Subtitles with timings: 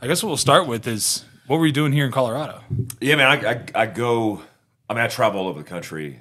[0.00, 2.62] I guess what we'll start with is what were you doing here in Colorado?
[3.00, 3.26] Yeah, man.
[3.44, 4.42] I, I I go.
[4.88, 6.20] I mean, I travel all over the country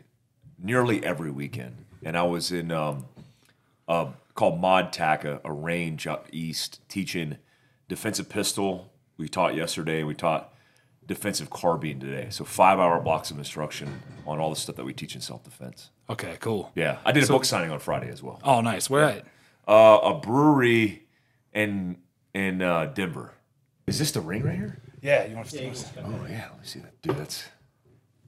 [0.58, 3.06] nearly every weekend, and I was in um,
[3.88, 7.38] uh, called Mod Tac, a, range up east, teaching
[7.88, 8.92] defensive pistol.
[9.18, 10.54] We taught yesterday, and we taught
[11.06, 12.28] defensive carbine today.
[12.32, 15.44] So five hour blocks of instruction on all the stuff that we teach in self
[15.44, 15.92] defense.
[16.10, 16.72] Okay, cool.
[16.74, 18.40] Yeah, I did a book signing on Friday as well.
[18.44, 18.90] Oh, nice.
[18.90, 19.26] Where at?
[19.68, 21.04] Uh, a brewery
[21.54, 21.98] in
[22.34, 23.34] in uh, Denver.
[23.88, 24.78] Is this the ring right here?
[25.02, 25.58] Yeah, you want to?
[25.58, 25.92] See it.
[26.04, 27.18] Oh yeah, let me see that, dude.
[27.18, 27.46] That's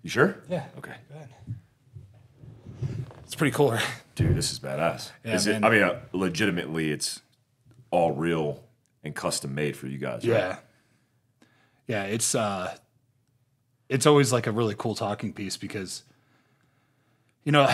[0.02, 0.38] you sure?
[0.50, 0.64] Yeah.
[0.78, 0.94] Okay.
[3.26, 3.72] It's pretty cool.
[3.72, 3.86] Right?
[4.16, 5.12] Dude, this is badass.
[5.24, 5.64] Yeah, is it?
[5.64, 7.22] I mean, uh, legitimately, it's
[7.92, 8.64] all real
[9.04, 10.28] and custom made for you guys.
[10.28, 10.38] right?
[10.38, 10.58] Yeah.
[11.88, 12.76] Yeah, it's uh
[13.90, 16.04] it's always like a really cool talking piece because
[17.44, 17.70] you know,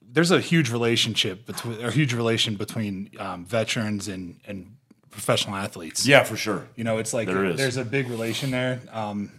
[0.00, 4.76] there's a huge relationship between a huge relation between um, veterans and and
[5.10, 6.06] professional athletes.
[6.06, 6.68] Yeah, for sure.
[6.76, 7.56] You know, it's like There is.
[7.56, 8.80] there's a big relation there.
[8.92, 9.32] Um,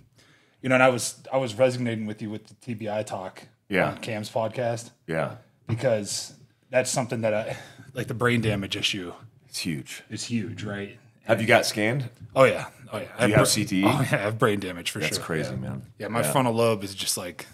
[0.61, 3.91] you know, and I was I was resonating with you with the TBI talk Yeah.
[3.91, 5.35] on Cam's podcast Yeah,
[5.67, 6.33] because
[6.69, 7.57] that's something that I
[7.93, 9.13] like the brain damage issue
[9.47, 10.03] it's huge.
[10.11, 10.99] It's huge, right?
[11.23, 12.09] Have you got scanned?
[12.35, 13.07] Oh yeah, oh yeah.
[13.17, 13.83] I you have bra- CTE?
[13.85, 15.17] Oh yeah, I have brain damage for That's sure.
[15.17, 15.55] That's crazy, yeah.
[15.69, 15.81] man.
[15.97, 17.47] Yeah, my frontal lobe is just like,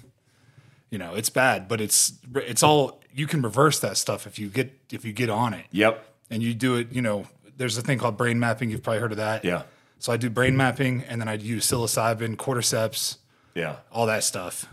[0.89, 4.49] you know, it's bad, but it's it's all you can reverse that stuff if you
[4.49, 6.03] get if you get on it Yep.
[6.29, 6.91] and you do it.
[6.91, 7.27] You know,
[7.57, 8.69] there's a thing called brain mapping.
[8.69, 9.43] You've probably heard of that.
[9.45, 9.63] Yeah.
[9.99, 13.17] So I do brain mapping, and then I'd use psilocybin, cordyceps,
[13.53, 13.77] Yeah.
[13.91, 14.67] all that stuff,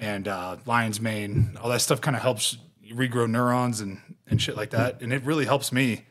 [0.00, 1.56] and uh, lion's mane.
[1.62, 2.58] All that stuff kind of helps
[2.92, 6.04] regrow neurons and and shit like that, and it really helps me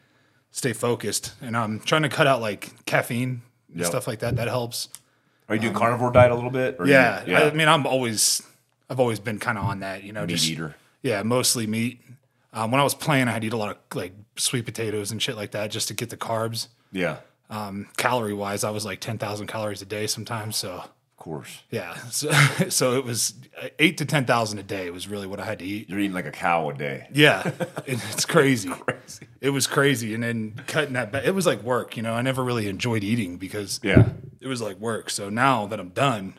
[0.52, 1.34] stay focused.
[1.42, 3.88] And I'm trying to cut out like caffeine and Yep.
[3.88, 4.36] stuff like that.
[4.36, 4.88] That helps.
[5.50, 6.80] Are you doing carnivore diet a little bit?
[6.80, 8.42] Um, Yeah, You, I, I mean, I'm always,
[8.90, 10.76] I've always been kind of on that, you know, just meat just eater.
[11.02, 12.00] yeah, mostly meat.
[12.54, 15.12] Um, when I was playing, I had to eat a lot of like sweet potatoes
[15.12, 16.68] and shit like that just to get the carbs.
[16.92, 17.18] Yeah.
[17.50, 20.56] Um, calorie wise, I was like ten thousand calories a day sometimes.
[20.56, 21.62] So Of course.
[21.70, 22.32] yeah, so,
[22.70, 25.60] so it was uh, eight to ten thousand a day was really what I had
[25.60, 25.90] to eat.
[25.90, 27.08] You're eating like a cow a day.
[27.14, 27.70] Yeah, it,
[28.12, 28.70] it's crazy.
[28.70, 29.28] Crazy.
[29.42, 31.96] It was crazy, and then cutting that back, it was like work.
[31.96, 34.10] You know, I never really enjoyed eating because Yeah.
[34.42, 35.10] it was like work.
[35.10, 36.36] So now that I'm done,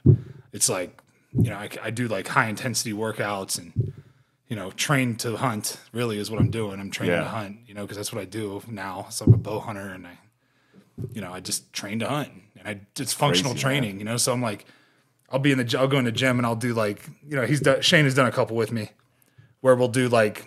[0.53, 1.01] it's like,
[1.33, 3.93] you know, I, I do like high intensity workouts and,
[4.55, 6.79] you know, train to hunt really is what I'm doing.
[6.79, 9.09] I'm training to hunt, you know, because that's what I do now.
[9.11, 10.17] So I'm a bow hunter and I,
[11.13, 14.17] you know, I just train to hunt and I, it's functional Crazy, training, you know?
[14.17, 14.65] So I'm like,
[15.29, 17.47] I'll be in the, I'll go in the gym and I'll do like, you know,
[17.47, 18.91] he's done, Shane has done a couple with me
[19.61, 20.47] where we'll do like,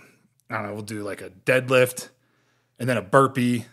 [0.50, 2.08] I don't know, we'll do like a deadlift
[2.80, 3.66] and then a burpee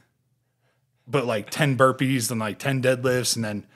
[1.07, 3.67] but like 10 burpees and like 10 deadlifts and then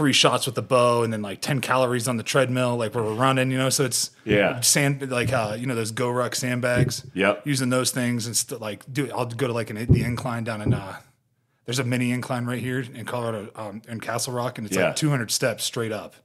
[0.00, 3.04] three shots with the bow and then like 10 calories on the treadmill like where
[3.04, 4.58] we're running you know so it's Yeah.
[4.60, 7.46] sand like uh you know those GORUCK sandbags Yep.
[7.46, 10.62] using those things and st- like do i'll go to like an the incline down
[10.62, 10.96] in uh
[11.70, 14.86] there's a mini incline right here in colorado um, in castle rock and it's Yeah.
[14.88, 16.16] like 200 steps straight up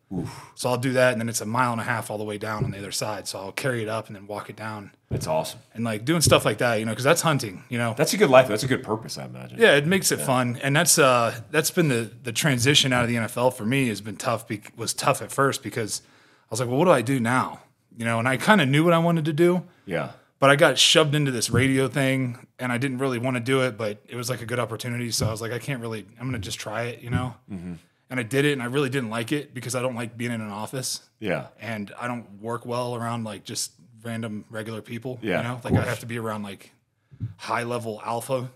[0.55, 2.39] so i'll do that and then it's a mile and a half all the way
[2.39, 4.89] down on the other side so i'll carry it up and then walk it down
[5.11, 5.59] It's awesome.
[5.75, 8.17] and like doing stuff like that you know because that's hunting you know That's a
[8.17, 8.47] good life.
[8.47, 9.59] That's a good purpose, I imagine.
[9.59, 13.09] yeah, it makes it fun, and that's uh that's been the the transition out of
[13.09, 14.47] the NFL for me has been tough.
[14.47, 17.59] Be, was tough at first because I was like, well, what do I do now?
[17.97, 20.11] You know, and I kind of knew what I wanted to do, Yeah.
[20.45, 23.61] But I got shoved into this radio thing, and I didn't really want to do
[23.63, 26.05] it, but it was like a good opportunity, so I was like, I can't really,
[26.19, 27.33] I'm gonna just try it, you know.
[27.51, 27.73] Mm-hmm.
[28.11, 30.31] And I did it, and I really didn't like it because I don't like being
[30.31, 31.47] in an office, Yeah.
[31.59, 33.71] and I don't work well around like just
[34.03, 35.17] random regular people.
[35.23, 36.71] Yeah, you know, like I have to be around like
[37.37, 38.47] high level alpha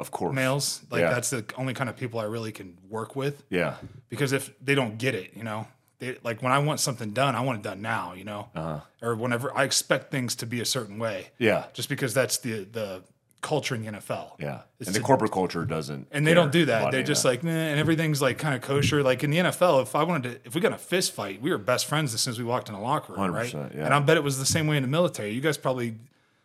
[0.00, 0.34] Of course.
[0.34, 0.80] males.
[0.90, 1.10] Like Yeah.
[1.10, 3.76] that's the only kind of people I really can work with Yeah.
[4.08, 5.68] because if they don't get it, you know,
[5.98, 8.80] they, like when I want something done, I want it done now, you know, Uh-huh.
[9.02, 11.28] or whenever I expect things to be a certain way.
[11.38, 11.64] Yeah.
[11.72, 13.02] Just because that's the the
[13.42, 14.32] culture in the NFL.
[14.40, 14.62] Yeah.
[14.80, 16.08] It's and the to- corporate culture doesn't.
[16.10, 16.90] And they don't do that.
[16.90, 17.28] They're just that.
[17.28, 19.02] like, nah, and everything's like kind of kosher.
[19.04, 21.50] Like in the NFL, if I wanted to, if we got a fist fight, we
[21.50, 23.52] were best friends as soon as we walked in the locker room, right?
[23.52, 23.84] 100%, yeah.
[23.84, 25.30] And I bet it was the same way in the military.
[25.32, 25.94] You guys probably,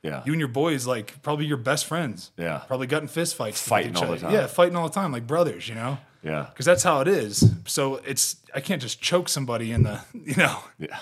[0.03, 0.22] yeah.
[0.25, 2.31] you and your boys, like probably your best friends.
[2.38, 2.59] Yeah.
[2.68, 3.59] Probably got in fist fights.
[3.68, 4.31] Fighting each all the time.
[4.33, 5.97] Yeah, fighting all the time, like brothers, you know?
[6.24, 6.48] Yeah.
[6.50, 7.52] because that's how it is.
[7.66, 10.98] So it's I can't just choke somebody in the you know Yeah.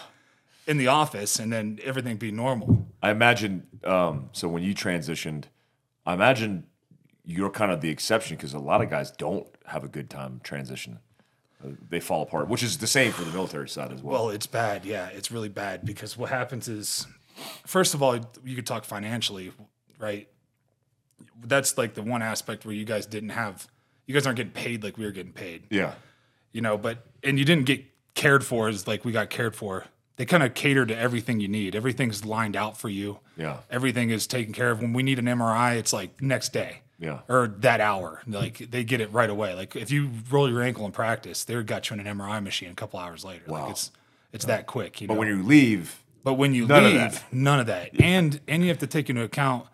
[0.68, 2.88] in the office and then everything be normal.
[3.02, 3.66] I imagine.
[3.84, 5.46] Um, so when you transitioned,
[6.06, 6.66] I imagine
[7.26, 10.42] you're kind of the exception because a lot of guys don't have a good time
[10.44, 10.98] transitioning.
[11.64, 14.14] Uh, they fall apart, which is the same for the military side as well.
[14.26, 14.86] Well, it's bad.
[14.86, 17.06] Yeah, it's really bad because what happens is,
[17.66, 18.16] first of all,
[18.46, 19.52] you could talk financially,
[20.00, 20.28] right?
[21.44, 23.68] That's like the one aspect where you guys didn't have,
[24.10, 25.94] you guys aren't getting paid like we were getting paid, yeah.
[26.52, 26.80] you know.
[26.80, 27.86] But and you didn't get
[28.16, 29.86] cared for as like we got cared for.
[30.16, 31.76] They kind of cater to everything you need.
[31.76, 33.20] Everything's lined out for you.
[33.38, 33.58] Yeah.
[33.70, 34.82] everything is taken care of.
[34.82, 36.82] When we need an MRI, it's like next day.
[36.98, 37.20] Yeah.
[37.30, 38.22] or that hour.
[38.28, 39.54] Like they get it right away.
[39.54, 42.72] Like if you roll your ankle in practice, they're got you in an MRI machine
[42.72, 43.44] a couple hours later.
[43.48, 43.62] Wow.
[43.62, 43.92] Like it's
[44.34, 45.00] it's that quick.
[45.02, 45.14] You know?
[45.14, 47.24] But when you leave, But when you None of leave, that.
[47.32, 47.92] none of that.
[48.02, 49.68] And and you have to take into account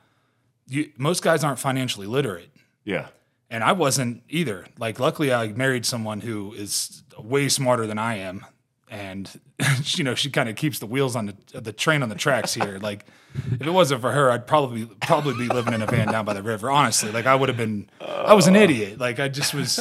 [0.68, 2.50] you most guys aren't financially literate.
[2.84, 3.08] yeah,
[3.50, 4.66] And I wasn't either.
[4.78, 8.46] Like luckily I married someone who is way smarter than I am.
[8.90, 9.30] And
[9.84, 12.54] you know, she kind of keeps the wheels on the the train on the tracks
[12.54, 12.80] here.
[12.82, 13.06] Like
[13.52, 16.34] if it wasn't for her, I'd probably probably be living in a van down by
[16.34, 16.70] the river.
[16.72, 17.90] Honestly, like I would have been.
[18.00, 18.98] I was an idiot.
[19.00, 19.80] Like I just was.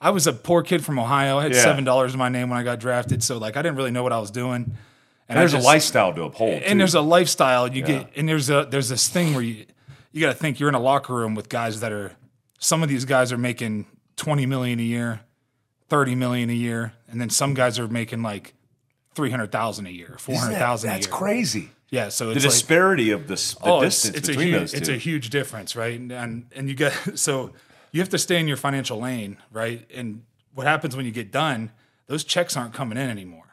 [0.00, 1.38] I was a poor kid from Ohio.
[1.38, 1.62] I had Yeah.
[1.62, 4.02] seven dollars in my name when I got drafted, so like I didn't really know
[4.02, 4.76] what I was doing.
[5.28, 6.60] And I there's just- a lifestyle to uphold.
[6.60, 6.66] too.
[6.66, 9.66] and there's a lifestyle you get and there's a there's this thing where you
[10.12, 12.12] you got to think you're in a locker room with guys that are
[12.60, 13.86] some of these guys are making
[14.16, 15.20] 20 million a year
[15.88, 18.54] 30 million a year and then some guys are making like
[19.14, 21.70] 300,000 a year Isn't that- 400,000 a year That's crazy.
[21.90, 24.60] yeah so The it's like disparity of the, the oh, distance it's a between huge,
[24.60, 24.76] those two.
[24.78, 25.98] it's a huge difference, right?
[25.98, 27.52] And, and and you get so
[27.92, 29.84] you have to stay in your financial lane, right?
[29.92, 30.22] And
[30.54, 31.72] what happens when you get done?
[32.06, 33.46] Those checks aren't coming in anymore.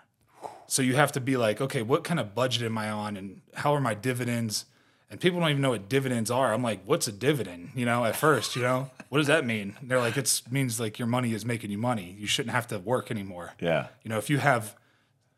[0.67, 3.41] So you have to be like, okay, what kind of budget am I on, and
[3.55, 4.65] how are my dividends?
[5.09, 6.53] And people don't even know what dividends are.
[6.53, 7.69] I'm like, what's a dividend?
[7.75, 9.77] You know, at first, you know, what does that mean?
[9.79, 12.15] And they're like, it means like your money is making you money.
[12.19, 13.53] You shouldn't have to work anymore.
[13.59, 13.87] yeah.
[14.03, 14.75] You know, if you have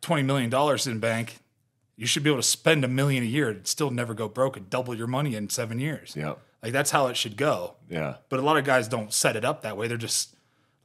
[0.02, 1.38] twenty million dollars in bank,
[1.96, 4.58] you should be able to spend a million a year and still never go broke
[4.58, 6.16] and double your money in seven years.
[6.16, 6.36] Yeah.
[6.64, 7.76] Like that's how it should go.
[7.90, 8.16] Yeah.
[8.30, 9.88] But a lot of guys don't set it up that way.
[9.88, 10.36] They're just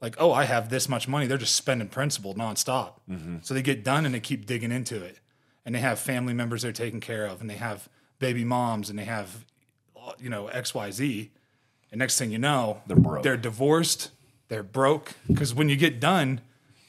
[0.01, 1.25] like, oh, I have this much money.
[1.25, 2.93] They're just spending principal nonstop.
[3.09, 3.37] Mm-hmm.
[3.41, 5.19] So they get done and they keep digging into it.
[5.65, 8.97] And they have family members they're taking care of, and they have baby moms, and
[8.99, 9.45] they have,
[10.19, 11.31] you know, X, Y, Z.
[11.91, 13.23] And next thing you know, They're broke.
[13.23, 14.11] They're divorced.
[14.47, 16.41] They're broke because when you get done,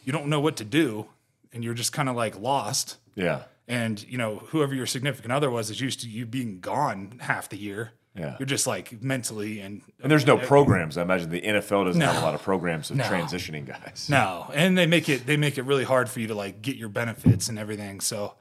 [0.05, 1.06] you don't know what to do,
[1.52, 3.43] and you're just kind of like lost Yeah.
[3.67, 7.49] and you know whoever your significant other was is used to you being gone half
[7.49, 8.37] the year Yeah.
[8.38, 10.96] you're just like mentally and And there's no programs.
[10.99, 12.06] I imagine the NFL doesn't No.
[12.12, 13.05] have a lot of programs of No.
[13.05, 14.06] transitioning guys.
[14.11, 16.76] no and they make it they make it really hard for you to like get
[16.76, 18.34] your benefits and everything so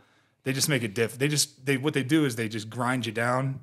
[0.45, 3.05] they just make it diff they just they what they do is they just grind
[3.05, 3.59] you down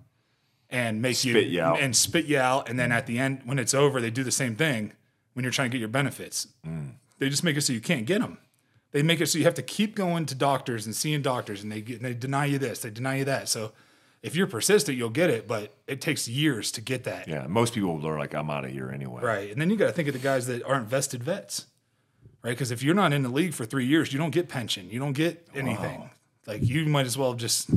[0.70, 1.80] and make Spit you out.
[1.80, 4.30] and spit you out and then at the end when it's over they do the
[4.30, 4.92] same thing
[5.32, 6.92] when you're trying to get your benefits Mm.
[7.18, 8.38] they just make it so you can't get them
[8.92, 11.72] they make it so you have to keep going to doctors and seeing doctors and
[11.72, 13.72] they get, they deny you this they deny you that so
[14.22, 17.46] if you're persistent you'll get it but it takes years to get that Yeah.
[17.48, 19.22] Most people are like, I'm out of here anyway.
[19.22, 21.66] right and then you got to think of the guys that aren't vested vets
[22.42, 24.88] right because if you're not in the league for three years you don't get pension
[24.90, 26.10] you don't get anything
[26.46, 27.70] like you might as well just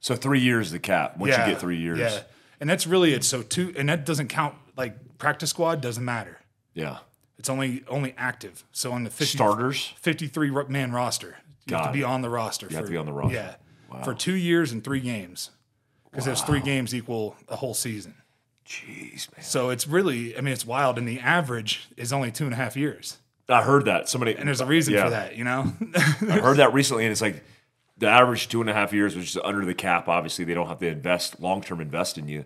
[0.00, 1.16] So three years the cap.
[1.18, 1.98] Once you get three years.
[1.98, 2.20] yeah
[2.60, 6.38] and that's really it so two and that doesn't count like practice squad doesn't matter
[6.74, 6.98] Yeah.
[7.38, 9.92] it's only only active so on the 50, Starters.
[10.00, 11.36] 53 man roster.
[11.66, 12.04] You have Got to be it.
[12.04, 12.66] on the roster.
[12.70, 13.34] You have to be on the roster.
[13.92, 14.02] Yeah.
[14.04, 15.50] For two years and three games.
[16.10, 18.14] Because those three games equal a whole season.
[18.66, 19.44] Jeez, man.
[19.44, 20.98] So it's really, I mean, it's wild.
[20.98, 23.18] And the average is only two and a half years.
[23.48, 24.08] I heard that.
[24.08, 25.04] Somebody And there's a reason yeah.
[25.04, 25.72] for that, you know?
[25.94, 27.42] I heard that recently, and it's like
[27.98, 30.08] the average two and a half years, which is under the cap.
[30.08, 32.44] Obviously, they don't have to invest long term invest in you.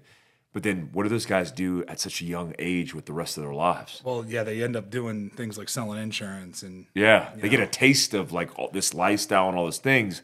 [0.55, 3.39] But then, what do those guys do at such a young age with the rest
[3.39, 4.03] of their lives?
[4.05, 7.67] well, yeah, they end up doing things like selling insurance and Yeah, they get a
[7.67, 10.21] taste of like all this lifestyle and all those things,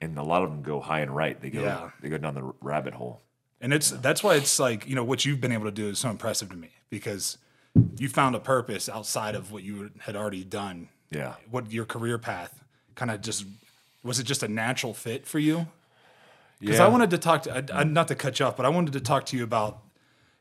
[0.00, 1.40] and a lot of them go high and right.
[1.40, 1.90] They go, Yeah.
[2.00, 3.20] they go down the rabbit hole.
[3.60, 6.00] And it's that's why it's like you know what you've been able to do is
[6.00, 7.38] so impressive to me because
[7.96, 10.88] you found a purpose outside of what you had already done.
[11.10, 12.64] Yeah, What your career path
[12.96, 13.44] kind of just
[14.02, 15.66] was it just a natural fit for you?
[16.60, 16.84] Because yeah.
[16.86, 18.92] I wanted to talk to I, I, not to cut you off, but I wanted
[18.92, 19.80] to talk to you about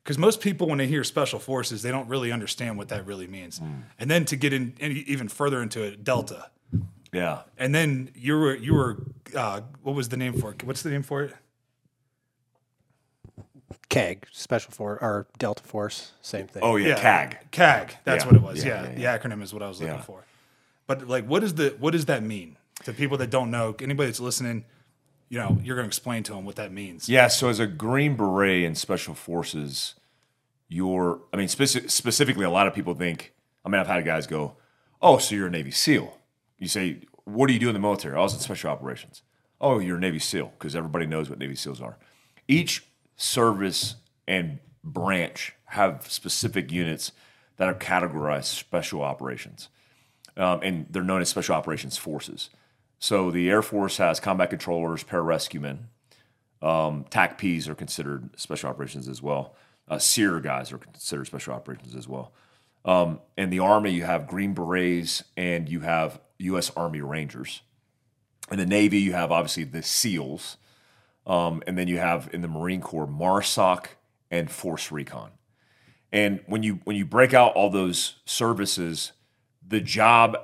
[0.03, 3.27] because most people when they hear special forces they don't really understand what that really
[3.27, 3.71] means, Hmm.
[3.99, 6.49] and then to get in any, even further into it, Delta,
[7.11, 7.41] yeah.
[7.57, 8.97] and then you were you were
[9.35, 10.63] uh, what was the name for it?
[10.63, 11.33] What's the name for it?
[13.89, 16.63] CAG, Special Force or Delta Force, same thing.
[16.63, 17.37] Oh yeah, CAG.
[17.51, 17.95] CAG.
[18.05, 18.63] That's Yeah, what it was.
[18.63, 20.01] yeah, Yeah, yeah, the acronym is what I was looking Yeah.
[20.01, 20.23] for.
[20.87, 23.75] But like, what is the what does that mean to people that don't know?
[23.79, 24.65] Anybody that's listening,
[25.29, 27.07] you know, you're going to explain to them what that means.
[27.07, 29.95] Yeah, so as a Green Beret in Special Forces,
[30.67, 33.33] you're, I mean, speci- specifically, a lot of people think,
[33.65, 34.55] I mean, I've had guys go,
[35.01, 36.17] oh, so you're a Navy SEAL.
[36.57, 38.15] You say, what do you do in the military?
[38.15, 39.21] I was in Special Operations.
[39.59, 41.97] Oh, you're a Navy SEAL, because everybody knows what Navy SEALs are.
[42.47, 42.85] Each
[43.15, 43.95] service
[44.27, 47.11] and branch have specific units
[47.57, 49.69] that are categorized special operations.
[50.35, 52.49] Um, and they're known as Special Operations Forces.
[53.01, 55.79] So the Air Force has combat controllers, pararescuemen,
[56.61, 59.55] um, TACPs are considered special operations as well.
[59.87, 62.31] Uh, SERE guys are considered special operations as well.
[62.85, 66.71] Um, in the Army, you have Green Berets and you have U.S.
[66.77, 67.61] Army Rangers.
[68.51, 70.57] In the Navy, you have obviously the SEALs.
[71.25, 73.87] Um, and then you have in the Marine Corps, MARSOC
[74.29, 75.31] and Force Recon.
[76.11, 79.13] And when you when you break out all those services,
[79.67, 80.37] the job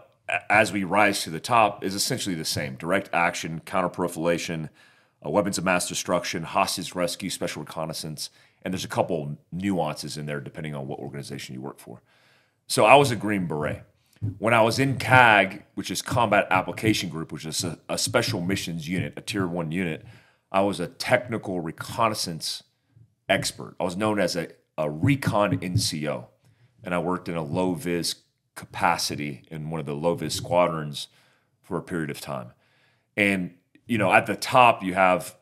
[0.50, 4.70] as we rise to the top is essentially the same: direct action, counterproliferation,
[5.26, 8.30] uh, weapons of mass destruction, hostage rescue, special reconnaissance,
[8.64, 12.02] and there's a couple nuances in there depending on what organization you work for.
[12.68, 13.84] So I was a Green Beret.
[14.40, 18.42] When I was in CAG, which is Combat Application Group, which is a, a special
[18.42, 20.04] missions unit, a tier one unit,
[20.52, 22.64] I was a technical reconnaissance
[23.30, 23.76] expert.
[23.80, 26.26] I was known as a, a recon NCO,
[26.84, 28.16] and I worked in a low vis
[28.58, 31.08] capacity in one of the low vis squadrons
[31.62, 32.52] for a period of time.
[33.16, 33.54] And,
[33.86, 35.38] you know, at the top, you have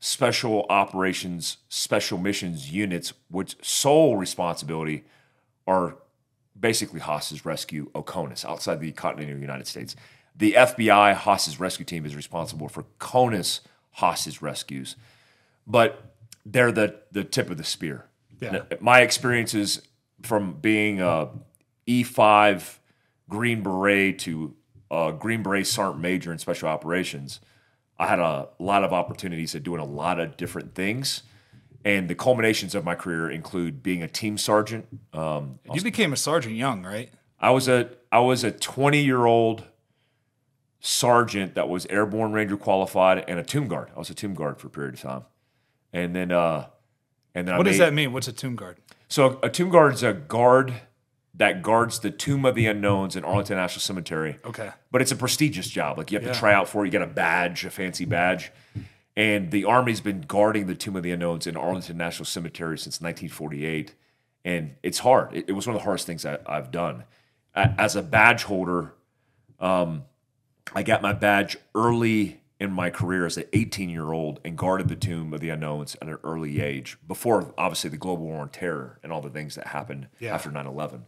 [0.00, 5.04] special operations, special missions units, which sole responsibility
[5.66, 5.96] are
[6.58, 9.96] basically hostage rescue OCONUS outside the continental United States.
[10.36, 13.60] The FBI hostage rescue team is responsible for CONUS
[13.92, 14.96] hostage rescues,
[15.66, 16.14] but
[16.46, 18.06] they're the, the tip of the spear.
[18.40, 18.62] Yeah.
[18.80, 19.82] My experiences
[20.22, 21.28] from being a
[21.86, 22.78] E5
[23.28, 24.54] Green Beret to
[24.90, 27.40] a Green Beret Sergeant Major in Special Operations,
[27.98, 31.22] I had a lot of opportunities at doing a lot of different things.
[31.84, 36.16] And the culminations of my career include being a team sergeant, um, You became a
[36.16, 37.10] sergeant young, right?
[37.40, 39.64] I was a I was a 20 year old
[40.78, 43.90] sergeant that was airborne ranger qualified and a tomb guard.
[43.96, 45.24] I was a tomb guard for a period of time,
[45.92, 46.66] and then uh,
[47.34, 48.12] and then What does that mean?
[48.12, 48.78] What's a tomb guard?
[49.08, 50.74] So a tomb guard is a guard
[51.34, 54.38] that guards the tomb of the unknowns in Arlington National Cemetery.
[54.44, 54.70] Okay.
[54.90, 55.96] But it's a prestigious job.
[55.98, 56.32] Like you have Yeah.
[56.34, 56.88] to try out for it.
[56.88, 58.52] You get a badge, a fancy badge.
[59.16, 63.00] And the Army's been guarding the Tomb of the Unknowns in Arlington National Cemetery since
[63.00, 63.94] 1948.
[64.44, 65.32] And it's hard.
[65.34, 67.04] It, it was one of the hardest things I, I've done.
[67.54, 68.94] As a badge holder,
[69.60, 70.04] um,
[70.74, 74.88] I got my badge early in my career as an 18 year old and guarded
[74.88, 78.48] the Tomb of the Unknowns at an early age before, obviously, the global war on
[78.48, 80.34] terror and all the things that happened Yeah.
[80.34, 81.04] after 9 11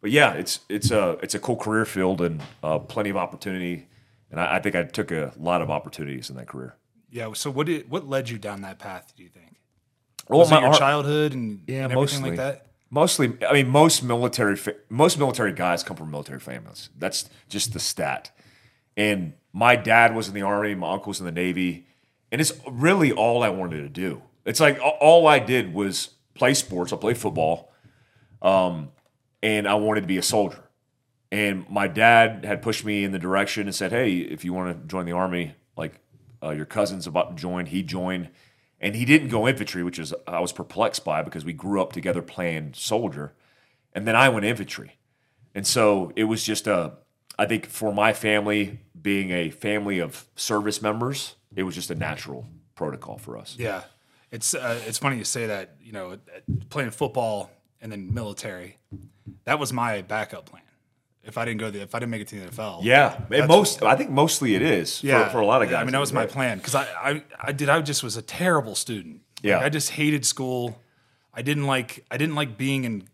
[0.00, 3.88] but yeah, it's it's a it's a cool career field and uh, plenty of opportunity.
[4.30, 6.76] And I, I think I took a lot of opportunities in that career.
[7.10, 7.32] Yeah.
[7.34, 9.12] So what did what led you down that path?
[9.16, 9.56] Do you think?
[10.28, 12.30] Well, Was my your childhood and, Yeah, and everything mostly.
[12.30, 12.66] like that?
[12.90, 16.88] Mostly, I mean, most military fa- most military guys come from military families.
[16.98, 18.30] That's just the stat.
[18.96, 21.86] And my dad was in the army, my uncle was in the navy,
[22.32, 24.22] and it's really all I wanted to do.
[24.44, 26.92] It's like all I did was play sports.
[26.92, 27.72] I played football,
[28.42, 28.90] um,
[29.42, 30.64] and I wanted to be a soldier.
[31.32, 34.80] And my dad had pushed me in the direction and said, "Hey, if you want
[34.80, 36.00] to join the army, like
[36.42, 38.30] uh, your cousin's about to join, he joined."
[38.80, 41.92] And he didn't go infantry, which is I was perplexed by because we grew up
[41.92, 43.34] together playing soldier.
[43.92, 44.98] And then I went infantry.
[45.54, 46.92] And so it was just a
[47.38, 51.94] I think for my family being a family of service members, it was just a
[51.94, 53.56] natural protocol for us.
[53.58, 53.82] Yeah.
[54.30, 55.76] It's uh, it's funny you say that.
[55.80, 56.18] You know,
[56.68, 57.50] playing football
[57.80, 58.78] and then military.
[59.44, 60.62] That was my backup plan.
[61.24, 62.84] If I didn't go the if I didn't make it to the NFL.
[62.84, 63.18] Yeah,
[63.48, 65.80] most I think mostly it is for, for a lot of guys.
[65.80, 66.30] I mean, that was my right?
[66.30, 67.68] plan because I, I, I did.
[67.68, 69.22] I just was a terrible student.
[69.42, 69.58] Like, Yeah.
[69.58, 70.80] I just hated school.
[71.34, 72.04] I didn't like.
[72.12, 73.08] I didn't like being in.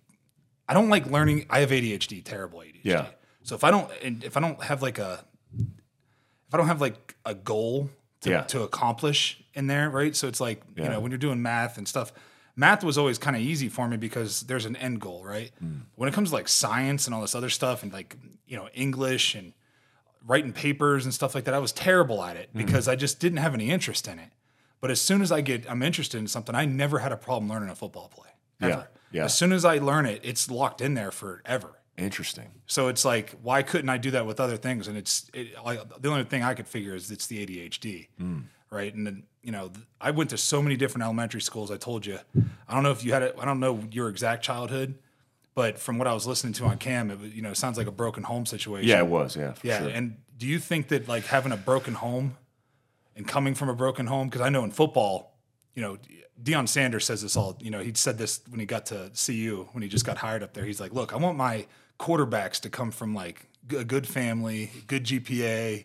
[0.68, 1.46] I don't like learning.
[1.48, 2.80] I have ADHD, terrible ADHD.
[2.82, 3.06] Yeah.
[3.44, 5.24] So if I don't, and if I don't have like a,
[5.58, 7.88] if I don't have like a goal
[8.20, 8.42] to, Yeah.
[8.42, 10.14] to accomplish in there, right?
[10.14, 12.12] So it's like you know when you're doing math and stuff.
[12.54, 15.50] Math was always kind of easy for me because there's an end goal, right?
[15.58, 15.80] Hmm.
[15.94, 18.16] When it comes to like science and all this other stuff and like
[18.46, 19.52] you know English and
[20.26, 21.54] writing papers and stuff like that.
[21.54, 22.58] I was terrible at it Mm-hmm.
[22.64, 24.28] because I just didn't have any interest in it.
[24.80, 26.54] But as soon as I get, I'm interested in something.
[26.54, 28.28] I never had a problem learning a football play.
[28.60, 28.70] Ever.
[28.70, 29.24] Yeah, yeah.
[29.24, 31.78] As soon as I learn it, it's locked in there forever.
[31.98, 32.50] Interesting.
[32.66, 34.88] So it's like, why couldn't I do that with other things?
[34.88, 38.44] And it's it, like, the only thing I could figure is it's the ADHD, Mm.
[38.70, 38.92] right?
[38.94, 41.70] And then you know, th- I went to so many different elementary schools.
[41.70, 42.18] I told you,
[42.68, 43.36] I don't know if you had it.
[43.40, 44.94] I don't know your exact childhood,
[45.54, 47.76] but from what I was listening to on Cam, it was, you know it sounds
[47.76, 48.88] like a broken home situation.
[48.88, 49.36] Yeah, it was.
[49.36, 49.88] Yeah, Yeah, sure.
[49.88, 52.36] and do you think that like having a broken home
[53.16, 54.28] and coming from a broken home?
[54.28, 55.36] Because I know in football,
[55.74, 55.98] you know,
[56.42, 57.56] Deion Sanders says this all.
[57.60, 60.42] You know, he said this when he got to CU when he just got hired
[60.42, 60.64] up there.
[60.64, 61.66] He's like, "Look, I want my
[61.98, 63.46] quarterbacks to come from like
[63.76, 65.84] a good family, good GPA,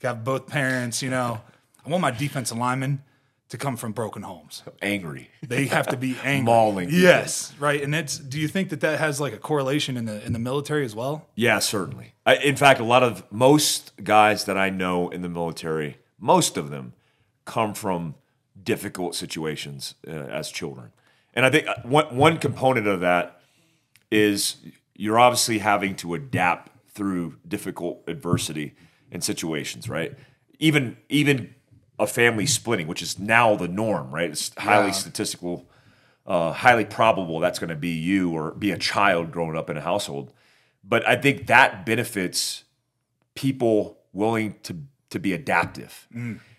[0.00, 1.02] got both parents.
[1.02, 1.40] You know,
[1.84, 3.02] I want my defensive linemen
[3.48, 4.62] to come from broken homes.
[4.82, 5.30] angry.
[5.46, 6.44] They have to be angry.
[6.44, 7.02] Mauling people.
[7.02, 7.82] Yes, right.
[7.82, 8.18] And it's.
[8.18, 10.94] Do you think that that has like a correlation in the in the military as
[10.94, 11.28] well?
[11.34, 12.12] Yeah, certainly.
[12.26, 16.56] I, in fact, a lot of most guys that I know in the military, most
[16.56, 16.92] of them
[17.44, 18.14] come from
[18.62, 20.92] difficult situations uh, as children.
[21.32, 23.40] And I think uh, one, one component of that
[24.10, 24.56] is
[24.94, 28.74] you're obviously having to adapt through difficult adversity
[29.10, 30.14] and situations, right?
[30.58, 31.54] Even even
[31.98, 34.30] a family splitting, which is now the norm, right?
[34.30, 34.92] It's highly Yeah.
[34.92, 35.68] statistical
[36.26, 39.78] uh, highly probable that's going to be you or be a child growing up in
[39.78, 40.30] a household.
[40.84, 42.64] But I think that benefits
[43.34, 44.76] people willing to
[45.10, 46.06] to be adaptive.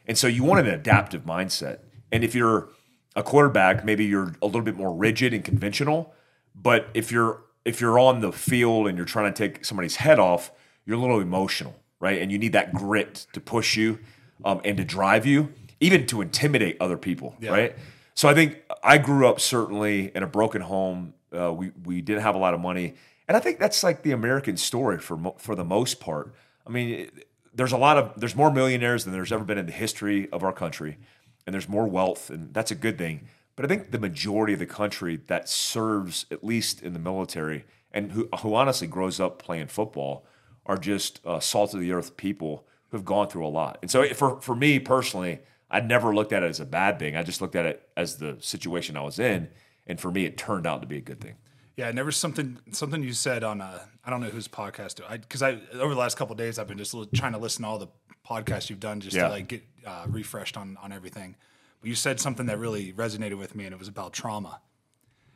[0.07, 1.79] And so you want an adaptive mindset.
[2.11, 2.69] And if you're
[3.15, 6.13] a quarterback, maybe you're a little bit more rigid and conventional.
[6.55, 10.17] But if you're if you're on the field and you're trying to take somebody's head
[10.17, 10.51] off,
[10.85, 12.19] you're a little emotional, right?
[12.19, 13.99] And you need that grit to push you
[14.43, 17.75] um, and to drive you, even to intimidate other people, right?
[18.15, 21.13] So I think I grew up certainly in a broken home.
[21.33, 22.95] Uh, we we didn't have a lot of money,
[23.27, 26.33] and I think that's like the American story for mo- for the most part.
[26.67, 29.65] I mean, it, there's a lot of there's more millionaires than there's ever been in
[29.65, 30.97] the history of our country,
[31.45, 33.27] and there's more wealth, and that's a good thing.
[33.55, 37.65] But I think the majority of the country that serves, at least in the military,
[37.91, 40.25] and who, who honestly grows up playing football,
[40.65, 43.77] are just uh, salt of the earth people who have gone through a lot.
[43.81, 47.15] And so, for for me personally, I never looked at it as a bad thing.
[47.15, 49.49] I just looked at it as the situation I was in,
[49.87, 51.35] and for me, it turned out to be a good thing.
[51.77, 55.41] Yeah, never something something you said on uh, I don't know whose podcast I because
[55.41, 57.77] I over the last couple of days I've been just trying to listen to all
[57.79, 57.87] the
[58.27, 59.23] podcasts you've done just Yeah.
[59.23, 61.35] to like get uh, refreshed on on everything.
[61.79, 64.59] But you said something that really resonated with me, and it was about trauma,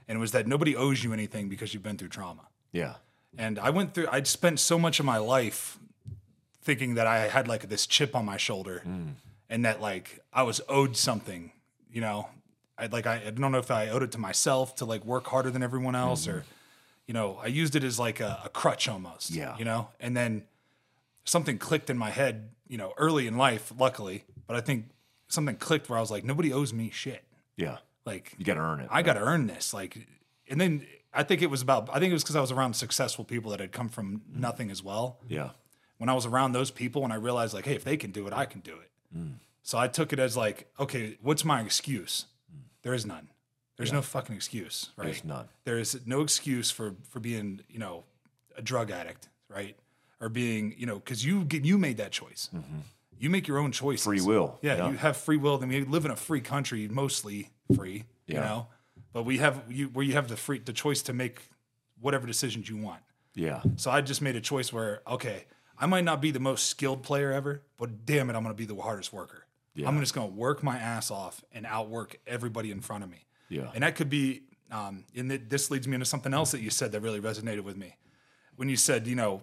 [0.10, 2.50] and it was that nobody owes you anything because you've been through trauma.
[2.74, 2.96] Yeah,
[3.38, 4.08] And I went through.
[4.12, 5.80] I'd spent so much of my life
[6.64, 9.14] thinking that I had like this chip on my shoulder, mm.
[9.50, 11.52] and that like I was owed something.
[11.92, 12.30] You know,
[12.78, 15.28] I like I, I don't know if I owed it to myself to like work
[15.28, 16.44] harder than everyone else, or mm.
[17.08, 19.32] you know, I used it as like a, a crutch almost.
[19.32, 19.58] Yeah.
[19.58, 20.44] You know, and then
[21.26, 22.50] something clicked in my head.
[22.68, 24.86] You know, early in life, luckily, but I think
[25.28, 27.24] something clicked where I was like, nobody owes me shit.
[27.58, 27.78] yeah.
[28.06, 28.88] Like You got to earn it.
[28.92, 29.74] I got to earn this.
[29.74, 30.08] Like,
[30.50, 32.76] and then I think it was about, I think it was because I was around
[32.76, 34.40] successful people that had come from mm.
[34.40, 35.20] nothing as well.
[35.28, 35.52] yeah,
[36.04, 38.28] When I was around those people and I realized, like, hey, if they can do
[38.28, 38.92] it, I can do it.
[39.62, 42.26] So I took it as like, okay, what's my excuse?
[42.82, 43.30] There is none.
[43.78, 45.06] There's no fucking excuse, right?
[45.06, 45.48] There's none.
[45.64, 48.04] There is no excuse for for being, you know,
[48.58, 49.78] a drug addict, right?
[50.20, 52.50] Or being, you know, because you get you made that choice.
[53.18, 54.06] You make your own choices.
[54.06, 54.18] Mm-hmm.
[54.20, 54.90] Free will, Yeah, yeah.
[54.90, 55.58] you have free will.
[55.58, 58.04] Then we live in a free country, mostly free.
[58.28, 58.40] You Yeah.
[58.42, 58.68] know,
[59.14, 61.48] but we have you where you have the free the choice to make
[62.02, 63.04] whatever decisions you want.
[63.36, 65.46] yeah, So I just made a choice where, okay,
[65.80, 68.58] I might not be the most skilled player ever, but damn it, I'm going to
[68.58, 69.46] be the hardest worker.
[69.86, 73.26] I'm just going to work my ass off and outwork everybody in front of me.
[73.50, 73.72] Yeah.
[73.74, 76.70] And that could be, um, and th- this leads me into something else that you
[76.70, 77.96] said that really resonated with me.
[78.56, 79.42] When you said, you know,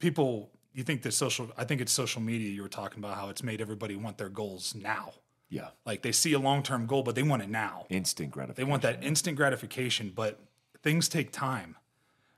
[0.00, 3.30] people, you think that social, I think it's social media you were talking about how
[3.30, 5.12] it's made everybody want their goals now.
[5.48, 5.68] yeah.
[5.86, 7.86] Like they see a long term goal, but they want it now.
[7.88, 8.66] Instant gratification.
[8.66, 10.40] They want that instant gratification, but
[10.82, 11.76] things take time,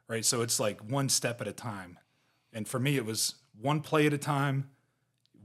[0.06, 0.24] right?
[0.24, 1.98] So it's like one step at a time.
[2.56, 4.70] And for me, it was one play at a time,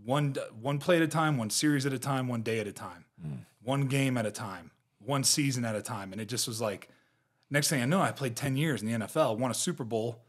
[0.06, 2.72] one one play at a time, one series at a time, one day at a
[2.72, 3.34] time, hmm.
[3.62, 6.14] one game at a time, one season at a time.
[6.14, 6.88] And it just was like,
[7.50, 10.22] next thing I know, I played 10 years in the NFL, won a Super Bowl,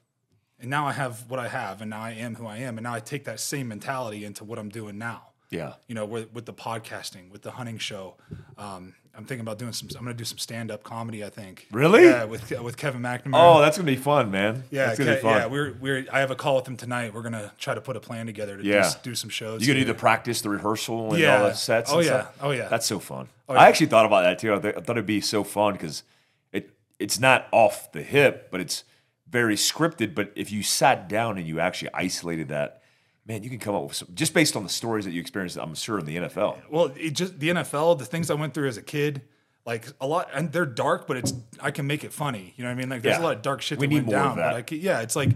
[0.59, 2.79] and now I have what I have, and now I am who I am.
[2.79, 6.05] And now I take that same mentality into what I'm doing now Yeah, you know,
[6.07, 8.15] with, with the podcasting, with the hunting show.
[8.57, 9.89] Um, I'm thinking about doing some.
[9.99, 11.23] I'm going to do some stand up comedy.
[11.23, 11.67] I think.
[11.71, 12.05] Really?
[12.05, 13.33] Yeah, with with Kevin McNamara.
[13.35, 14.65] Oh, that's gonna be fun, man.
[14.71, 15.37] yeah, that's gonna Ke- be fun.
[15.43, 15.47] yeah.
[15.47, 16.07] We're we're.
[16.11, 17.13] I have a call with him tonight.
[17.13, 18.79] We're gonna try to put a plan together to Yeah.
[18.81, 19.61] just do some shows.
[19.61, 21.43] you gonna do the practice, the rehearsal, and Yeah.
[21.43, 21.93] all the sets.
[21.93, 22.21] Oh, and yeah.
[22.23, 22.37] stuff?
[22.41, 22.69] Oh, yeah.
[22.69, 23.29] That's so fun.
[23.51, 23.57] yeah.
[23.57, 24.55] I actually thought about that too.
[24.55, 26.05] I, th- I thought it'd be so fun because
[26.53, 28.85] it it's not off the hip, but it's
[29.29, 30.15] very scripted.
[30.15, 32.81] But if you sat down and you actually isolated that,
[33.27, 35.57] man, you can come up with some just based on the stories that you experienced.
[35.57, 36.59] I'm sure in the NFL.
[36.71, 39.23] Well, it just the NFL, the things I went through as a kid,
[39.65, 42.53] like a lot, and they're dark, but it's I can make it funny.
[42.57, 42.89] You know what I mean?
[42.89, 43.23] Like there's Yeah.
[43.23, 44.51] a lot of dark shit We that went down, that.
[44.51, 45.31] but I can, yeah, it's like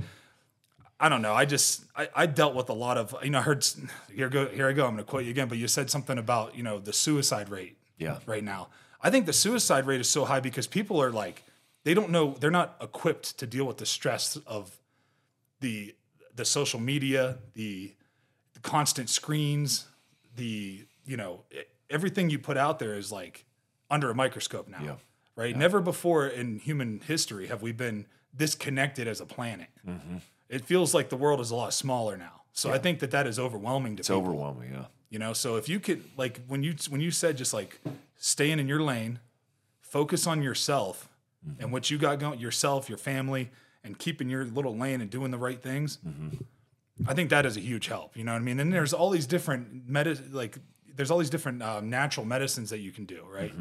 [0.98, 1.34] I don't know.
[1.34, 3.38] I just I, I dealt with a lot of you know.
[3.38, 3.64] I heard
[4.14, 4.84] here go here I go.
[4.86, 7.50] I'm going to quote you again, but you said something about you know the suicide
[7.50, 7.76] rate.
[7.98, 8.18] Yeah.
[8.26, 8.68] Right now,
[9.02, 11.44] I think the suicide rate is so high because people are like
[11.84, 14.78] they don't know they're not equipped to deal with the stress of
[15.60, 15.94] the
[16.36, 17.94] the social media, the,
[18.54, 19.86] the constant screens,
[20.36, 21.44] the you know
[21.88, 23.44] everything you put out there is like
[23.90, 24.82] under a microscope now.
[24.82, 24.94] Yeah.
[25.34, 25.56] Right?
[25.56, 29.68] Never before in human history have we been this connected as a planet.
[29.86, 30.16] Mm-hmm.
[30.48, 32.42] It feels like the world is a lot smaller now.
[32.52, 34.22] So I think that that is overwhelming to It's people.
[34.22, 34.72] overwhelming.
[34.72, 34.86] Yeah.
[35.10, 37.80] You know, so if you could like when you when you said just like
[38.16, 39.20] staying in your lane,
[39.80, 41.08] focus on yourself
[41.60, 43.50] and what you got going, yourself, your family,
[43.86, 45.98] and keeping your little lane and doing the right things.
[47.06, 48.16] I think that is a huge help.
[48.16, 48.58] You know what I mean?
[48.60, 50.58] And there's all these different medi- like
[50.94, 53.52] there's all these different uh, natural medicines that you can do, right?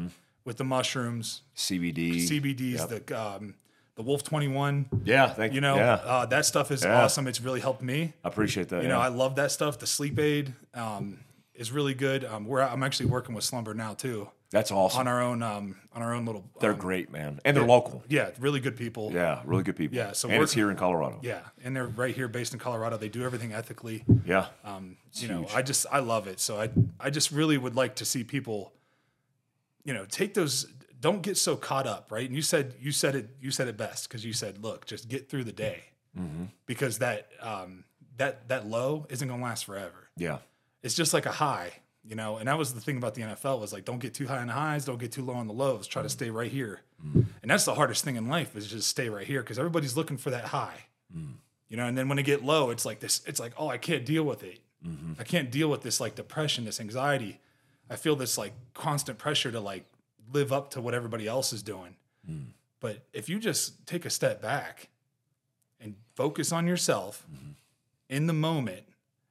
[0.44, 2.16] With the mushrooms, CBD.
[2.28, 3.54] CBDs, the um,
[3.96, 4.86] the Wolf Twenty One.
[5.04, 5.28] Yeah.
[5.28, 5.94] Thank You You know, Yeah.
[5.94, 7.02] uh, that stuff is Yeah.
[7.02, 7.26] awesome.
[7.26, 8.12] It's really helped me.
[8.24, 8.82] I appreciate that.
[8.82, 8.94] You yeah.
[8.94, 9.78] know, I love that stuff.
[9.78, 10.54] The sleep aid.
[10.74, 11.20] Um,
[11.58, 12.24] is really good.
[12.24, 15.00] Um, we're I'm actually working with Slumber now too That's awesome.
[15.00, 16.44] on our own um, on our own little.
[16.60, 18.02] They're um, great, man, and they're local.
[18.08, 19.10] yeah, really good people.
[19.12, 19.96] Yeah, really good people.
[19.96, 21.18] Yeah, so and it's here in Colorado.
[21.22, 22.96] Yeah, and they're right here, based in Colorado.
[22.96, 24.04] They do everything ethically.
[24.24, 26.40] Yeah, Um, you know, I just I love it.
[26.40, 28.72] So I I just really would like to see people,
[29.84, 30.66] you know, take those.
[30.98, 32.26] Don't get so caught up, right?
[32.26, 35.08] And you said you said it you said it best because you said, look, just
[35.08, 35.84] get through the day,
[36.66, 37.84] because that um,
[38.16, 40.08] that that low isn't gonna last forever.
[40.16, 40.38] yeah,
[40.86, 41.72] It's just like a high,
[42.02, 42.38] you know.
[42.38, 44.46] And that was the thing about the NFL was like, don't get too high on
[44.46, 45.86] the highs, don't get too low on the lows.
[45.86, 46.80] Try to stay right here,
[47.42, 50.16] and that's the hardest thing in life is just stay right here because everybody's looking
[50.16, 50.86] for that high.
[51.68, 53.78] You know and then when they get low it's like this it's like oh i
[53.78, 54.60] can't deal with it.
[55.18, 57.40] I can't deal with this like depression this anxiety.
[57.90, 59.84] I feel this like constant pressure to like
[60.32, 61.96] live up to what everybody else is doing.
[62.80, 64.88] But if you just take a step back
[65.80, 67.26] and focus on yourself
[68.08, 68.84] in the moment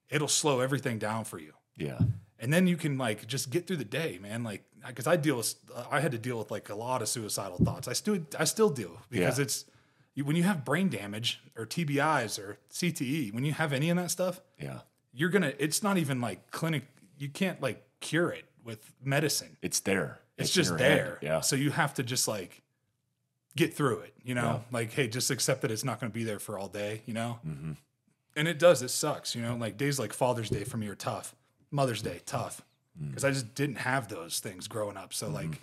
[0.09, 1.99] it'll slow everything down for you yeah,
[2.39, 5.37] and then you can like just get through the day man like because i deal
[5.37, 5.55] with
[5.91, 8.69] i had to deal with like a lot of suicidal thoughts i still i still
[8.69, 9.43] do because Yeah.
[9.43, 9.65] it's
[10.23, 14.09] when you have brain damage or tbis or cte when you have any of that
[14.11, 14.79] stuff yeah.
[15.13, 16.83] you're gonna it's not even like clinic
[17.17, 20.19] you can't like cure it with medicine It's there.
[20.37, 20.97] it's, in just your head.
[20.97, 22.61] there Yeah, so you have to just like
[23.55, 24.77] get through it you know Yeah.
[24.77, 27.13] like hey just accept that it's not going to be there for all day you
[27.13, 27.71] know Mm-hmm.
[28.36, 30.95] And it does it sucks you know like days like father's day for me are
[30.95, 31.36] tough
[31.71, 32.62] mother's day tough
[33.02, 33.10] Mm.
[33.10, 35.36] because i just didn't have those things growing up so Mm-hmm.
[35.36, 35.60] like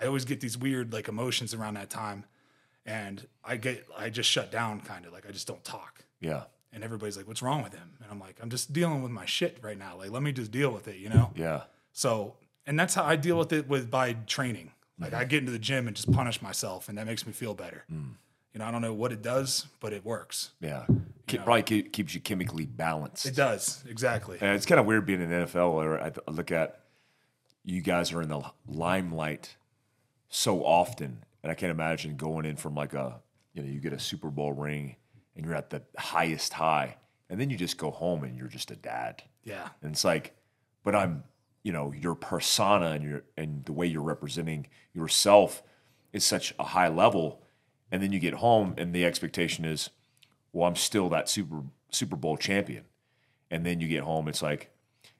[0.00, 2.24] i always get these weird like emotions around that time
[2.86, 6.44] and i get i just shut down kind of like i just don't talk yeah,
[6.72, 9.24] and everybody's like what's wrong with him and i'm like i'm just dealing with my
[9.26, 11.62] shit right now like let me just deal with it you know yeah,
[11.92, 12.34] so,
[12.64, 14.70] and that's how I deal with it with by training.
[15.00, 17.54] Like I get into the gym and just punish myself, and that makes me feel
[17.54, 17.84] better.
[17.90, 20.50] You know, I don't know what it does, but it works.
[20.60, 20.84] yeah.
[21.28, 23.26] Ke- Probably keep, keeps you chemically balanced.
[23.26, 24.38] It does exactly.
[24.40, 26.80] And it's kind of weird being in the NFL where I I look at
[27.64, 29.56] you guys are in the limelight
[30.28, 33.20] so often, and I can't imagine going in from like a
[33.54, 34.96] you know you get a Super Bowl ring
[35.36, 36.96] and you're at the highest high,
[37.30, 40.34] and then you just go home and you're just a dad, Yeah, and it's like,
[40.84, 41.24] but I'm
[41.62, 45.62] you know your persona and your and the way you're representing yourself
[46.12, 47.42] is such a high level,
[47.90, 49.90] and then you get home and the expectation is,
[50.52, 52.84] well, I'm still that Super Super Bowl champion.
[53.50, 54.70] And then you get home it's like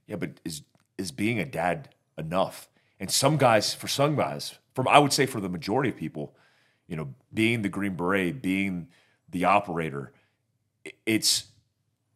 [0.07, 0.63] yeah but is
[0.99, 2.69] is being a dad enough?
[2.99, 6.35] And some guys for some guys from i would say for the majority of people
[6.87, 8.89] you know being the green beret being
[9.29, 10.13] the operator
[11.05, 11.49] it's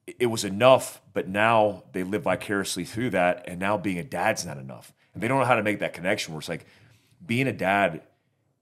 [0.07, 4.45] it was enough but now they live vicariously through that and now being a dad's
[4.45, 4.93] not enough.
[5.15, 6.67] And they don't know how to make that connection where it's like
[7.25, 8.03] being a dad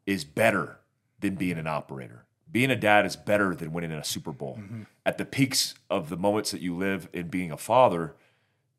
[0.06, 0.78] is better
[1.18, 2.24] than being an operator.
[2.54, 4.58] Being a dad is better than winning a Super Bowl.
[4.60, 4.82] Mm-hmm.
[5.04, 8.14] At the peaks of the moments that you live in being a father,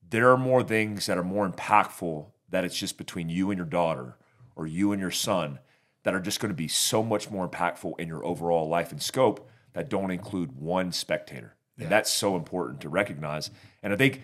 [0.09, 3.65] there are more things that are more impactful that it's just between you and your
[3.65, 4.15] daughter
[4.55, 5.59] or you and your son
[6.03, 9.03] that are just going to be so much more impactful in your overall life and
[9.03, 11.57] scope that don't include one spectator.
[11.77, 13.51] And that's so important to recognize.
[13.83, 14.21] And I think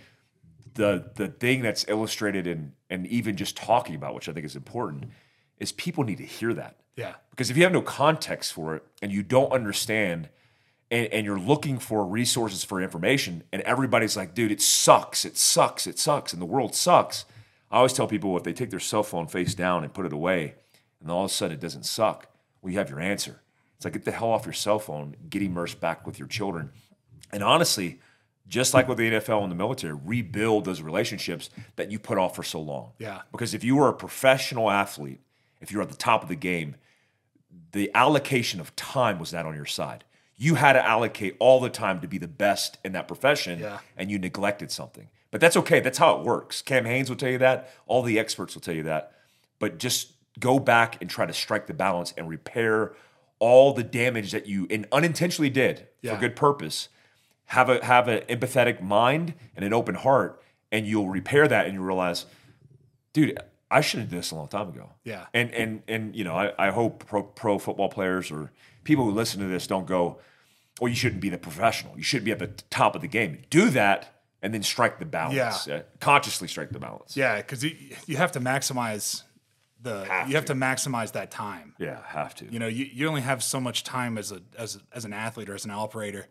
[0.76, 4.56] the the thing that's illustrated in and even just talking about, which I think is
[4.56, 5.12] important,
[5.62, 6.76] is people need to hear that.
[6.96, 10.30] yeah, Because if you have no context for it and you don't understand
[10.90, 15.38] and, and you're looking for resources for information and everybody's like, dude, it sucks, it
[15.38, 17.26] sucks, it sucks, and the world sucks.
[17.72, 20.14] I always tell people if they take their cell phone face down and put it
[20.14, 20.56] away,
[21.00, 22.28] and all of a sudden it doesn't suck,
[22.62, 23.42] well, you have your answer.
[23.78, 26.72] It's like get the hell off your cell phone, get immersed back with your children.
[27.32, 28.00] And honestly,
[28.48, 32.36] just like with the NFL and the military, rebuild those relationships that you put off
[32.36, 32.92] for so long.
[33.00, 33.22] Yeah.
[33.32, 35.22] Because if you were a professional athlete,
[35.62, 36.76] if you're at the top of the game,
[37.72, 40.04] the allocation of time was not on your side.
[40.36, 43.80] You had to allocate all the time to be the best in that profession, Yeah.
[43.96, 45.10] and you neglected something.
[45.30, 45.80] But that's okay.
[45.80, 46.62] That's how it works.
[46.62, 47.70] Cam Hanes will tell you that.
[47.88, 49.14] All the experts will tell you that.
[49.60, 52.94] But just go back and try to strike the balance and repair
[53.40, 56.14] all the damage that you and unintentionally did Yeah.
[56.16, 56.90] for good purpose.
[57.46, 61.76] Have a have an empathetic mind and an open heart, and you'll repair that, and
[61.76, 62.26] you realize,
[63.14, 63.38] dude,
[63.72, 64.90] I should have done this a long time ago.
[65.04, 65.26] Yeah.
[65.34, 68.52] And and and you know, I, I hope pro pro football players or
[68.84, 70.20] people who listen to this don't go,
[70.80, 71.96] well, you shouldn't be the professional.
[71.98, 73.40] You should be at the top of the game.
[73.50, 75.68] Do that and then strike the balance.
[75.68, 75.76] Yeah.
[75.76, 77.16] Uh, consciously strike the balance.
[77.16, 77.76] yeah, because you
[78.08, 79.24] you have to maximize
[79.82, 80.54] the Have you have to.
[80.54, 81.74] to maximize that time.
[81.80, 82.46] Yeah, have to.
[82.52, 85.50] You know, you, you only have so much time as a as as an athlete
[85.50, 86.28] or as an operator.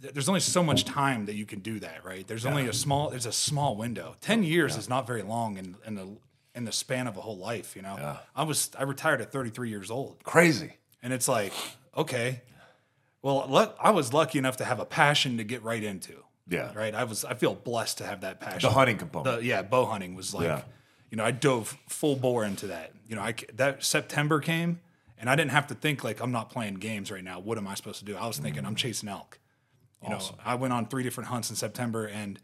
[0.00, 2.26] There's only so much time that you can do that, right?
[2.26, 4.16] There's only a small there's a small window.
[4.20, 6.08] Ten years is not very long in in the
[6.54, 7.76] in the span of a whole life.
[7.76, 10.74] You know, I was I retired at 33 years old, Crazy.
[11.02, 11.52] and it's like
[11.96, 12.42] okay,
[13.22, 16.24] well, luck, I was lucky enough to have a passion to get right into.
[16.48, 16.72] Yeah.
[16.74, 16.94] Right.
[16.94, 17.24] I was.
[17.24, 18.68] I feel blessed to have that passion.
[18.68, 19.40] The hunting component.
[19.40, 20.62] The, yeah, bow hunting was like, Yeah.
[21.08, 22.92] you know, I dove full bore into that.
[23.06, 24.80] You know, I that September came,
[25.18, 27.38] and I didn't have to think like I'm not playing games right now.
[27.38, 28.16] What am I supposed to do?
[28.16, 28.70] I was thinking mm-hmm.
[28.70, 29.38] I'm chasing elk.
[30.02, 32.40] You know, I went on three different hunts in September, and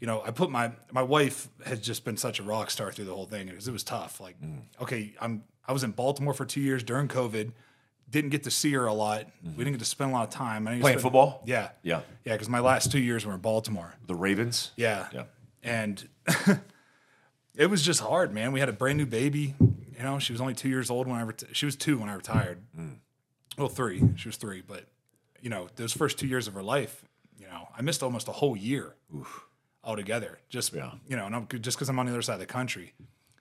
[0.00, 3.04] you know, I put my my wife has just been such a rock star through
[3.04, 4.20] the whole thing because it was tough.
[4.20, 4.62] Like, mm.
[4.80, 7.52] okay, I'm I was in Baltimore for two years during COVID.
[8.08, 9.26] Didn't get to see her a lot.
[9.26, 9.50] Mm-hmm.
[9.56, 10.64] We didn't get to spend a lot of time.
[10.64, 11.42] Playing spend- football?
[11.46, 12.00] Yeah, Yeah.
[12.24, 12.32] yeah.
[12.32, 13.94] Because my last two years were in Baltimore.
[14.08, 14.72] The Ravens.
[14.74, 15.06] Yeah.
[15.12, 15.24] Yeah.
[15.62, 16.08] And
[17.54, 18.50] it was just hard, man.
[18.50, 19.54] We had a brand new baby.
[19.60, 22.08] You know, she was only two years old when I ret- she was two when
[22.08, 22.58] I retired.
[22.76, 22.96] Mm.
[23.58, 24.02] Well, three.
[24.16, 24.86] She was three, but
[25.40, 27.04] you know, those first two years of her life,
[27.38, 28.96] you know, I missed almost a whole year
[29.84, 30.38] altogether.
[30.48, 30.92] Just Yeah.
[31.06, 32.94] you know, and I'm, just because I'm on the other side of the country.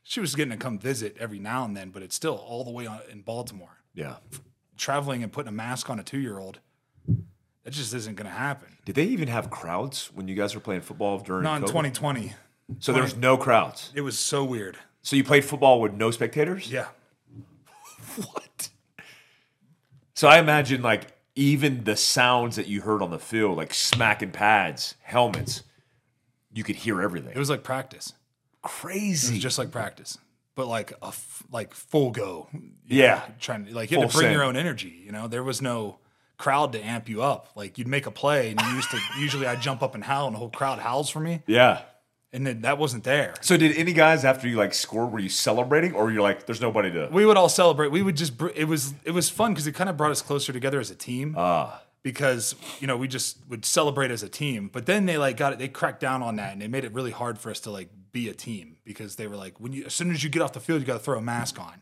[0.04, 2.72] She was getting to come visit every now and then, but it's still all the
[2.72, 3.78] way on, in Baltimore.
[3.94, 4.16] Yeah.
[4.78, 6.60] Traveling and putting a mask on a two year old,
[7.64, 8.78] that just isn't going to happen.
[8.86, 11.68] Did they even have crowds when you guys were playing football during Not in COVID?
[11.68, 12.34] 2020.
[12.80, 13.92] So there was no crowds.
[13.94, 14.78] It was so weird.
[15.02, 16.72] So you played football with no spectators?
[16.72, 16.88] Yeah.
[18.16, 18.70] What?
[20.16, 24.32] So I imagine like even the sounds that you heard on the field, like smacking
[24.32, 25.64] pads, helmets,
[26.54, 27.32] you could hear everything.
[27.32, 28.14] It was like practice.
[28.62, 29.34] crazy.
[29.34, 30.18] It was just like practice,
[30.56, 32.48] but like a f- like full go.
[32.88, 33.16] Yeah.
[33.16, 35.02] know, trying to like you had to Full bring your own energy.
[35.06, 36.00] You know, there was no
[36.38, 37.50] crowd to amp you up.
[37.56, 40.28] Like you'd make a play, and you used to usually I jump up and howl,
[40.28, 41.82] and the whole crowd howls for me, yeah.
[42.34, 43.34] and then that wasn't there.
[43.42, 46.62] So did any guys after you like scored were you celebrating or you're like there's
[46.62, 47.92] nobody to We would all celebrate.
[47.92, 50.22] We would just br- it was it was fun because it kind of brought us
[50.22, 51.36] closer together as a team.
[51.38, 51.82] Ah.
[52.04, 55.54] Because you know we just would celebrate as a team but then they like got
[55.54, 57.70] it they cracked down on that and they made it really hard for us to
[57.72, 60.42] like be a team because they were like when you as soon as you get
[60.42, 61.82] off the field you got to throw a mask on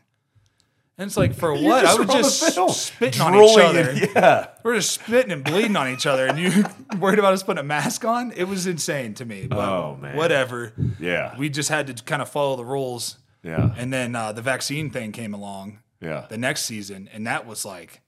[0.98, 2.22] and it's like for what i just would were on the
[2.66, 4.48] just spitting on each other yeah.
[4.64, 6.64] we're just spitting and bleeding on each other and you
[6.98, 10.16] worried about us putting a mask on it was insane to me but Oh, man.
[10.16, 11.36] whatever Yeah.
[11.38, 13.72] we just had to kind of follow the rules Yeah.
[13.76, 16.26] and then uh, the vaccine thing came along Yeah.
[16.28, 18.00] the next season and that was like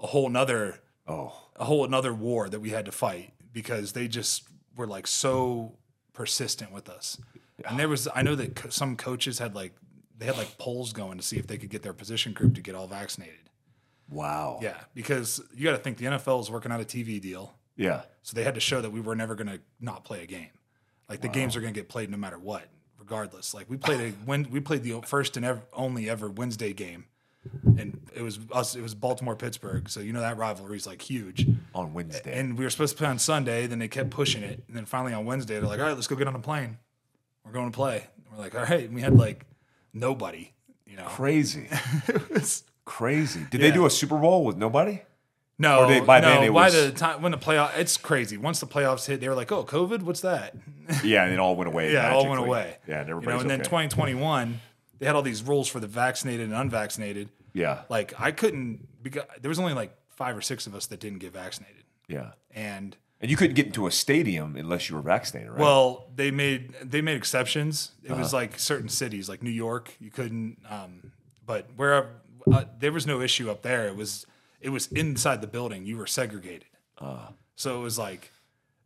[0.00, 1.32] a whole nother Oh.
[1.58, 4.44] A whole another war that we had to fight because they just
[4.76, 5.74] were like so
[6.12, 7.18] persistent with us.
[7.68, 9.72] And there was, I know that co- some coaches had like,
[10.16, 12.60] they had like polls going to see if they could get their position group to
[12.60, 13.34] get all vaccinated.
[14.08, 14.60] Wow.
[14.62, 18.02] Yeah, because you got to think the NFL is working out a TV deal, Yeah.
[18.22, 20.48] so they had to show that we were never going to not play a game.
[21.08, 22.68] Like the games are going to get played no matter what,
[22.98, 23.54] regardless.
[23.54, 27.06] Like we played a when we played the first and ever, only ever Wednesday game,
[27.64, 28.74] and it was us.
[28.74, 31.46] It was Baltimore Pittsburgh, so you know that rivalry is like huge.
[31.74, 32.38] On Wednesday.
[32.38, 33.66] And we were supposed to play on Sunday.
[33.66, 34.64] Then they kept pushing it.
[34.66, 36.78] And then finally on Wednesday, they're like, all right, let's go get on a plane.
[37.44, 38.06] We're going to play.
[38.16, 38.84] And we're like, all right.
[38.86, 39.46] And we had like
[39.92, 40.52] nobody,
[40.86, 41.04] you know.
[41.04, 41.68] Crazy.
[42.08, 43.46] It was- Crazy.
[43.50, 45.02] Did they do a Super Bowl with nobody?
[45.58, 48.36] no, they- by no, then it by was- the time when the playoff, it's crazy.
[48.38, 50.54] Once the playoffs hit, they were like, oh, COVID, what's that?
[51.04, 51.92] Yeah, and it all went away.
[51.92, 52.78] yeah, it all went away.
[52.88, 54.58] Yeah, and you know, and then 2021,
[54.98, 57.28] they had all these rules for the vaccinated and unvaccinated.
[57.52, 57.82] Yeah.
[57.88, 61.18] Like I couldn't, because there was only like five or six of us that didn't
[61.18, 61.84] get vaccinated.
[62.08, 62.32] Yeah.
[62.54, 65.60] And And you couldn't get into a stadium unless you were vaccinated, right?
[65.60, 67.92] Well, they made they made exceptions.
[68.02, 68.36] It was Uh-huh.
[68.42, 70.58] like certain cities, like New York, you couldn't.
[70.68, 71.12] Um,
[71.46, 72.10] but where
[72.52, 73.86] uh, there was no issue up there.
[73.88, 74.26] It was
[74.60, 75.86] it was inside the building.
[75.86, 76.66] You were segregated.
[76.98, 77.28] Uh.
[77.54, 78.32] so it was like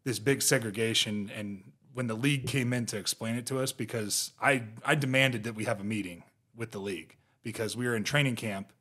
[0.05, 1.31] this big segregation.
[1.35, 5.45] And when the league came in to explain it to us, because I I demanded
[5.45, 8.73] that we have a meeting with the league because we were in training camp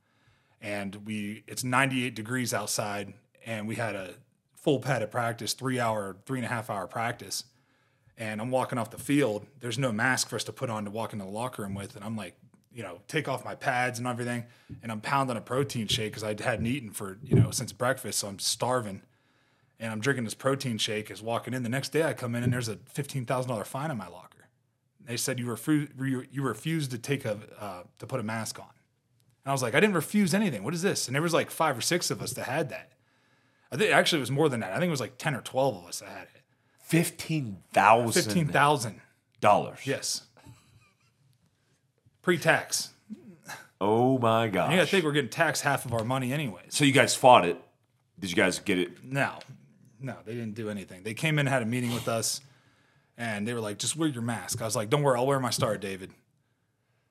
[0.62, 3.14] and we it's 98 degrees outside
[3.46, 4.14] and we had a
[4.56, 7.46] full pad of practice three hour three and a half hour practice.
[8.18, 10.92] And i'm walking off the field there's no mask for us to put on to
[10.92, 11.96] walk into the locker room with.
[11.96, 12.36] And i'm like
[12.74, 14.46] you know take off my pads and everything.
[14.84, 18.20] And i'm pounding a protein shake because i hadn't eaten for you know since breakfast.
[18.20, 19.02] So i'm starving
[19.80, 21.10] and i'm drinking this protein shake.
[21.10, 21.64] As walking in.
[21.64, 24.31] The next day i come in and there's a $15000 fine in my locker
[25.08, 28.68] they said you refuse you, refused to take a uh, to put a mask on
[29.44, 30.64] and I was like, I didn't refuse anything.
[30.64, 31.08] What is this?
[31.08, 32.92] And there was like five or six of us that had that.
[33.72, 34.72] I think actually it was more than that.
[34.72, 36.42] I think it was like ten or twelve of us that had it.
[36.80, 38.24] Fifteen thousand.
[38.24, 39.02] Fifteen thousand
[39.40, 39.80] dollars.
[39.86, 40.24] Yes.
[42.22, 42.90] Pre-tax.
[43.80, 44.70] Oh my gosh.
[44.72, 46.68] You gotta think we're getting taxed half of our money anyways.
[46.70, 47.60] so you guys fought it.
[48.20, 49.04] Did you guys get it?
[49.04, 49.40] No.
[50.00, 51.02] No, they didn't do anything.
[51.02, 52.42] They came in, had a meeting with us,
[53.22, 54.64] and they were like, just wear your mask.
[54.64, 56.10] I was like, don't worry, I'll wear my star, David.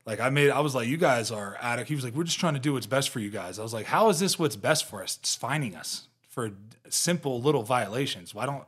[0.05, 2.25] Like I made I was like, you guys are out of he was like, we're
[2.25, 3.61] just trying to do what's best for you guys.
[3.61, 5.19] I was like, how is this what's best for us?
[5.21, 6.51] It's fining us for
[6.89, 8.35] simple little violations.
[8.35, 8.65] Why don't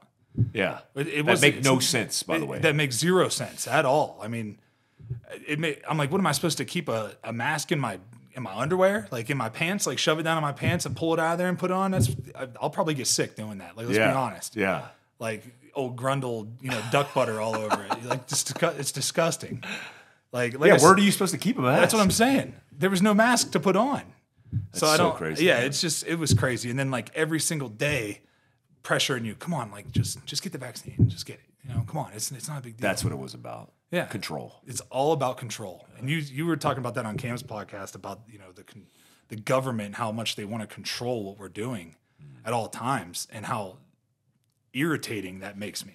[0.53, 0.81] Yeah.
[0.95, 2.61] It, it that make no sense, by the way.
[2.61, 4.21] That makes zero sense at all.
[4.23, 4.59] I mean,
[5.47, 7.99] it may, I'm like, what am I supposed to keep a, a mask in my
[8.35, 10.97] in my underwear, like in my pants, like shove it down in my pants and
[10.97, 11.91] pull it out of there and put it on?
[11.91, 12.09] That's
[12.61, 13.77] I'll probably get sick doing that.
[13.77, 14.13] Like, let's yeah.
[14.13, 14.55] be honest.
[14.55, 14.87] Yeah.
[15.19, 18.05] Like, old Grundle, you know, duck butter all over it.
[18.05, 19.63] Like, just it's disgusting.
[20.33, 21.81] Like, like Yeah, I where are you supposed to keep them at?
[21.81, 22.55] That's what I'm saying.
[22.73, 24.03] There was no mask to put on.
[24.73, 25.17] so I don't.
[25.17, 25.67] crazy, yeah, man.
[25.67, 26.71] it's just it was crazy.
[26.71, 28.21] And then like every single day,
[28.83, 29.35] pressuring you.
[29.35, 31.09] Come on, like just just get the vaccine.
[31.09, 31.69] Just get it.
[31.69, 32.13] You know, come on.
[32.15, 32.83] It's it's not a big deal.
[32.83, 33.73] That's what it was about.
[33.91, 34.07] Yeah.
[34.07, 34.55] Control.
[34.67, 35.87] It's all about control.
[35.99, 38.65] And you you were talking about that on Cam's podcast about you know the
[39.29, 42.47] the government how much they want to control what we're doing mm.
[42.47, 43.79] at all times and how
[44.75, 45.95] irritating that makes me.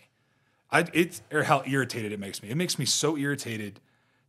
[0.71, 2.49] I it's or how irritated it makes me.
[2.49, 3.79] It makes me so irritated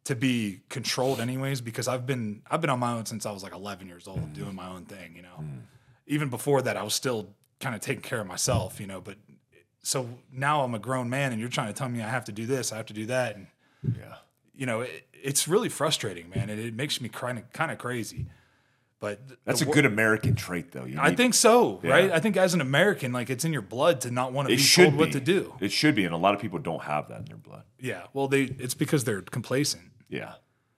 [0.04, 3.42] to be controlled anyways because I've been I've been on my own since I was
[3.42, 4.32] like 11 years old mm-hmm.
[4.32, 5.40] doing my own thing, you know.
[5.40, 5.60] Mm.
[6.06, 7.28] Even before that I was still
[7.60, 9.16] kind of taking care of myself, you know, but
[9.82, 12.32] so now I'm a grown man and you're trying to tell me I have to
[12.32, 13.46] do this, I have to do that and
[13.82, 14.14] Yeah.
[14.54, 17.78] you know, it, it's really frustrating, man, and it makes me kind of kind of
[17.78, 18.26] crazy.
[19.00, 20.86] But That's a good American trait, though.
[20.98, 21.90] I think so, Yeah.
[21.90, 22.10] right?
[22.10, 24.56] I think as an American, like it's in your blood to not want to it
[24.56, 24.98] be should told be.
[24.98, 25.54] what to do.
[25.60, 27.62] It should be, and a lot of people don't have that in their blood.
[27.78, 29.84] Yeah, well, they it's because they're complacent.
[30.08, 30.32] Yeah,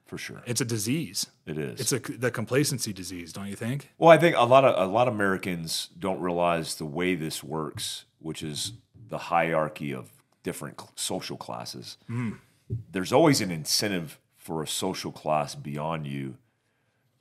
[0.05, 0.43] for sure.
[0.45, 1.27] It's a disease.
[1.47, 1.79] It is.
[1.79, 3.89] It's a the complacency disease, don't you think?
[3.97, 7.43] Well, I think a lot of a lot of Americans don't realize the way this
[7.43, 8.73] works, which is
[9.09, 10.11] the hierarchy of
[10.43, 11.97] different social classes.
[12.07, 12.33] Hmm.
[12.91, 16.37] There's always an incentive for a social class beyond you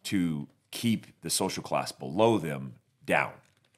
[0.04, 3.32] to keep the social class below them down,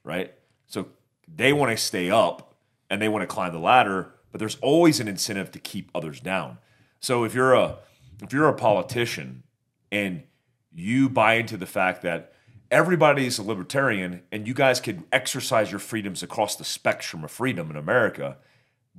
[0.04, 0.32] right?
[0.66, 0.88] So
[1.26, 2.54] they want to stay up
[2.90, 6.20] and they want to climb the ladder, but there's always an incentive to keep others
[6.20, 6.58] down.
[7.00, 7.78] So if you're a
[8.22, 9.42] if you're a politician
[9.90, 10.22] and
[10.70, 12.32] you buy into the fact that
[12.70, 17.30] everybody is a libertarian and you guys could exercise your freedoms across the spectrum of
[17.30, 18.38] freedom in America,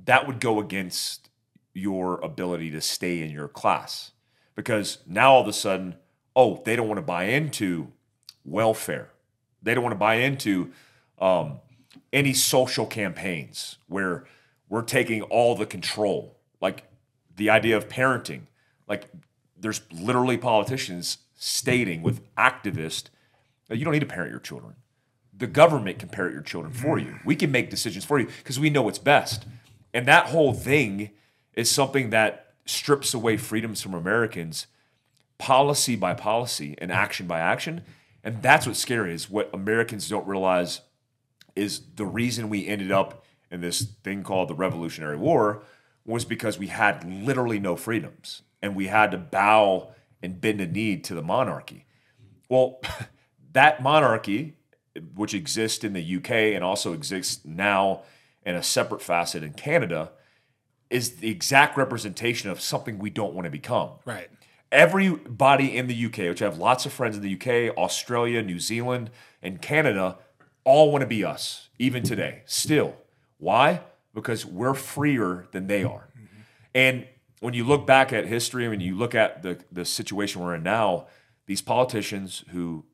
[0.04, 1.30] that would go against
[1.72, 4.12] your ability to stay in your class.
[4.54, 5.96] Because now all of a sudden,
[6.36, 7.88] oh, they don't want to buy into
[8.44, 9.10] welfare.
[9.62, 10.72] They don't want to buy into
[11.18, 11.60] um,
[12.12, 14.24] any social campaigns where
[14.68, 16.36] we're taking all the control.
[16.60, 16.84] Like
[17.36, 18.42] the idea of parenting.
[18.88, 19.06] Like
[19.58, 23.04] there's literally politicians stating with activists
[23.68, 24.74] that you don't need to parent your children.
[25.36, 27.18] The government can parent your children for you.
[27.24, 29.46] We can make decisions for you because we know what's best.
[29.92, 31.10] And that whole thing
[31.54, 34.66] is something that strips away freedoms from Americans
[35.38, 37.82] policy by policy and action by action.
[38.22, 40.80] And that's what's scary is what Americans don't realize
[41.54, 45.62] is the reason we ended up in this thing called the Revolutionary War
[46.04, 49.90] was because we had literally no freedoms and we had to bow
[50.22, 51.86] and bend a knee to the monarchy.
[52.48, 52.80] Well,
[53.52, 54.56] that monarchy,
[55.14, 58.02] which exists in the UK and also exists now
[58.44, 60.12] in a separate facet in Canada,
[60.90, 64.28] is the exact representation of something we don't want to become Right.
[64.74, 68.58] Everybody in the UK, which I have lots of friends in the UK, Australia, New
[68.58, 69.10] Zealand,
[69.40, 70.18] and Canada,
[70.64, 72.96] all want to be us, even today, still.
[73.38, 73.80] Why?
[74.12, 76.08] Because we're freer than they are.
[76.16, 76.40] Mm-hmm.
[76.74, 77.06] And
[77.40, 80.62] when you look back at history, when you look at the, the situation we're in
[80.62, 81.06] now,
[81.46, 82.84] these politicians who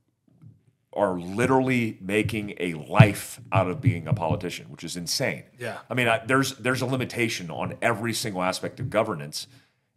[0.93, 5.45] are literally making a life out of being a politician, which is insane.
[5.59, 5.79] Yeah.
[5.88, 9.47] I mean, I, there's there's a limitation on every single aspect of governance.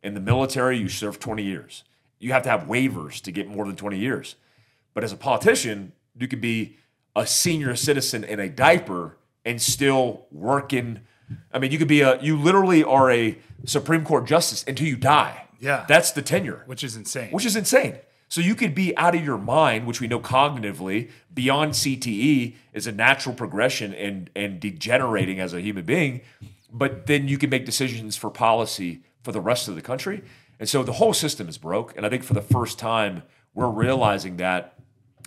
[0.03, 1.83] In the military, you serve 20 years.
[2.19, 4.35] You have to have waivers to get more than 20 years.
[4.93, 6.77] But as a politician, you could be
[7.15, 10.99] a senior citizen in a diaper and still working.
[11.53, 14.97] I mean, you could be a you literally are a Supreme Court justice until you
[14.97, 15.45] die.
[15.59, 15.85] Yeah.
[15.87, 17.31] That's the tenure Which is insane.
[17.31, 17.95] which is insane.
[18.27, 22.87] So you could be out of your mind, which we know cognitively beyond CTE is
[22.87, 26.21] a natural progression and and degenerating as a human being,
[26.71, 30.23] but then you can make decisions for policy for the rest of the country.
[30.59, 31.95] And so the whole system is broke.
[31.97, 34.75] And I think for the first time we're realizing that,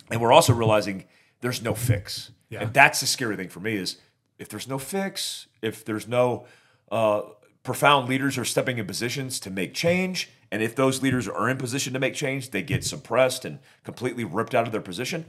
[0.09, 1.05] and we're also realizing
[1.41, 2.31] there's no fix.
[2.49, 2.61] Yeah.
[2.61, 3.97] And that's the scary thing for me is
[4.39, 6.45] if there's no fix, if there's no
[6.91, 7.21] uh,
[7.63, 11.57] profound leaders are stepping in positions to make change, and if those leaders are in
[11.57, 15.25] position to make change, they get suppressed and completely ripped out of their position.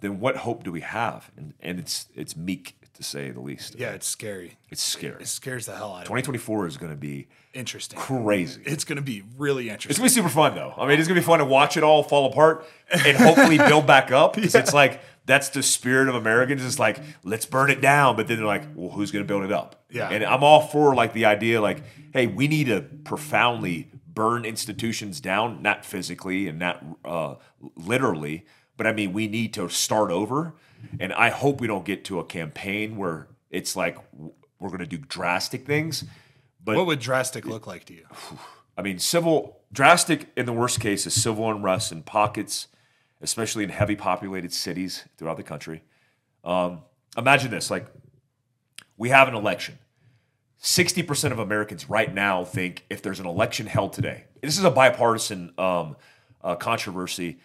[0.00, 1.30] Then what hope do we have?
[1.36, 3.76] And, and it's it's meek to say the least.
[3.78, 4.58] yeah, it's scary.
[4.70, 5.22] it's scary.
[5.22, 6.20] It scares the hell out of me.
[6.22, 7.98] 2024 is going to be Interesting.
[7.98, 8.62] crazy.
[8.64, 9.90] It's going to be really interesting.
[9.90, 10.72] It's gonna be super fun though.
[10.76, 13.86] I mean, it's gonna be fun to watch it all fall apart and hopefully build
[13.86, 14.34] back up.
[14.34, 16.64] Because it's like that's the spirit of Americans.
[16.64, 19.50] It's like let's burn it down, but then they're like, well, who's gonna build it
[19.50, 19.84] up?
[19.90, 20.08] Yeah.
[20.08, 25.20] And I'm all for like the idea, like, hey, we need to profoundly burn institutions
[25.20, 27.34] down, not physically and not uh,
[27.76, 30.54] literally, but I mean, we need to start over.
[31.00, 33.98] And I hope we don't get to a campaign where it's like
[34.60, 36.04] we're gonna do drastic things.
[36.62, 38.06] But what would drastic look like to you?
[38.76, 42.68] I mean, civil drastic in the worst case is civil unrest in pockets,
[43.20, 45.82] especially in heavy populated cities throughout the country.
[46.44, 46.82] Um,
[47.16, 47.86] imagine this: like
[48.96, 49.78] we have an election.
[50.60, 54.70] 60% of Americans right now think if there's an election held today, this is a
[54.70, 55.96] bipartisan um,
[56.42, 57.38] uh, controversy.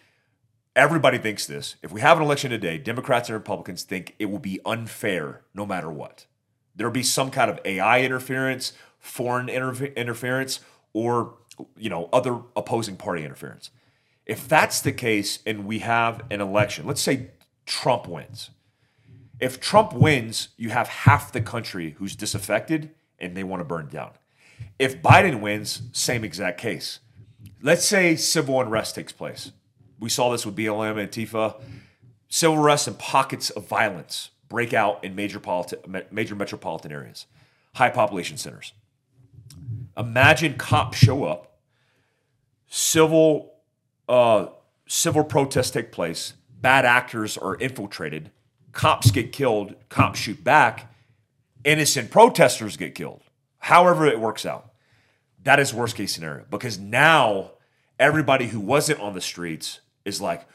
[0.74, 1.76] Everybody thinks this.
[1.82, 5.64] If we have an election today, Democrats and Republicans think it will be unfair no
[5.64, 6.26] matter what.
[6.74, 8.72] There'll be some kind of AI interference,
[9.04, 10.60] foreign interfe- interference,
[10.92, 11.34] or
[11.76, 13.70] you know other opposing party interference.
[14.26, 17.30] If that's the case, and we have an election, let's say
[17.66, 18.50] Trump wins.
[19.38, 23.88] If Trump wins, you have half the country who's disaffected and they want to burn
[23.88, 24.12] down.
[24.78, 27.00] If Biden wins, same exact case.
[27.60, 29.52] Let's say civil unrest takes place.
[29.98, 31.60] We saw this with BLM and Antifa.
[32.28, 37.26] Civil unrest and pockets of violence break out in major, politi- major metropolitan areas,
[37.74, 38.72] high population centers.
[39.96, 41.58] Imagine cops show up,
[42.66, 43.54] civil
[44.08, 44.46] uh,
[44.86, 48.30] civil protests take place, bad actors are infiltrated,
[48.72, 50.92] cops get killed, cops shoot back,
[51.64, 53.22] innocent protesters get killed.
[53.58, 54.72] However, it works out.
[55.44, 57.52] That is worst case scenario because now
[57.98, 60.46] everybody who wasn't on the streets is like,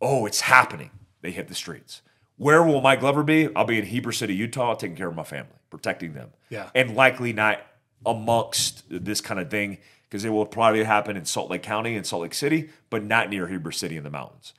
[0.00, 0.90] oh, it's happening.
[1.22, 2.02] They hit the streets.
[2.36, 3.48] Where will Mike Glover be?
[3.54, 6.30] I'll be in Heber City, Utah, taking care of my family, protecting them.
[6.50, 6.70] Yeah.
[6.74, 7.60] And likely not
[8.06, 9.78] amongst this kind of thing
[10.08, 13.28] because it will probably happen in Salt Lake County and Salt Lake City, but not
[13.28, 14.54] near Heber City in the mountains.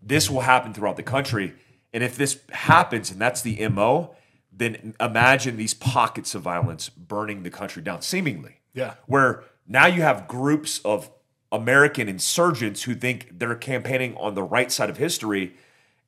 [0.00, 1.54] This will happen throughout the country.
[1.92, 4.14] And if this happens and that's the MO,
[4.52, 8.60] then imagine these pockets of violence burning the country down, seemingly.
[8.74, 8.94] Yeah.
[9.06, 11.10] Where now you have groups of
[11.50, 15.54] American insurgents who think they're campaigning on the right side of history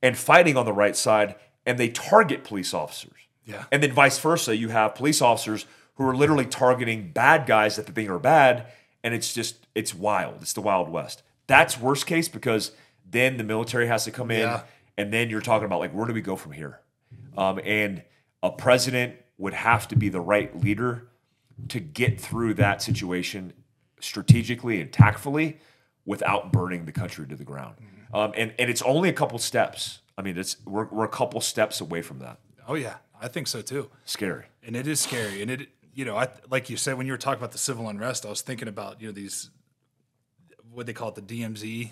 [0.01, 3.11] and fighting on the right side, and they target police officers.
[3.45, 3.65] Yeah.
[3.71, 5.65] And then vice versa, you have police officers
[5.99, 8.65] who are literally targeting bad guys that they think are bad,
[9.03, 10.41] and it's just it's wild.
[10.41, 11.21] It's the Wild West.
[11.45, 12.71] That's worst case because
[13.07, 14.61] then the military has to come in, Yeah.
[14.97, 16.79] and then you're talking about like where do we go from here?
[17.37, 18.01] Um, and
[18.41, 21.09] a president would have to be the right leader
[21.67, 23.51] to get through that situation
[23.99, 25.57] strategically and tactfully
[26.05, 27.75] without burning the country to the ground.
[28.13, 29.99] Um, and and it's only a couple steps.
[30.17, 32.39] I mean, it's we're, we're a couple steps away from that.
[32.69, 33.89] Oh yeah, I think so too.
[34.05, 34.45] Scary.
[34.63, 35.41] And it is scary.
[35.41, 37.87] And it, you know, I like you said when you were talking about the civil
[37.89, 39.49] unrest, I was thinking about you know these
[40.71, 41.89] what they call it the DMZ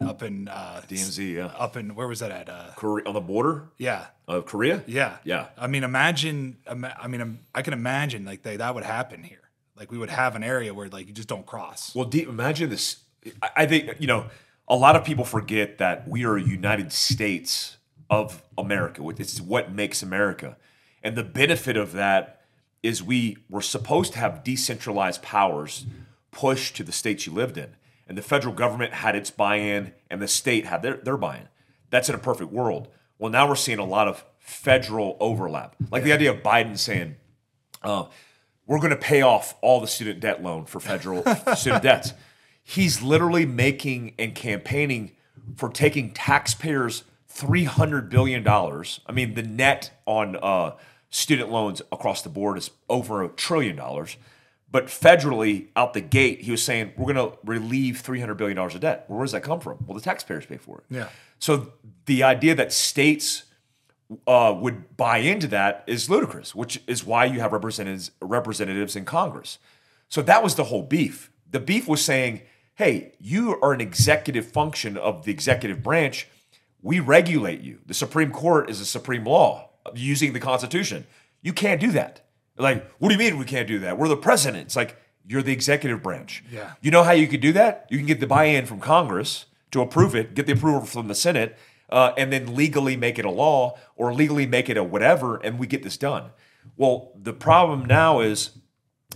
[0.00, 1.46] up in uh, DMZ, yeah.
[1.46, 2.48] up in where was that at?
[2.48, 4.84] Uh, Korea, on the border yeah, of Korea.
[4.86, 5.48] yeah, Yeah.
[5.58, 6.58] I mean, imagine.
[6.70, 9.50] ima- I mean, I can imagine like they, that would happen here.
[9.76, 11.94] Like we would have an area where like you just don't cross.
[11.94, 12.98] Well, de- imagine this.
[13.42, 14.26] I, I think you know
[14.68, 17.78] a lot of people forget that we are a United States
[18.08, 19.06] of America.
[19.08, 20.56] It's what makes America,
[21.02, 22.39] and the benefit of that
[22.82, 25.86] is we were supposed to have decentralized powers
[26.30, 27.76] pushed to the states you lived in,
[28.08, 31.48] and the federal government had its buy-in, and the state had their their buy-in.
[31.90, 32.88] That's in a perfect world.
[33.18, 37.16] Well, now we're seeing a lot of federal overlap, like the idea of Biden saying.
[37.82, 38.04] Uh,
[38.66, 41.24] we're going to pay off all the student debt loan for federal
[41.56, 42.12] student debts.
[42.62, 45.10] He's literally making and campaigning
[45.56, 47.02] for taking taxpayers
[47.34, 48.46] $300 billion.
[48.46, 50.76] I mean, the net on uh,
[51.10, 54.16] student loans across the board is over a trillion dollars.
[54.72, 58.78] But federally, out the gate, he was saying, we're going to relieve $300 billion of
[58.78, 59.04] debt.
[59.08, 59.84] Well, where does that come from?
[59.84, 60.84] Well, the taxpayers pay for it.
[60.88, 61.08] Yeah.
[61.40, 61.72] So
[62.06, 63.44] the idea that states
[64.28, 69.04] uh, would buy into that is ludicrous, which is why you have representatives representatives in
[69.04, 69.58] Congress.
[70.08, 71.30] So that was the whole beef.
[71.48, 72.42] The beef was saying,
[72.74, 76.26] "Hey, you are an executive function of the executive branch.
[76.82, 77.80] We regulate you.
[77.86, 81.06] The Supreme Court is a supreme law using the Constitution.
[81.42, 82.22] You can't do that."
[82.56, 83.98] Like, what do you mean we can't do that?
[83.98, 84.64] We're the president.
[84.64, 86.44] It's like you're the executive branch.
[86.50, 86.72] Yeah.
[86.80, 87.86] You know how you could do that?
[87.88, 91.14] You can get the buy-in from Congress to approve it, get the approval from the
[91.14, 91.56] Senate,
[91.88, 95.58] uh, and then legally make it a law or legally make it a whatever, and
[95.58, 96.30] we get this done.
[96.76, 98.50] Well, the problem now is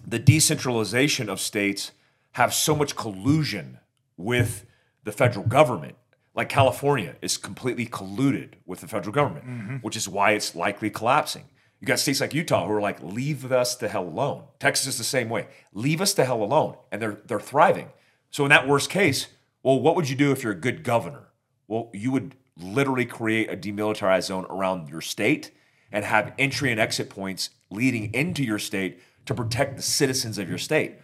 [0.06, 1.92] the decentralization of states
[2.32, 3.78] have so much collusion
[4.16, 4.66] with
[5.04, 5.96] the federal government.
[6.34, 9.76] Like California is completely colluded with the federal government, mm-hmm.
[9.76, 11.44] which is why it's likely collapsing.
[11.80, 14.44] You got states like Utah who are like, leave us the hell alone.
[14.58, 15.48] Texas is the same way.
[15.72, 16.76] Leave us the hell alone.
[16.90, 17.90] And they're they're thriving.
[18.30, 19.28] So in that worst case,
[19.62, 21.28] well, what would you do if you're a good governor?
[21.68, 25.50] Well, you would literally create a demilitarized zone around your state
[25.92, 30.48] and have entry and exit points leading into your state to protect the citizens of
[30.48, 30.96] your state.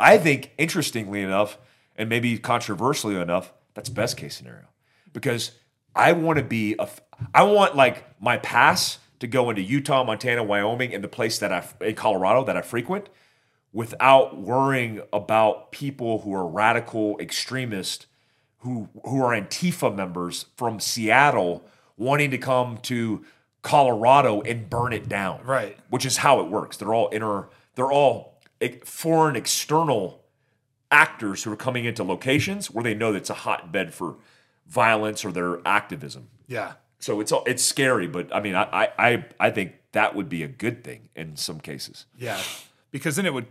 [0.00, 1.58] I think, interestingly enough,
[1.96, 4.64] and maybe controversially enough, that's best case scenario
[5.12, 5.52] because
[5.94, 6.88] I want to be a,
[7.32, 11.52] I want like my pass to go into Utah, Montana, Wyoming, and the place that
[11.52, 13.08] I in Colorado that I frequent,
[13.72, 18.06] without worrying about people who are radical extremists
[18.58, 21.64] who who are Antifa members from Seattle
[21.96, 23.24] wanting to come to
[23.62, 25.44] Colorado and burn it down.
[25.44, 25.78] Right.
[25.88, 26.76] Which is how it works.
[26.78, 28.40] They're all inter they're all
[28.84, 30.24] foreign external
[30.90, 34.16] actors who are coming into locations where they know that it's a hotbed for
[34.66, 36.28] violence or their activism.
[36.46, 36.74] Yeah.
[36.98, 40.42] So it's all it's scary, but I mean, I I I, think that would be
[40.42, 42.06] a good thing in some cases.
[42.16, 42.40] Yeah.
[42.90, 43.46] Because then it would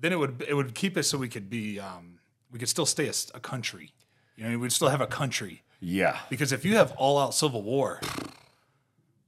[0.00, 2.86] then it would it would keep us so we could be um we could still
[2.86, 3.92] stay a country.
[4.36, 5.62] You know, we'd still have a country.
[5.80, 8.00] Yeah, Because if you have all out civil war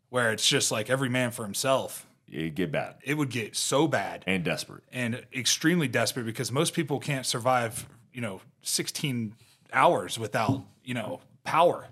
[0.09, 3.87] where it's just like every man for himself, it get bad it would get so
[3.87, 4.83] bad and desperate.
[4.93, 9.35] and extremely desperate because most people can't survive, you know, 16
[9.73, 11.89] hours without, you know, power.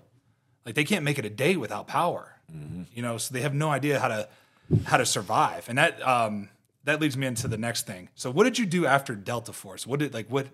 [0.65, 2.31] Like they can't make it a day without power.
[2.93, 4.29] You know, so they have no idea how to
[4.85, 5.67] how to survive.
[5.67, 6.49] And that um
[6.83, 8.09] that leads me into the next thing.
[8.15, 9.85] So what did you do after Delta Force?
[9.87, 10.47] What did like what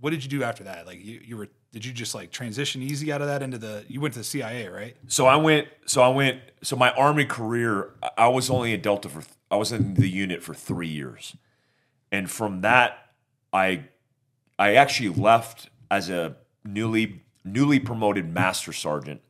[0.00, 0.86] what did you do after that?
[0.86, 3.84] Like you, you were did you just like transition easy out of that into the
[3.88, 4.96] you went to the CIA, right?
[5.06, 5.68] So I went.
[5.86, 6.40] So I went.
[6.62, 9.22] So my army career, I- was only in Delta for.
[9.50, 11.36] I was in the unit for three years,
[12.12, 12.98] and from that,
[13.52, 13.84] I,
[14.58, 19.20] I actually left as a newly newly promoted master sergeant,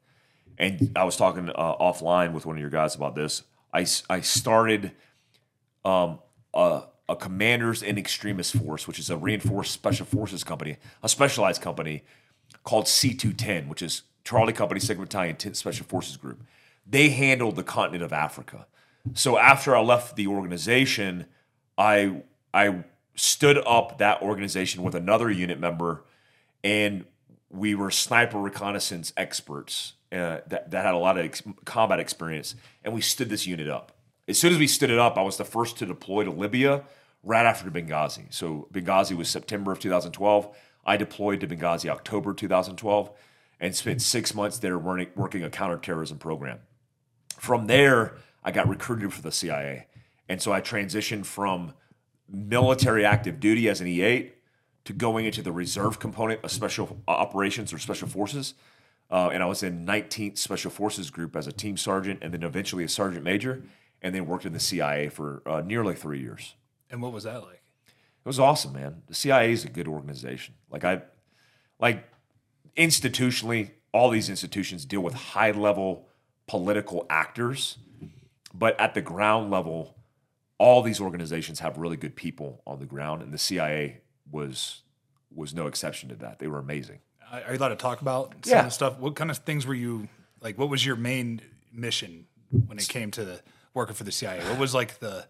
[0.58, 3.42] and I was talking uh, offline with one of your guys about this.
[3.72, 4.92] I I started,
[5.84, 6.20] um,
[6.54, 11.62] a, a commanders in extremis force, which is a reinforced special forces company, a specialized
[11.62, 12.04] company
[12.68, 16.42] called C210, which is Charlie Company, 2nd Battalion, 10th Special Forces Group.
[16.86, 18.66] They handled the continent of Africa.
[19.14, 21.24] So after I left the organization,
[21.78, 26.04] I I stood up that organization with another unit member,
[26.62, 27.06] and
[27.48, 32.54] we were sniper reconnaissance experts uh, that, that had a lot of ex- combat experience,
[32.84, 33.92] and we stood this unit up.
[34.28, 36.84] As soon as we stood it up, I was the first to deploy to Libya
[37.22, 38.26] right after Benghazi.
[38.28, 40.54] So Benghazi was September of 2012.
[40.88, 43.10] I deployed to Benghazi October 2012
[43.60, 46.60] and spent six months there working, working a counterterrorism program.
[47.38, 49.86] From there, I got recruited for the CIA.
[50.30, 51.74] And so I transitioned from
[52.26, 54.30] military active duty as an E8
[54.86, 58.54] to going into the reserve component of special operations or special forces.
[59.10, 62.42] Uh, and I was in 19th Special Forces Group as a team sergeant and then
[62.42, 63.62] eventually a sergeant major,
[64.00, 66.54] and then worked in the CIA for uh, nearly three years.
[66.90, 67.57] And what was that like?
[68.28, 69.00] It was awesome, man.
[69.06, 70.52] The CIA is a good organization.
[70.70, 71.00] Like I,
[71.80, 72.04] like
[72.76, 76.06] institutionally, all these institutions deal with high level
[76.46, 77.78] political actors,
[78.52, 79.94] but at the ground level,
[80.58, 84.82] all these organizations have really good people on the ground, and the CIA was
[85.34, 86.38] was no exception to that.
[86.38, 86.98] They were amazing.
[87.32, 88.58] Are are you allowed to talk about some Yeah.
[88.58, 88.98] of the stuff?
[88.98, 90.08] What kind of things were you
[90.42, 90.58] like?
[90.58, 91.40] What was your main
[91.72, 92.26] mission
[92.66, 93.40] when it came to the
[93.72, 94.40] working for the CIA?
[94.50, 95.26] What was like the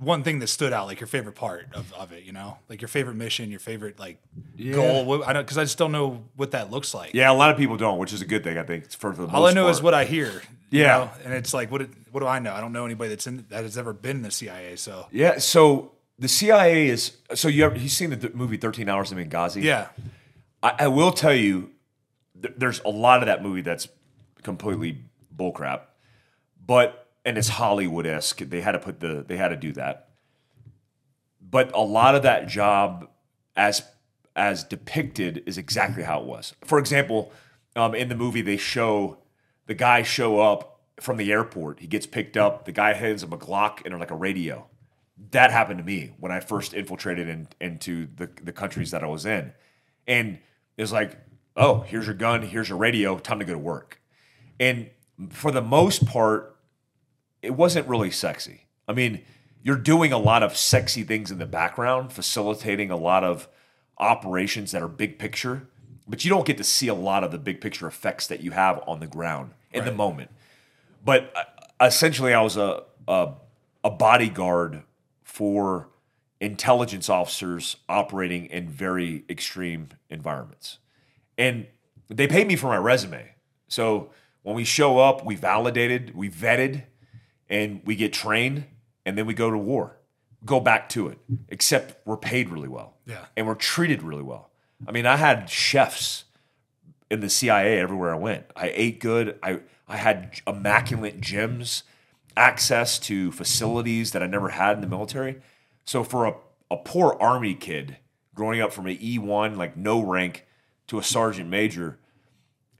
[0.00, 2.24] one thing that stood out, like your favorite part of, of it?
[2.24, 4.18] You know, like your favorite mission, your favorite like
[4.72, 5.04] goal.
[5.04, 7.14] What, I don't because I just don't know what that looks like.
[7.14, 8.90] Yeah, a lot of people don't, which is a good thing, I think.
[8.92, 10.30] For the All I know is what I hear.
[10.70, 10.86] you Yeah.
[10.98, 11.10] know?
[11.24, 12.52] and it's like what it, what do I know?
[12.54, 14.76] I don't know anybody that's in that has ever been in the CIA.
[14.76, 18.88] So Yeah, so the CIA is so you ever you seen the th- movie Thirteen
[18.88, 19.62] Hours in Benghazi?
[19.62, 19.88] yeah,
[20.62, 21.70] I, I will tell you,
[22.40, 23.88] th- there's a lot of that movie that's
[24.42, 24.98] completely
[25.36, 25.82] bullcrap,
[26.64, 28.38] but and it's Hollywood esque.
[28.38, 30.10] They had to put the they had to do that,
[31.40, 33.08] but a lot of that job,
[33.56, 33.82] as
[34.36, 36.54] as depicted, is exactly how it was.
[36.64, 37.32] For example,
[37.76, 39.18] um, in the movie, they show
[39.66, 41.80] the guy show up from the airport.
[41.80, 42.64] He gets picked up.
[42.64, 44.66] The guy hands him a Glock and like a radio.
[45.30, 49.06] That happened to me when I first infiltrated in, into the, the countries that I
[49.06, 49.52] was in.
[50.06, 50.38] And
[50.76, 51.16] it was like,
[51.56, 54.00] oh, here's your gun, here's your radio, time to go to work.
[54.60, 54.90] And
[55.30, 56.56] for the most part,
[57.42, 58.66] it wasn't really sexy.
[58.86, 59.22] I mean,
[59.62, 63.48] you're doing a lot of sexy things in the background, facilitating a lot of
[63.98, 65.68] operations that are big picture,
[66.06, 68.52] but you don't get to see a lot of the big picture effects that you
[68.52, 70.30] have on the ground in the moment.
[71.04, 73.32] But uh, essentially, I was a, a
[73.84, 74.82] a bodyguard
[75.22, 75.88] for
[76.40, 80.78] intelligence officers operating in very extreme environments,
[81.36, 81.66] and
[82.08, 83.34] they paid me for my resume.
[83.68, 84.10] So
[84.42, 86.84] when we show up, we validated, we vetted,
[87.48, 88.64] and we get trained,
[89.06, 89.96] and then we go to war,
[90.44, 91.18] go back to it.
[91.48, 93.24] Except we're paid really well, Yeah.
[93.36, 94.50] and we're treated really well.
[94.86, 96.24] I mean, I had chefs
[97.10, 98.46] in the CIA everywhere I went.
[98.54, 99.38] I ate good.
[99.42, 101.82] I I had immaculate gyms,
[102.36, 105.40] access to facilities that I never had in the military.
[105.86, 106.34] So for a,
[106.70, 107.96] a poor army kid
[108.34, 110.44] growing up from an E1, like no rank,
[110.88, 111.98] to a sergeant major,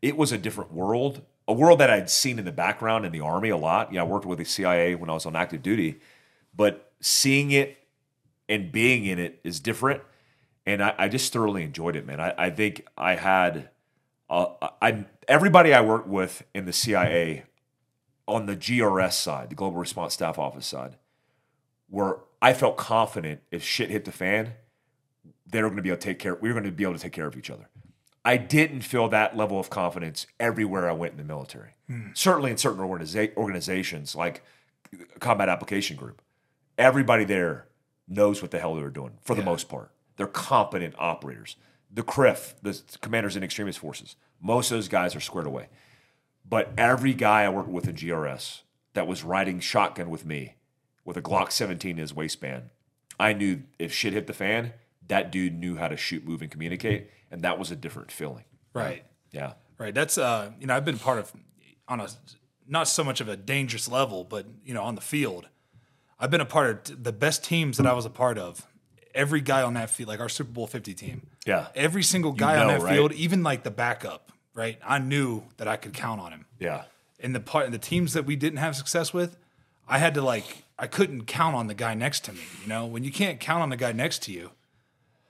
[0.02, 1.22] it was a different world.
[1.48, 3.92] A world that I'd seen in the background in the army a lot.
[3.92, 6.00] Yeah, I worked with the CIA when I was on active duty,
[6.54, 7.78] but seeing it
[8.48, 10.02] and being in it is different.
[10.66, 12.20] And I, I just thoroughly enjoyed it, man.
[12.20, 13.70] I, I think I had
[14.30, 14.46] uh,
[14.82, 17.44] I everybody I worked with in the CIA
[18.26, 20.96] on the GRS side, the Global Response Staff Office side,
[21.88, 24.52] were I felt confident if shit hit the fan,
[25.46, 26.34] they were going to be able to take care.
[26.34, 27.68] We were going to be able to take care of each other.
[28.24, 31.70] I didn't feel that level of confidence everywhere I went in the military.
[31.88, 32.08] Hmm.
[32.14, 34.42] Certainly in certain organiza- organizations like
[35.18, 36.22] Combat Application Group,
[36.76, 37.66] everybody there
[38.06, 39.90] knows what the hell they're doing for the most part.
[40.16, 41.56] They're competent operators.
[41.90, 45.68] The CRIF, the Commanders in Extremis Forces, most of those guys are squared away.
[46.46, 48.62] But every guy I worked with in GRS
[48.94, 50.56] that was riding shotgun with me
[51.04, 52.70] with a Glock 17 in his waistband,
[53.20, 54.72] I knew if shit hit the fan,
[55.08, 57.10] that dude knew how to shoot, move, and communicate.
[57.30, 58.44] And that was a different feeling.
[58.72, 59.04] Right.
[59.32, 59.54] Yeah.
[59.78, 59.94] Right.
[59.94, 61.32] That's uh, you know, I've been part of
[61.86, 62.08] on a
[62.66, 65.48] not so much of a dangerous level, but you know, on the field,
[66.20, 68.66] I've been a part of the best teams that I was a part of.
[69.14, 71.68] Every guy on that field, like our Super Bowl Fifty team, Yeah.
[71.74, 72.94] every single guy on know, that right?
[72.94, 74.78] field, even like the backup, right?
[74.84, 76.44] I knew that I could count on him.
[76.60, 76.84] Yeah.
[77.18, 79.36] And the part, the teams that we didn't have success with,
[79.88, 82.40] I had to like, I couldn't count on the guy next to me.
[82.62, 84.50] You know, when you can't count on the guy next to you,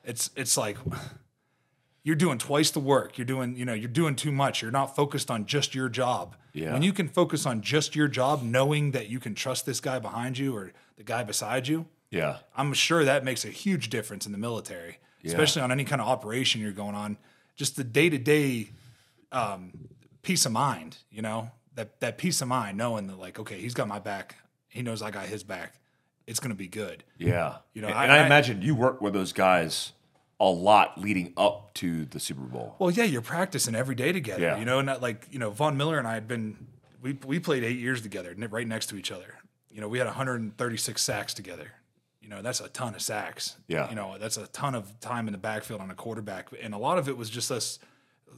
[0.09, 0.77] it's it's like
[2.03, 3.19] you're doing twice the work.
[3.19, 4.63] You're doing, you know, you're doing too much.
[4.63, 6.35] You're not focused on just your job.
[6.55, 6.73] Yeah.
[6.73, 9.99] When you can focus on just your job, knowing that you can trust this guy
[9.99, 12.39] behind you or the guy beside you, Yeah.
[12.57, 16.09] I'm sure that makes a huge difference in the military, especially on any kind of
[16.09, 17.19] operation you're going on.
[17.57, 18.71] Just the day to day
[20.23, 23.75] peace of mind, you know, that that peace of mind, knowing that like, okay, he's
[23.75, 24.37] got my back,
[24.69, 25.75] he knows I got his back.
[26.27, 27.05] It's gonna be good.
[27.19, 27.57] Yeah.
[27.75, 29.93] You know, and I- and I, I- imagine you work with those guys
[30.41, 32.77] a lot leading up to the Super Bowl.
[32.79, 34.59] Well, yeah, you're practicing every day together, Yeah.
[34.59, 36.67] you know, and like you know, Von Miller and I had been
[37.03, 39.35] we we played eight years together, right next to each other.
[39.71, 41.73] You know, we had 136 sacks together.
[42.21, 43.57] You know, that's a ton of sacks.
[43.69, 43.89] Yeah.
[43.89, 46.79] You know, that's a ton of time in the backfield on a quarterback, and a
[46.79, 47.79] lot of it was just us.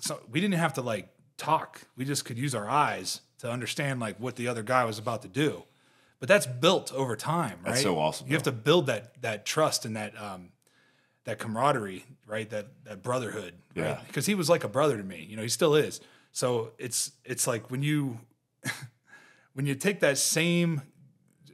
[0.01, 1.83] So we didn't have to like talk.
[1.97, 5.23] We just could use our eyes to understand like what the other guy was about
[5.23, 5.65] to do.
[6.19, 7.71] But that's built over time, right?
[7.71, 10.51] That's so awesome, You have to build that that trust and that um,
[11.25, 12.49] that camaraderie, right?
[12.51, 13.83] That that brotherhood, Yeah.
[13.95, 14.07] right?
[14.07, 15.27] Because he was like a brother to me.
[15.29, 16.01] You know, he still is.
[16.33, 18.21] So it's it's like when you
[19.55, 20.83] when you take that same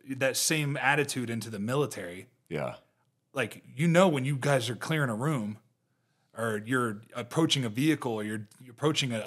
[0.09, 2.75] that same attitude into the military, Yeah.
[3.33, 5.59] like you know when you guys are clearing a room
[6.37, 9.25] or you're approaching a vehicle or you're, you're approaching a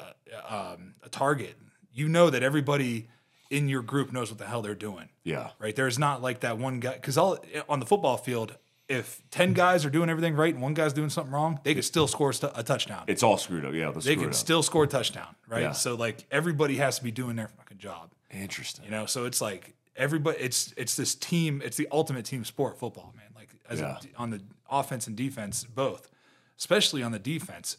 [0.47, 1.55] um, a target,
[1.91, 3.09] you know that everybody
[3.49, 5.49] in your group knows what the hell they're doing Yeah.
[5.57, 5.75] right?
[5.75, 8.55] There's not like that one guy because all on the football field,
[8.89, 11.85] if ten guys are doing everything right and one guy's doing something wrong, they could
[11.85, 13.03] still score a touchdown.
[13.07, 13.73] It's all screwed up.
[13.73, 13.91] Yeah.
[13.91, 15.61] they can still score a touchdown, right?
[15.61, 15.71] Yeah.
[15.73, 18.85] So like everybody has to be doing their fucking job, Interesting.
[18.85, 19.05] you know.
[19.05, 23.27] So it's like everybody, it's it's this team, it's the ultimate team sport, football, man.
[23.35, 23.97] Like as Yeah.
[24.17, 26.09] a, on the offense and defense, both,
[26.57, 27.77] especially on the defense,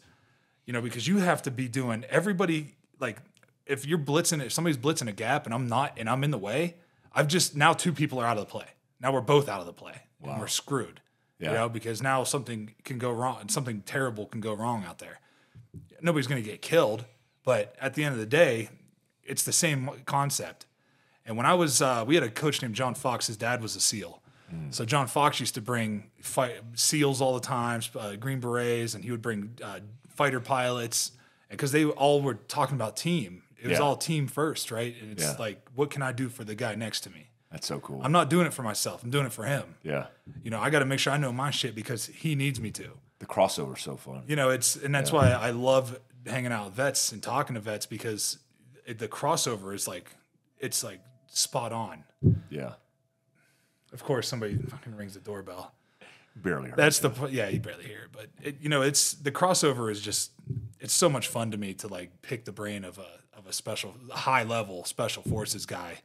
[0.65, 3.17] you know, because you have to be doing everybody like
[3.65, 6.37] if you're blitzing, if somebody's blitzing a gap and I'm not, and I'm in the
[6.37, 6.75] way,
[7.13, 8.65] I've just now two people are out of the play.
[9.01, 11.01] Now we're both out of the play, and we're screwed.
[11.39, 11.49] Yeah.
[11.49, 14.99] You know, because now something can go wrong, and something terrible can go wrong out
[14.99, 15.19] there.
[16.01, 17.05] Nobody's going to get killed,
[17.43, 18.69] but at the end of the day,
[19.23, 20.65] it's the same concept.
[21.25, 23.27] And when I was, uh, we had a coach named John Fox.
[23.27, 24.21] His dad was a SEAL.
[24.71, 29.01] So John Fox used to bring fight, SEALs all the time, uh, Green Berets, and
[29.03, 31.13] he would bring uh, fighter pilots,
[31.49, 33.43] because they all were talking about team.
[33.57, 33.83] It was Yeah.
[33.85, 34.93] all team first, right?
[35.01, 35.35] And it's Yeah.
[35.39, 37.29] like, what can I do for the guy next to me?
[37.51, 38.01] That's so cool.
[38.03, 39.03] I'm not doing it for myself.
[39.03, 39.75] I'm doing it for him.
[39.83, 40.07] yeah.
[40.43, 42.71] You know, I got to make sure I know my shit because he needs me
[42.71, 42.89] to.
[43.19, 44.23] The crossover's so fun.
[44.27, 47.59] You know, it's and that's why I love hanging out with vets and talking to
[47.59, 48.37] vets because
[48.85, 50.11] it, the crossover is like
[50.59, 52.03] it's like spot on.
[52.49, 52.73] Yeah.
[53.93, 55.73] Of course, somebody fucking rings the doorbell.
[56.35, 56.77] Barely heard.
[56.79, 59.91] That's the po- yeah, you barely hear it, but it, you know, it's the crossover
[59.91, 60.31] is just
[60.79, 63.53] it's so much fun to me to like pick the brain of a of a
[63.53, 65.99] special high level special forces guy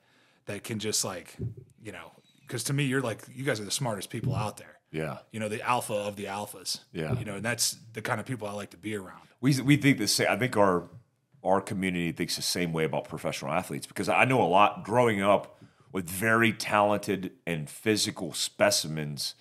[0.46, 1.36] that can just like
[1.82, 4.78] you know because to me you're like you guys are the smartest people out there.
[4.90, 5.18] yeah.
[5.32, 6.80] You know, the alpha of the alphas.
[6.92, 7.18] Yeah.
[7.18, 9.22] You know, and that's the kind of people I like to be around.
[9.40, 10.28] We we think the same.
[10.30, 10.88] I think our
[11.44, 15.22] our community thinks the same way about professional athletes because I know a lot growing
[15.22, 15.60] up
[15.92, 19.34] with very talented and physical specimens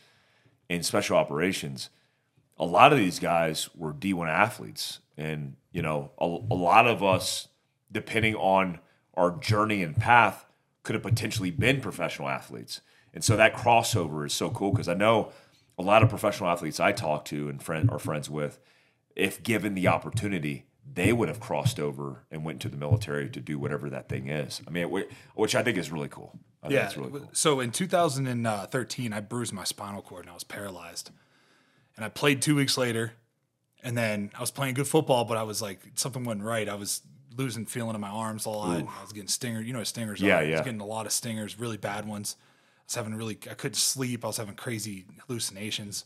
[0.69, 1.89] in special operations.
[2.57, 7.03] A lot of these guys were D1 athletes, and you know, a, a lot of
[7.03, 7.47] us,
[7.91, 8.79] depending on
[9.15, 10.44] our journey and path,
[10.85, 12.79] could have potentially been professional athletes.
[13.13, 15.31] And so that crossover is so cool because I know
[15.77, 18.59] a lot of professional athletes I talk to and friend are friends with,
[19.15, 23.39] if given the opportunity, they would have crossed over and went to the military to
[23.41, 24.61] do whatever that thing is.
[24.67, 24.89] I mean,
[25.33, 26.39] which I think is really cool.
[26.61, 26.91] I think Yeah.
[26.95, 27.29] really cool.
[27.33, 31.09] So in 2013, I bruised my spinal cord and I was paralyzed.
[31.95, 33.13] And I played two weeks later.
[33.83, 36.67] And then I was playing good football, but I was like, something wasn't right.
[36.67, 37.01] I was
[37.37, 38.77] losing feeling in my arms a lot.
[38.79, 39.65] I was getting stingers.
[39.65, 40.39] You know what stingers Yeah, are.
[40.39, 40.51] I yeah.
[40.53, 42.35] was getting a lot of stingers, really bad ones.
[42.39, 44.23] I was having really, I couldn't sleep.
[44.23, 46.05] I was having crazy hallucinations.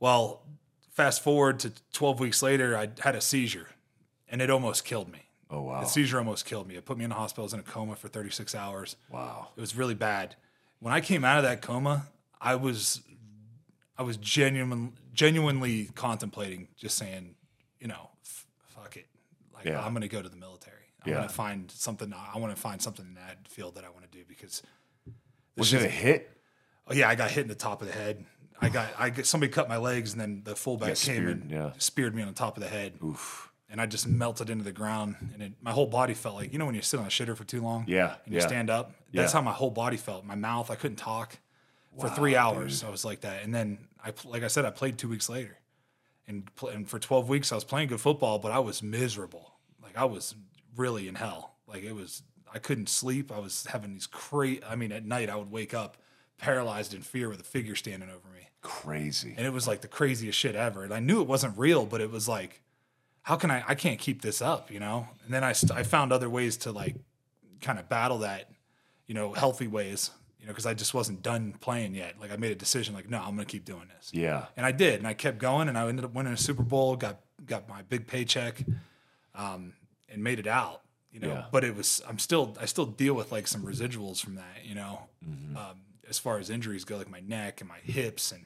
[0.00, 0.42] Well,
[0.92, 3.68] fast forward to 12 weeks later, I had a seizure
[4.28, 5.20] and it almost killed me.
[5.50, 5.80] Oh wow.
[5.82, 6.76] The seizure almost killed me.
[6.76, 7.44] It put me in the hospital.
[7.44, 8.96] I was in a coma for 36 hours.
[9.10, 9.48] Wow.
[9.56, 10.34] It was really bad.
[10.80, 12.06] When I came out of that coma,
[12.40, 13.02] I was
[13.98, 17.34] I was genuine, genuinely contemplating just saying,
[17.78, 18.11] you know, f- fuck it.
[19.64, 19.84] Like Yeah.
[19.84, 20.76] I'm going to go to the military.
[21.04, 21.16] I'm Yeah.
[21.18, 24.10] going to find something I want to find something in that field that I want
[24.10, 24.62] to do because
[25.56, 26.30] Was it a hit?
[26.88, 28.24] oh yeah, I got hit in the top of the head.
[28.60, 31.50] I got I got, somebody cut my legs and then the fullback came speared, and
[31.50, 31.70] yeah.
[31.78, 32.94] speared me on the top of the head.
[33.04, 33.50] Oof.
[33.68, 36.58] And I just melted into the ground and it, my whole body felt like you
[36.58, 38.46] know when you sit on a shitter for too long Yeah, and you yeah.
[38.46, 39.38] stand up that's Yeah.
[39.38, 41.38] how my whole body felt my mouth I couldn't talk
[41.98, 44.98] for three hours I was like that and then I like I said I played
[44.98, 45.58] two weeks later
[46.28, 49.51] and and for 12 weeks I was playing good football but I was miserable
[49.94, 50.34] like I was
[50.76, 52.22] really in hell like it was
[52.52, 55.74] I couldn't sleep I was having these crazy I mean at night I would wake
[55.74, 55.96] up
[56.38, 59.34] paralyzed in fear with a figure standing over me Crazy.
[59.36, 60.84] and it was like the craziest shit ever.
[60.84, 62.62] And I knew it wasn't real, but it was like,
[63.22, 63.64] how can I?
[63.66, 65.08] I can't keep this up, you know.
[65.24, 66.94] And then I st- I found other ways to like
[67.60, 68.50] kind of battle that,
[69.08, 72.20] you know, healthy ways, you know, because I just wasn't done playing yet.
[72.20, 74.10] Like I made a decision, like no, I'm gonna keep doing this.
[74.12, 74.46] Yeah.
[74.56, 76.94] And I did, and I kept going, and I ended up winning a Super Bowl,
[76.94, 78.64] got got my big paycheck,
[79.34, 79.72] um,
[80.12, 80.80] and made it out.
[81.12, 81.44] You know, Yeah.
[81.52, 84.64] but it was I'm still I still deal with like some residuals from that.
[84.64, 85.56] You know, Mm-hmm.
[85.56, 85.76] um,
[86.08, 88.40] as far as injuries go, like my neck and my hips and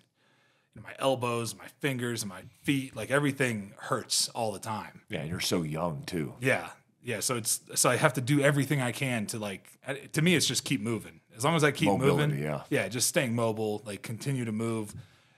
[0.75, 5.01] you know, my elbows, my fingers, and my feet, like everything hurts all the time.
[5.09, 6.35] Yeah, and you're so young too.
[6.41, 6.69] Yeah,
[7.03, 7.21] yeah.
[7.21, 9.65] So it's so I have to do everything I can to like.
[10.13, 11.21] To me, it's just keep moving.
[11.37, 12.63] As long as I keep Mobility, moving, yeah.
[12.71, 14.95] yeah, just staying mobile, like continue to move,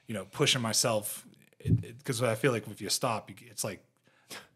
[0.07, 1.25] you know, pushing myself.
[1.65, 3.81] Because I feel like if you stop, it's like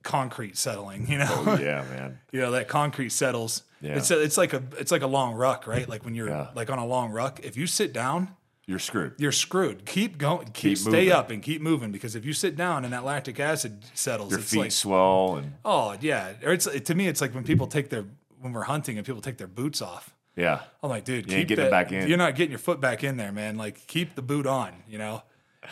[0.03, 1.07] concrete settling.
[1.09, 2.19] You oh, know, Oh, yeah, man.
[2.33, 3.63] you know that concrete settles.
[3.81, 3.97] Yeah.
[3.97, 5.89] It's a, it's like a it's like a long ruck, right?
[5.89, 6.49] Like when you're Yeah.
[6.55, 8.29] like on a long ruck, if you sit down,
[8.67, 9.15] You're screwed.
[9.19, 9.85] you're screwed.
[9.87, 10.47] Keep going.
[10.47, 11.13] Keep, Keep stay moving.
[11.13, 14.41] up and keep moving because if you sit down and that lactic acid settles, Your
[14.41, 16.33] it's feet like swell and oh yeah.
[16.45, 18.05] Or it's to me, it's like when people take their
[18.41, 20.15] when we're hunting and people take their boots off.
[20.37, 20.61] yeah.
[20.83, 22.09] I'm like, dude, You keep getting that- back in.
[22.09, 23.57] You're not getting your foot back in there, man.
[23.57, 24.73] Like, keep the boot on.
[24.89, 25.23] You know,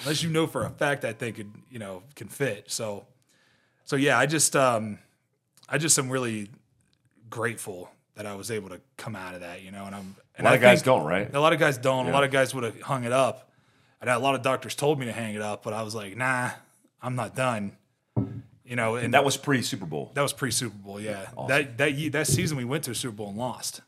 [0.00, 2.70] unless you know for a fact that thing could, you know, can fit.
[2.70, 3.06] So,
[3.90, 5.00] so yeah, I just, um,
[5.68, 6.48] I just am really
[7.28, 9.62] grateful that I was able to come out of that.
[9.62, 11.34] You know, and I'm A lot I of guys don't, right?
[11.34, 12.06] A lot of guys don't.
[12.06, 13.50] A lot of guys would have hung it up.
[14.00, 16.16] And a lot of doctors told me to hang it up, but I was like,
[16.16, 16.50] nah,
[17.02, 17.72] I'm not done.
[18.64, 20.12] You know, and That was pre Super Bowl.
[20.14, 21.26] that was pre Super Bowl, yeah.
[21.48, 23.80] That that that season we went to a Super Bowl and lost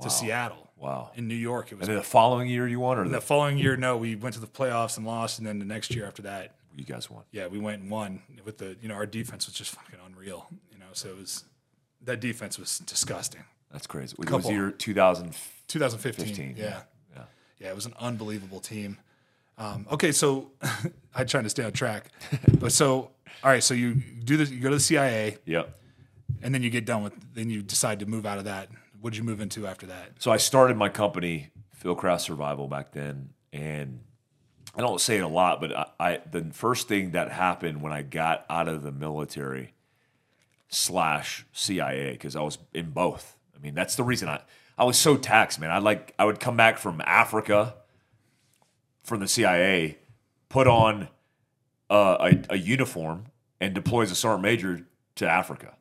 [0.00, 0.70] to Seattle.
[0.78, 1.10] Wow.
[1.16, 1.86] In New York, it was.
[1.88, 4.40] And the following year you won, or the the, following year, no, we went to
[4.40, 7.24] the playoffs and lost, and then the next year after that, you guys won.
[7.32, 8.76] yeah, we went and won with the.
[8.80, 10.46] You know, our defense was just fucking unreal.
[10.70, 11.44] You know, so it was
[12.02, 13.42] that defense was disgusting.
[13.72, 14.14] That's crazy.
[14.20, 15.34] It was year 2000.
[15.68, 16.64] 2015, 15, yeah.
[16.64, 16.80] yeah.
[17.16, 17.22] yeah,
[17.58, 18.98] yeah, it was an unbelievable team.
[19.58, 20.52] Um, okay, so
[21.14, 22.10] I'm trying to stay on track,
[22.60, 23.10] but so
[23.42, 25.76] all right, so you do this, you go to the CIA, Yep.
[26.42, 28.68] and then you get done with, then you decide to move out of that.
[29.00, 30.12] What did you move into after that?
[30.20, 31.50] So I started my company,
[31.82, 34.00] Fieldcraft Survival, back then, and
[34.76, 37.92] I don't say it a lot, but I, I the first thing that happened when
[37.92, 39.72] I got out of the military
[40.68, 43.36] slash CIA because I was in both.
[43.56, 44.42] I mean, that's the reason I
[44.78, 45.70] I was so taxed, man.
[45.70, 47.74] I like I would come back from Africa
[49.02, 49.98] from the CIA,
[50.48, 51.08] put on
[51.88, 53.26] uh, a, a uniform,
[53.60, 55.74] and deploy as a sergeant major to Africa,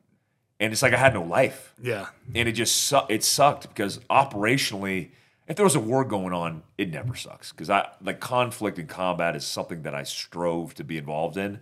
[0.60, 3.98] and it's like I had no life Yeah, and it just su- it sucked because
[4.10, 5.10] operationally
[5.48, 8.90] if there was a war going on it never sucks because i like conflict and
[8.90, 11.60] combat is something that i strove to be involved in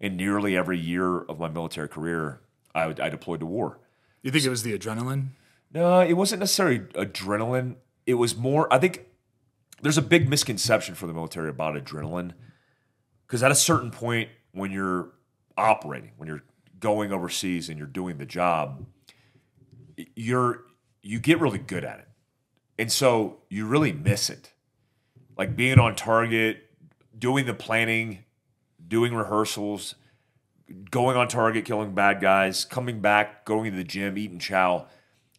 [0.00, 2.40] and nearly every year of my military career
[2.74, 3.78] i, I deployed to war.
[4.22, 5.28] You think it was the adrenaline?
[5.72, 7.76] no it wasn't necessarily adrenaline.
[8.06, 9.06] It was more i think
[9.82, 12.32] there's a big misconception for the military about adrenaline
[13.26, 15.10] because at a certain point when you're
[15.56, 16.44] operating when you're
[16.80, 18.84] going overseas and you're doing the job
[20.14, 20.64] you're
[21.02, 22.08] you get really good at it
[22.78, 24.52] and so you really miss it
[25.36, 26.64] like being on target
[27.18, 28.24] doing the planning
[28.86, 29.94] doing rehearsals
[30.90, 34.86] going on target killing bad guys coming back going to the gym eating chow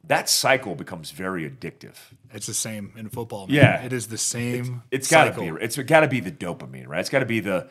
[0.07, 1.95] that cycle becomes very addictive
[2.31, 3.47] It's the same in football.
[3.47, 3.55] Man.
[3.55, 3.83] Yeah.
[3.83, 4.83] it is the same.
[4.91, 7.39] it's got to be it's got to be the dopamine right it's got to be
[7.39, 7.67] the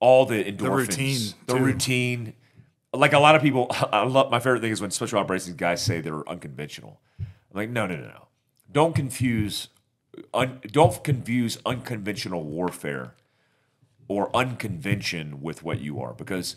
[0.00, 1.64] all the endorphins the routine, the too.
[1.64, 2.32] routine
[2.94, 5.82] like a lot of people i love my favorite thing is when special operations guys
[5.82, 8.27] say they're unconventional i'm like no no no no
[8.70, 9.68] don't confuse
[10.34, 13.14] un, don't confuse unconventional warfare
[14.08, 16.56] or unconvention with what you are because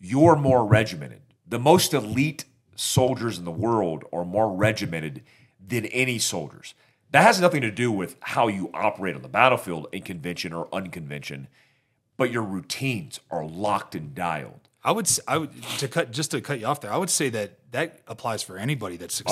[0.00, 2.44] you're more regimented the most elite
[2.76, 5.22] soldiers in the world are more regimented
[5.66, 6.74] than any soldiers
[7.12, 10.68] That has nothing to do with how you operate on the battlefield in convention or
[10.72, 11.46] unconvention,
[12.16, 14.63] but your routines are locked and dialed.
[14.84, 16.92] I would, I would to cut just to cut you off there.
[16.92, 19.22] I would say that that applies for anybody that's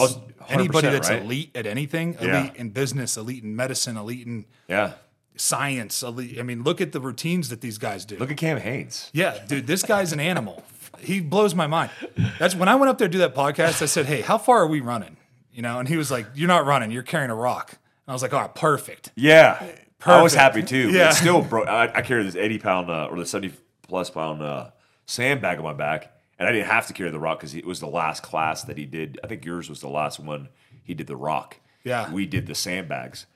[0.49, 1.23] anybody that's right?
[1.23, 2.51] elite at anything, elite Yeah.
[2.57, 4.93] in business, elite in medicine, elite in Yeah.
[5.37, 6.03] science.
[6.03, 8.17] Elite, I mean, look at the routines that these guys do.
[8.17, 9.11] Look at Cam Hanes.
[9.13, 10.65] Yeah, dude, this guy's an animal.
[10.99, 11.91] He blows my mind.
[12.39, 13.83] That's when I went up there to do that podcast.
[13.83, 15.17] I said, "Hey, how far are we running?"
[15.53, 16.91] You know, and he was like, "You're not running.
[16.91, 17.79] You're carrying a rock." And
[18.09, 19.63] I was like, "All right, perfect." Yeah.
[20.05, 20.91] I was happy too.
[20.91, 21.09] Yeah.
[21.09, 23.55] But still, bro, I, I carried this 80 pound uh, or the 70
[23.87, 24.71] plus pound uh,
[25.07, 27.81] sandbag on my back, and I didn't have to carry the rock because it was
[27.81, 29.19] the last class that he did.
[29.23, 30.49] I think yours was the last one
[30.83, 31.59] he did the rock.
[31.85, 32.13] Yeah.
[32.13, 33.27] We did the sandbags,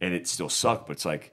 [0.00, 1.32] and it still sucked, but it's like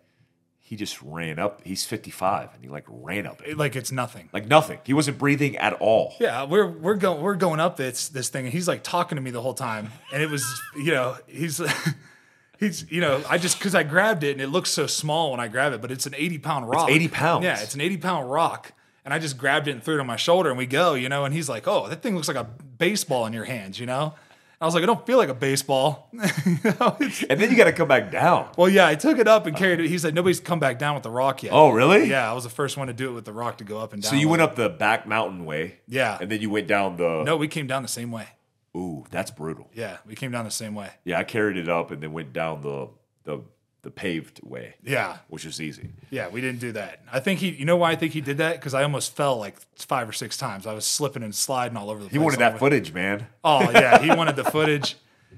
[0.66, 1.62] he just ran up.
[1.64, 3.58] He's 55, and he like ran up it.
[3.58, 4.30] Like it's nothing.
[4.32, 4.80] Like nothing.
[4.86, 6.14] He wasn't breathing at all.
[6.20, 9.22] Yeah, we're we're going we're going up this this thing, and he's like talking to
[9.22, 11.62] me the whole time, and it was you know he's
[12.60, 15.40] he's you know I just because I grabbed it and it looks so small when
[15.40, 16.90] I grab it, but it's an eighty pound rock.
[16.90, 17.44] 80 pounds.
[17.44, 18.72] Yeah, it's an eighty pound rock,
[19.06, 21.10] and I just grabbed it and threw it on my shoulder, and we go, you
[21.10, 23.86] know, and he's like, oh, that thing looks like a baseball in your hands, you
[23.86, 24.14] know.
[24.62, 26.10] I was like, I don't feel like a baseball.
[26.46, 26.96] You know,
[27.30, 28.50] And then you got to come back down.
[28.58, 29.90] well, yeah, I took it up and carried it.
[29.90, 31.52] He said nobody's come back down with the rock yet.
[31.52, 32.06] Oh, really?
[32.10, 33.92] yeah, I was the first one to do it with the rock to go up
[33.92, 34.10] and down.
[34.12, 35.80] So you went up the back mountain way.
[35.88, 36.18] Yeah.
[36.22, 37.24] And then you went down the.
[37.24, 38.28] No, we came down the same way.
[38.76, 39.70] Ooh, that's brutal.
[39.74, 40.92] Yeah, we came down the same way.
[41.04, 42.88] Yeah, I carried it up and then went down the
[43.26, 43.42] the
[43.84, 45.90] the paved way, Yeah, which is easy.
[46.10, 47.02] yeah, we didn't do that.
[47.12, 47.50] I think he.
[47.50, 48.56] You know why I think he did that?
[48.56, 50.66] Because I almost fell like five or six times.
[50.66, 52.14] I was slipping and sliding all over the place.
[52.14, 53.28] He wanted that footage, man.
[53.44, 54.96] Oh yeah, he wanted the footage.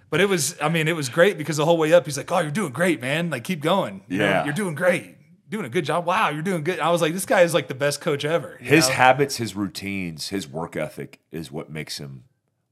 [0.10, 0.56] But it was.
[0.62, 2.72] I mean, it was great because the whole way up, he's like, "Oh, you're doing
[2.72, 3.30] great, man.
[3.30, 4.04] Like, keep going.
[4.08, 4.46] You know, Yeah.
[4.46, 5.18] you're doing great.
[5.50, 6.06] Doing a good job.
[6.06, 8.58] Wow, you're doing good." I was like, "This guy is like the best coach ever."
[8.62, 8.94] His know?
[8.96, 12.26] habits, his routines, his work ethic is what makes him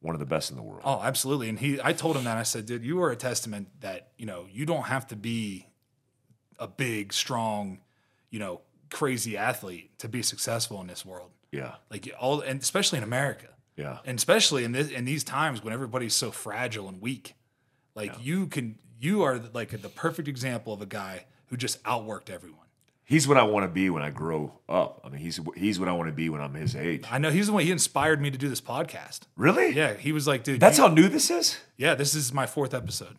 [0.04, 0.82] one of the best in the world.
[0.84, 1.48] Oh, absolutely.
[1.48, 2.38] And he, I told him that.
[2.38, 5.68] I said, dude, you are a testament that you know you don't have to be
[6.60, 7.80] a big, strong,
[8.30, 11.32] you know, crazy athlete to be successful in this world.
[11.52, 13.48] Yeah, Like all, and especially in America,
[13.78, 17.36] yeah, and especially in this in these times when everybody's so fragile and weak.
[17.96, 22.32] Like you can, you are like the perfect example of a guy who just outworked
[22.32, 22.63] everyone.
[23.06, 25.02] He's what I want to be when I grow up.
[25.04, 27.06] I mean, he's he's what I want to be when I'm his age.
[27.12, 27.64] I know he's the one.
[27.64, 29.22] He inspired me to do this podcast.
[29.36, 29.74] Really?
[29.74, 31.58] Yeah, he was like, dude, That's you- how new this is.
[31.78, 33.16] Yeah, this is my fourth episode.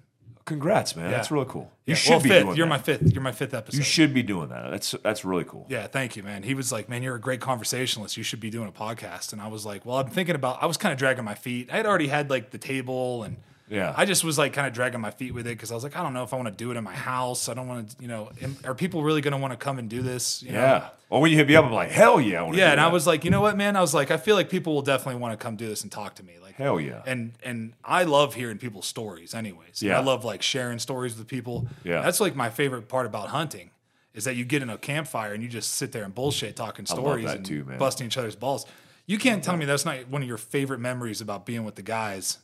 [0.47, 1.07] Congrats, man.
[1.07, 1.17] Yeah.
[1.17, 1.73] That's really cool.
[1.87, 2.43] You Yeah, should well, be fifth.
[2.45, 2.71] doing You're that.
[2.71, 3.13] my fifth.
[3.15, 3.79] You're my fifth episode.
[3.79, 4.71] You should be doing that.
[4.71, 5.65] That's that's really cool.
[5.71, 6.43] Yeah, thank you, man.
[6.43, 8.19] He was like, "Man, you're a great conversationalist.
[8.19, 10.67] You should be doing a podcast." And I was like, "Well, I'm thinking about." I
[10.67, 11.71] was kind of dragging my feet.
[11.73, 13.95] I had already had like the table, and Yeah.
[13.97, 15.97] I just was like kind of dragging my feet with it because I was like,
[15.97, 17.49] I don't know if I want to do it in my house.
[17.49, 19.79] I don't want to, you know, am, are people really going to want to come
[19.79, 20.43] and do this?
[20.43, 20.61] You know?
[20.61, 20.89] Yeah.
[21.09, 22.43] Well, when you hit me up, I'm like, hell yeah.
[22.43, 23.77] I Yeah, and I was like, you know what, man?
[23.77, 25.91] I was like, I feel like people will definitely want to come do this and
[25.91, 26.35] talk to me.
[26.43, 27.03] Like, Hell yeah.
[27.07, 29.83] And and I love hearing people's stories, anyways.
[29.83, 29.99] Yeah.
[29.99, 31.67] I love like sharing stories with people.
[31.83, 32.01] Yeah.
[32.01, 33.71] That's like my favorite part about hunting
[34.15, 36.87] is that you get in a campfire and you just sit there and bullshit talking
[36.87, 38.67] stories and too, busting each other's balls.
[39.07, 41.83] You can't tell me that's not one of your favorite memories about being with the
[41.83, 42.39] guys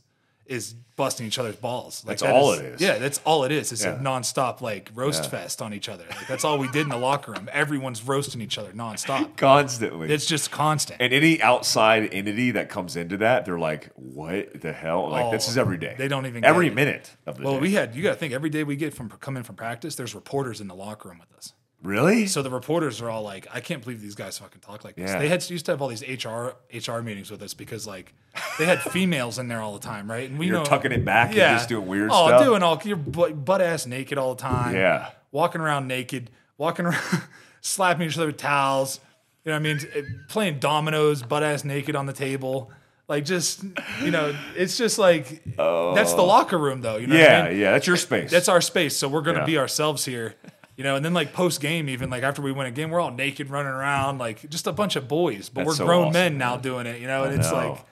[0.50, 2.02] is busting each other's balls.
[2.04, 2.80] Like That's that all it is.
[2.80, 3.70] Yeah, that's all it is.
[3.72, 5.30] It's a nonstop like roast Yeah.
[5.30, 6.04] fest on each other.
[6.10, 7.48] Like, that's all we did in the locker room.
[7.52, 9.36] Everyone's roasting each other nonstop.
[9.36, 10.10] constantly.
[10.12, 11.00] It's just constant.
[11.00, 15.46] and any outside entity that comes into that, they're like, "What the hell?" Like this
[15.46, 15.94] Oh, is every day.
[15.96, 17.44] they don't even get every minute of the day.
[17.44, 17.60] Well, day.
[17.60, 19.94] we had you got to think every day we get from coming from practice.
[19.94, 21.54] There's reporters in the locker room with us.
[21.82, 22.26] Really?
[22.26, 25.10] So the reporters are all like, "I can't believe these guys fucking talk like this."
[25.10, 25.18] Yeah.
[25.18, 28.14] They had used to have all these HR HR meetings with us because like
[28.58, 30.28] they had females in there all the time, right?
[30.28, 32.22] And we You're know tucking it back and just doing weird stuff.
[32.24, 32.44] oh, stuff?
[32.44, 34.74] doing all you're butt, ass naked all the time.
[34.74, 35.10] Yeah.
[35.32, 37.22] walking around naked, walking around,
[37.60, 39.00] slapping each other with towels.
[39.44, 40.24] You know what I mean?
[40.28, 42.70] Playing dominoes, butt ass naked on the table.
[43.08, 43.64] Like just,
[44.04, 46.26] you know, it's just like that's the oh.
[46.26, 46.96] locker room though.
[46.96, 47.58] You know what I yeah, mean?
[47.58, 47.72] yeah.
[47.72, 48.30] That's your space.
[48.30, 48.96] That's our space.
[48.96, 49.46] So we're gonna Yeah.
[49.46, 50.36] be ourselves here.
[50.80, 53.00] You know, and then like post game, even like after we win a game, we're
[53.00, 55.50] all naked running around, like just a bunch of boys.
[55.50, 57.72] But That's we're so grown awesome, men now doing it, you know, and it's know.
[57.72, 57.84] like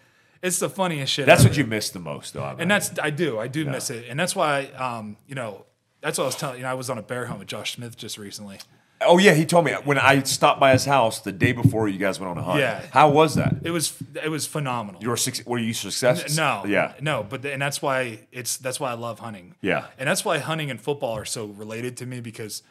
[0.42, 1.26] it's the funniest shit.
[1.26, 1.50] That's ever.
[1.50, 2.42] what you miss the most, though.
[2.42, 3.38] I And that's I do.
[3.38, 4.06] I do miss it.
[4.08, 5.66] And that's why um, you know,
[6.00, 7.74] that's what I was telling you know, I was on a bear hunt with Josh
[7.74, 8.56] Smith just recently.
[9.02, 11.98] oh yeah, he told me when I stopped by his house the day before you
[11.98, 12.60] guys went on a hunt.
[12.60, 12.80] Yeah.
[12.90, 13.56] How was that?
[13.64, 15.02] It was it was phenomenal.
[15.02, 15.18] You were.
[15.44, 16.34] Were you successful?
[16.36, 16.94] no, Yeah.
[17.02, 19.56] no, but and that's why it's that's why I love hunting.
[19.60, 19.88] Yeah.
[19.98, 22.62] and that's why hunting and football are so related to me because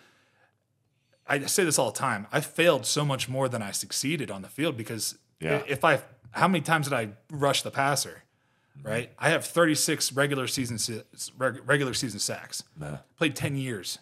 [1.29, 2.27] I say this all the time.
[2.31, 5.61] I failed so much more than I succeeded on the field because Yeah.
[5.67, 6.01] if I
[6.31, 8.23] how many times did I rush the passer?
[8.79, 8.87] Mm-hmm.
[8.87, 10.77] Right, I have 36 regular season
[11.39, 12.63] regular season sacks.
[13.17, 13.99] Played 10 years,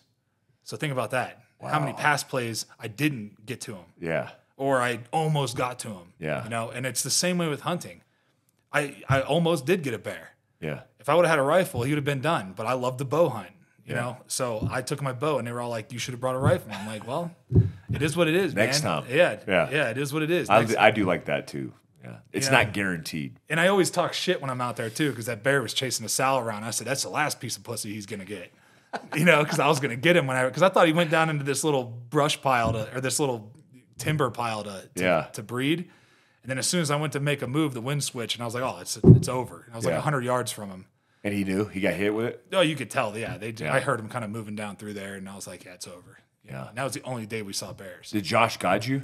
[0.63, 1.41] so think about that.
[1.61, 3.85] How many pass plays I didn't get to him.
[3.99, 4.29] Yeah.
[4.57, 6.13] or I almost got to him.
[6.19, 6.43] Yeah.
[6.43, 8.01] You know, and it's the same way with hunting.
[8.71, 10.31] I I almost did get a bear.
[10.61, 10.81] Yeah.
[10.99, 12.53] If I would have had a rifle, he would have been done.
[12.55, 13.51] But I love the bow hunt.
[13.85, 16.19] You know, so I took my bow, and they were all like, "You should have
[16.21, 17.29] brought a rifle." I'm like, "Well,
[17.93, 19.03] it is what it is." Next man.
[19.03, 19.11] time.
[19.15, 19.69] yeah, Yeah.
[19.69, 20.49] yeah, it is what it is.
[20.49, 21.71] I, I do like that too.
[22.03, 22.63] Yeah, it's Yeah.
[22.63, 23.39] not guaranteed.
[23.47, 26.03] and I always talk shit when I'm out there too, because that bear was chasing
[26.05, 26.63] a sow around.
[26.63, 28.51] I said, "That's the last piece of pussy he's gonna get,"
[29.15, 31.11] you know, because I was gonna get him when I because I thought he went
[31.11, 33.51] down into this little brush pile to or this little
[33.99, 35.21] timber pile to to, Yeah.
[35.33, 35.89] to breed.
[36.41, 38.41] And then as soon as I went to make a move, the wind switched, and
[38.41, 40.85] I was like, "Oh, it's it's over." And I was like 100 yards from him.
[41.25, 42.45] And he knew he got hit with it.
[42.53, 43.17] Oh, you could tell.
[43.17, 43.49] Yeah, they.
[43.49, 43.73] Yeah.
[43.73, 45.87] I heard him kind of moving down through there, and I was like, "Yeah, it's
[45.87, 46.69] over." Yeah.
[46.69, 48.11] And that was the only day we saw bears.
[48.11, 49.01] Did Josh guide you?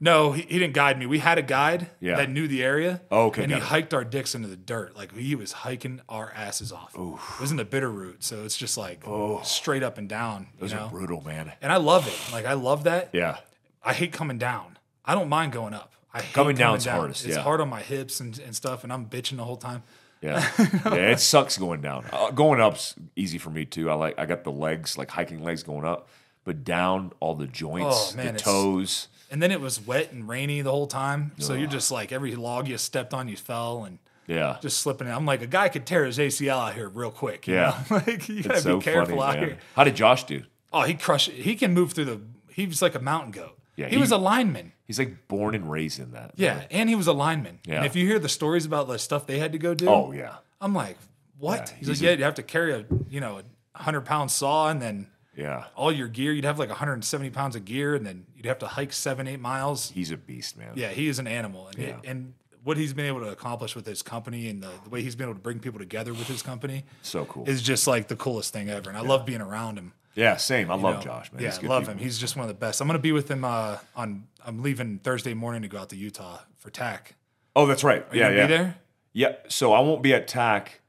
[0.00, 1.04] No, he, he didn't guide me.
[1.06, 2.16] We had a guide Yeah.
[2.16, 3.02] that knew the area.
[3.10, 3.64] Oh, okay, And he it.
[3.64, 4.96] hiked our dicks into the dirt.
[4.96, 6.94] Like he was hiking our asses off.
[6.94, 8.22] It was in the Bitterroot.
[8.22, 9.42] So it's just like oh.
[9.42, 10.46] straight up and down.
[10.54, 10.86] You Those know?
[10.86, 11.52] are brutal, man.
[11.60, 12.32] And I love it.
[12.32, 13.10] Like I love that.
[13.12, 13.38] Yeah.
[13.84, 14.78] I hate coming down.
[15.04, 15.92] I don't mind going up.
[16.14, 16.96] I hate Coming coming down's down.
[16.98, 17.42] hardest, It's yeah.
[17.42, 19.82] hard on my hips and, and stuff, and I'm bitching the whole time.
[20.20, 20.48] Yeah,
[20.84, 22.04] yeah, it sucks going down.
[22.12, 23.88] Uh, going up's easy for me too.
[23.90, 26.08] I like I got the legs, like hiking legs going up,
[26.44, 29.08] but down all the joints, Oh, man, the it's- toes.
[29.30, 31.32] And then it was wet and rainy the whole time.
[31.38, 35.06] So you're just like every log you stepped on, you fell and Yeah, just slipping.
[35.06, 37.46] I'm like a guy could tear his ACL out here real quick.
[37.46, 37.78] you Yeah.
[37.90, 37.96] know?
[38.06, 39.48] like you gotta it's be so careful funny, out man.
[39.50, 39.58] here.
[39.76, 40.44] How did Josh do?
[40.72, 41.30] Oh, he crushed.
[41.30, 42.20] He can move through the.
[42.50, 43.58] He was like a mountain goat.
[43.76, 44.72] Yeah, he, he- was a lineman.
[44.88, 46.32] He's like born and raised in that.
[46.34, 47.60] Yeah, and he was a lineman.
[47.64, 47.76] Yeah.
[47.76, 50.10] And if you hear the stories about the stuff they had to go do, Oh
[50.12, 50.96] yeah, I'm like,
[51.38, 51.68] what?
[51.70, 53.42] Yeah, he's, he's like, yeah, you have to carry a you know
[53.74, 55.64] a hundred pound saw and then yeah.
[55.76, 56.32] all your gear.
[56.32, 59.40] You'd have like 170 pounds of gear, and then you'd have to hike seven, eight
[59.40, 59.90] miles.
[59.90, 60.72] He's a beast, man.
[60.74, 61.96] Yeah, he is an animal, and Yeah.
[62.04, 62.34] and
[62.64, 65.26] what he's been able to accomplish with his company and the, the way he's been
[65.26, 67.48] able to bring people together with his company so cool.
[67.48, 68.90] is just like the coolest thing ever.
[68.90, 69.92] And I love being around him.
[70.14, 70.70] yeah, same.
[70.70, 71.00] I you love know?
[71.02, 71.42] Josh, man.
[71.42, 71.94] Yeah, love people.
[71.94, 71.98] him.
[71.98, 72.80] He's just one of the best.
[72.80, 74.24] I'm gonna be with him uh, on.
[74.48, 77.16] I'm leaving Thursday morning to go out to Utah for TAC.
[77.54, 78.06] Oh, that's right.
[78.10, 78.46] Are you yeah, yeah.
[78.46, 78.74] be there?
[79.12, 79.32] Yeah.
[79.48, 80.80] So I won't be at TAC.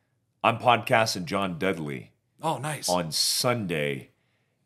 [0.43, 2.87] I'm podcasting John Dudley Oh, nice.
[2.87, 4.11] on Sunday.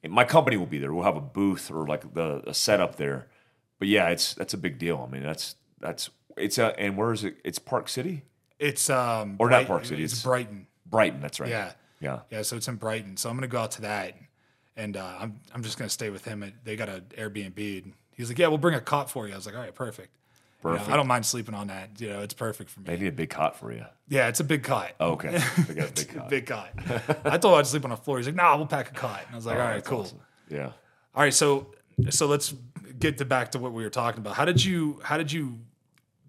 [0.03, 0.93] And my company will be there.
[0.93, 3.27] We'll have a booth or like the a setup there.
[3.79, 5.03] But yeah, it's that's a big deal.
[5.07, 7.37] I mean, that's that's it's a and where is it?
[7.43, 8.23] It's Park City,
[8.59, 10.67] It's um Or not Park City, It's, it's- Brighton.
[10.85, 11.19] Brighton.
[11.21, 11.49] That's right.
[11.49, 12.19] Yeah, yeah.
[12.29, 12.41] yeah.
[12.43, 13.17] So it's in Brighton.
[13.17, 14.13] So I'm gonna go out to that,
[14.77, 16.43] and uh, I'm I'm just gonna stay with him.
[16.43, 17.83] At, they got an Airbnb.
[17.85, 19.34] And he's like, yeah, we'll bring a cot for you.
[19.34, 20.09] I was like, all right, perfect.
[20.64, 20.91] You know, Perfect.
[20.93, 21.89] I don't mind sleeping on that.
[21.99, 22.99] You know, it's perfect for They me.
[23.01, 23.84] need a big cot for you.
[24.07, 24.91] Yeah, it's a big cot.
[24.97, 25.38] Oh, okay.
[25.68, 26.30] Big cot.
[26.30, 26.70] Big cot.
[27.26, 28.16] I told him I'd sleep on the floor.
[28.18, 29.24] He's like, nah, we'll pack a cot.
[29.26, 29.99] And I was like, all right, Oh, cool.
[30.01, 30.20] awesome.
[30.49, 30.68] Yeah.
[31.16, 31.68] All right, so
[32.09, 32.53] so let's
[32.97, 34.36] get to back to what we were talking about.
[34.36, 35.59] How did you how did you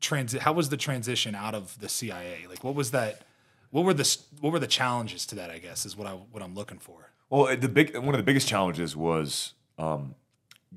[0.00, 0.42] transit?
[0.42, 2.46] How was the transition out of the CIA?
[2.48, 3.22] Like, what was that?
[3.70, 5.50] What were the what were the challenges to that?
[5.50, 7.10] I guess is what I what I'm looking for.
[7.30, 10.14] Well, the big one of the biggest challenges was um,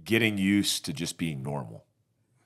[0.04, 1.86] getting used to just being normal.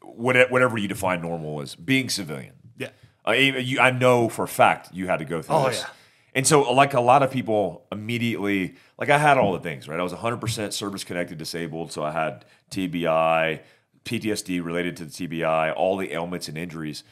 [0.04, 2.54] Whatever you define normal as, being civilian.
[2.78, 2.90] Yeah,
[3.24, 5.82] I, you, I know for a fact you had to go through Oh, this.
[5.82, 5.90] yeah.
[6.34, 10.00] And so, like a lot of people immediately, like I had all the things, right?
[10.00, 11.92] I was 100% service connected disabled.
[11.92, 13.60] So I had TBI,
[14.06, 17.04] PTSD related to the TBI, all the ailments and injuries.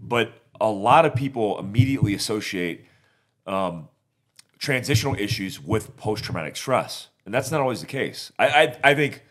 [0.00, 2.84] But a lot of people immediately associate
[3.46, 3.88] um,
[4.58, 7.08] transitional issues with post traumatic stress.
[7.24, 8.30] And that's not always the case.
[8.38, 9.22] I, I, I think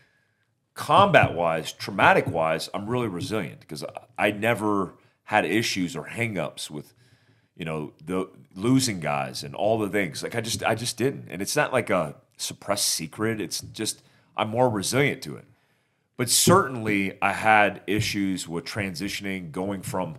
[0.74, 4.94] combat wise, traumatic wise, I'm really resilient because I, I never
[5.24, 6.94] had issues or hangups with,
[7.56, 10.22] you know, the losing guys and all the things.
[10.22, 11.26] Like I just I just didn't.
[11.30, 13.40] And it's not like a suppressed secret.
[13.40, 14.02] It's just
[14.36, 15.44] I'm more resilient to it.
[16.16, 20.18] But certainly I had issues with transitioning, going from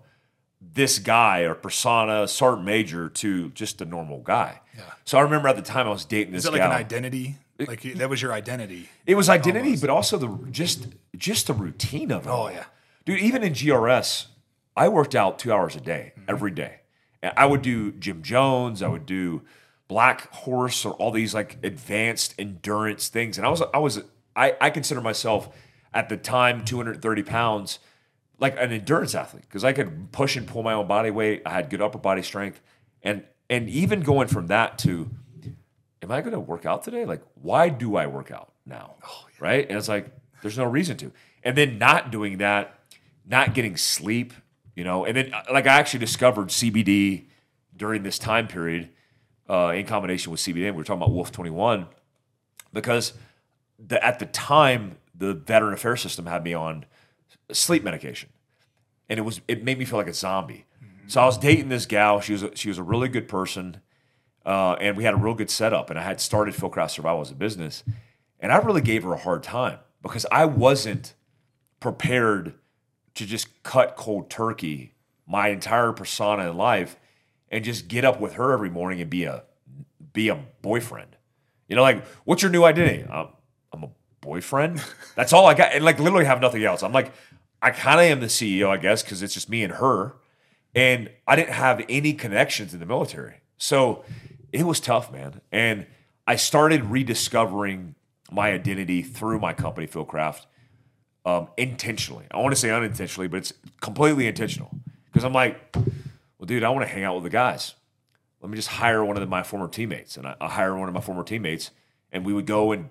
[0.59, 4.61] this guy or persona, sergeant major, to just a normal guy.
[4.75, 4.83] Yeah.
[5.05, 7.37] So I remember at the time I was dating this is it like an identity?
[7.67, 8.89] Like that was your identity.
[9.05, 12.29] It was identity, but also the just just the routine of it.
[12.29, 12.65] Oh, yeah.
[13.05, 13.19] dude.
[13.19, 14.27] Even in GRS,
[14.75, 16.29] I worked out two hours a day Mm-hmm.
[16.29, 16.75] every day.
[17.23, 18.81] And I would do Jim Jones.
[18.81, 19.43] I would do
[19.87, 23.37] Black Horse or all these like advanced endurance things.
[23.37, 24.01] And I was I was
[24.35, 25.49] I, I consider myself
[25.93, 27.79] at the time 230 pounds
[28.39, 31.43] like an endurance athlete because I could push and pull my own body weight.
[31.45, 32.59] I had good upper body strength,
[33.03, 35.09] and and even going from that to
[36.01, 37.05] am I going to work out today?
[37.05, 38.95] Like, why do I work out now?
[39.39, 39.67] Right?
[39.67, 40.07] And it's like,
[40.41, 41.11] there's no reason to.
[41.43, 42.79] And then not doing that,
[43.25, 44.33] not getting sleep,
[44.75, 47.25] you know, and then uh, like I actually discovered CBD
[47.75, 48.89] during this time period
[49.49, 50.67] uh, in combination with CBD.
[50.67, 51.87] And we were talking about Wolf 21
[52.73, 53.13] because
[53.79, 56.85] the, at the time, the Veteran Affairs System had me on
[57.51, 58.29] sleep medication
[59.11, 60.65] and it was it made me feel like a zombie.
[61.07, 62.21] So I was dating this gal.
[62.21, 63.81] She was a, she was a really good person,
[64.45, 65.89] uh, and we had a real good setup.
[65.89, 67.83] And I had started Fieldcraft Survival as a business,
[68.39, 71.13] and I really gave her a hard time because I wasn't
[71.79, 72.53] prepared
[73.15, 74.93] to just cut cold turkey
[75.27, 76.97] my entire persona in life
[77.49, 79.43] and just get up with her every morning and be a
[80.13, 81.15] be a boyfriend.
[81.67, 83.05] You know, like, what's your new identity?
[83.09, 83.27] I'm,
[83.71, 83.89] I'm a
[84.19, 84.83] boyfriend.
[85.15, 85.73] That's all I got.
[85.73, 86.83] And like, literally have nothing else.
[86.83, 87.13] I'm like,
[87.61, 90.15] I kind of am the CEO, I guess, because it's just me and her.
[90.73, 93.35] And I didn't have any connections in the military.
[93.57, 94.03] So
[94.51, 95.41] it was tough, man.
[95.51, 95.87] And
[96.27, 97.95] I started rediscovering
[98.31, 100.45] my identity through my company, Fieldcraft,
[101.25, 102.25] um, intentionally.
[102.31, 104.71] I want to say unintentionally, but it's completely intentional.
[105.05, 107.75] Because I'm like, well, dude, I want to hang out with the guys.
[108.41, 110.17] Let me just hire one of my former teammates.
[110.17, 111.71] And I, I hire one of my former teammates,
[112.11, 112.89] and we would go and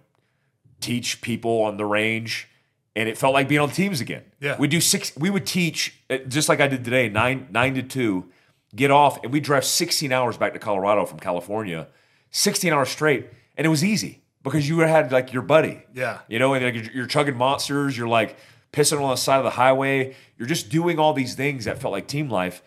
[0.81, 2.49] teach people on the range.
[2.95, 4.25] And it felt like being on teams again.
[4.41, 4.57] Yeah.
[4.59, 5.17] We do six.
[5.17, 8.27] We would teach uh, just like I did today, nine nine to two.
[8.75, 11.89] Get off, and we drive 16 hours back to Colorado from California,
[12.31, 15.83] 16 hours straight, and it was easy because you had like your buddy.
[15.93, 16.21] Yeah.
[16.29, 17.97] You know, and like you're, you're chugging monsters.
[17.97, 18.37] You're like
[18.73, 20.15] pissing on the side of the highway.
[20.39, 22.63] You're just doing all these things that felt like team life,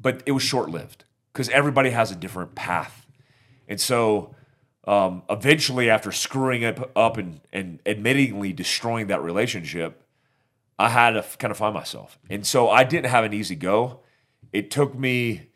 [0.00, 3.06] but it was short lived because everybody has a different path.
[3.68, 4.34] And so
[4.86, 10.02] um, eventually, after screwing it up and, and admittingly destroying that relationship,
[10.78, 12.18] I had to kind of find myself.
[12.28, 14.00] And so I didn't have an easy go.
[14.54, 15.48] It took me,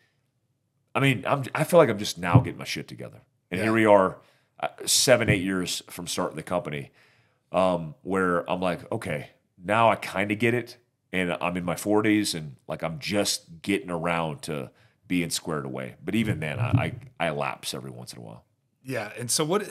[0.93, 3.21] I mean, I'm, I feel like I'm just now getting my shit together.
[3.49, 3.63] And Yeah.
[3.65, 4.17] here we are,
[4.59, 6.91] uh, seven, eight years from starting the company,
[7.53, 9.29] um, where I'm like, okay,
[9.63, 10.75] now I kind of get it.
[11.13, 14.69] And I'm in my 40s and like I'm just getting around to
[15.07, 15.95] being squared away.
[16.03, 18.43] But even then, I, I, I lapse every once in a while.
[18.83, 19.11] Yeah.
[19.17, 19.67] And so what?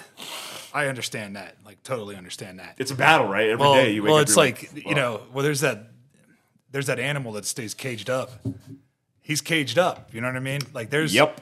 [0.75, 1.57] I understand that.
[1.65, 2.77] Like totally understand that.
[2.79, 3.51] It's a battle, right?
[3.51, 4.23] Every day well, you wake well, up.
[4.23, 5.91] it's you're like, you know, well, there's that,
[6.73, 8.31] there's that animal that stays caged up.
[9.29, 10.09] He's caged up.
[10.13, 10.63] You know what I mean?
[10.73, 11.39] Like there's, yep.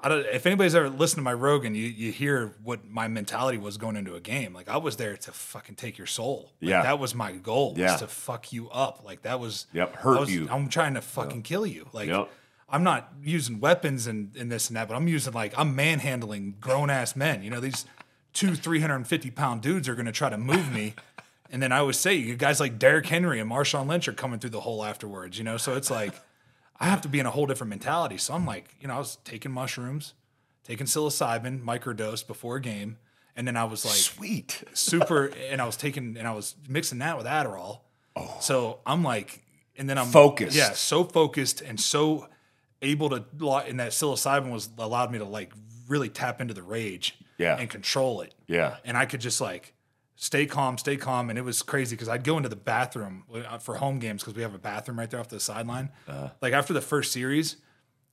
[0.00, 3.56] I don't, if anybody's ever listened to my Rogan, you, you hear what my mentality
[3.58, 4.52] was going into a game.
[4.52, 6.50] Like I was there to fucking take your soul.
[6.60, 6.82] Like, Yeah.
[6.82, 7.74] that was my goal.
[7.76, 7.96] Yeah.
[7.96, 9.02] to fuck you up.
[9.04, 9.66] Like that was.
[9.72, 10.48] Yep, hurt was- you.
[10.50, 11.86] I'm trying to fucking kill you.
[11.92, 12.28] Like Yep.
[12.68, 16.54] I'm not using weapons and, and this and that, but I'm using like I'm manhandling
[16.60, 17.44] grown ass men.
[17.44, 17.86] You know these
[18.32, 20.94] two 350 pound dudes are going to try to move me.
[21.50, 24.40] And then I always say, you guys like Derrick Henry and Marshawn Lynch are coming
[24.40, 25.56] through the hole afterwards, you know?
[25.56, 26.12] So it's like,
[26.78, 28.18] I have to be in a whole different mentality.
[28.18, 30.14] So I'm like, you know, I was taking mushrooms,
[30.64, 32.98] taking psilocybin, microdose before a game.
[33.36, 34.62] And then I was like, Sweet.
[34.74, 37.80] super, and I was taking, and I was mixing that with Adderall.
[38.16, 38.36] Oh.
[38.40, 39.42] So I'm like,
[39.76, 40.56] and then I'm Focused.
[40.56, 42.28] Yeah, so focused and so
[42.82, 43.24] able to,
[43.66, 45.52] and that psilocybin was allowed me to like
[45.88, 47.56] really tap into the rage Yeah.
[47.58, 48.76] and control it Yeah.
[48.84, 49.74] and I could just like
[50.16, 51.30] stay calm, stay calm.
[51.30, 54.34] And it was crazy because I'd go into the bathroom uh, for home games because
[54.34, 55.90] we have a bathroom right there off the sideline.
[56.08, 56.30] Uh-huh.
[56.40, 57.56] Like after the first series,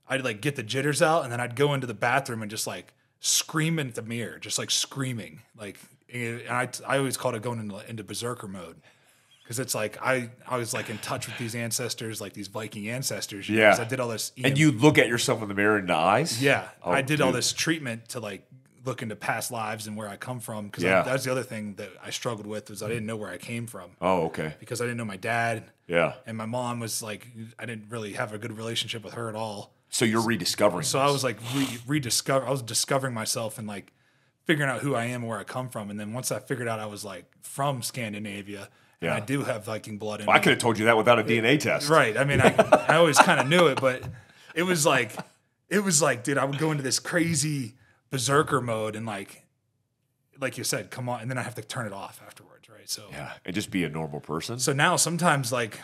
[0.10, 2.68] I'd like get the jitters out and then I'd go into the bathroom and just
[2.68, 5.42] like scream at the mirror, just like screaming.
[5.58, 5.80] Like,
[6.12, 8.78] and I, I always called it going into, into berserker mode.
[9.48, 12.88] Cause it's like I, I was like in touch with these ancestors, like these Viking
[12.88, 13.50] ancestors.
[13.50, 14.32] you know, I did all this.
[14.42, 16.42] And you look at yourself in the mirror in the eyes?
[16.42, 18.48] Yeah, Oh, I did all this treatment to like
[18.84, 21.04] look into past lives and where I come from because Yeah.
[21.04, 23.38] that was the other thing that I struggled with was I didn't know where I
[23.38, 24.56] came from Oh, okay.
[24.60, 26.14] because I didn't know my dad Yeah.
[26.26, 27.28] and my mom was like
[27.60, 29.74] I didn't really have a good relationship with her at all.
[29.90, 30.84] So you're rediscovering.
[30.84, 33.92] So I was like re- rediscover I was discovering myself and like
[34.46, 35.90] figuring out who I am and where I come from.
[35.92, 38.62] And then once I figured out I was like from Scandinavia
[39.02, 39.16] and Yeah.
[39.16, 40.40] I do have Viking blood in I me.
[40.40, 41.90] could have told you that without a DNA test.
[41.90, 42.18] Right.
[42.18, 42.54] I mean, I,
[42.88, 44.02] I always kind of knew it, but
[44.56, 45.12] it was like,
[45.70, 47.76] it was like, dude, I would go into this crazy
[48.12, 49.44] berserker mode and like,
[50.40, 52.90] like you said, come on, and then I have to turn it off afterwards, right?
[52.90, 53.32] So, Yeah.
[53.46, 54.60] And just be a normal person.
[54.60, 55.80] so now sometimes like,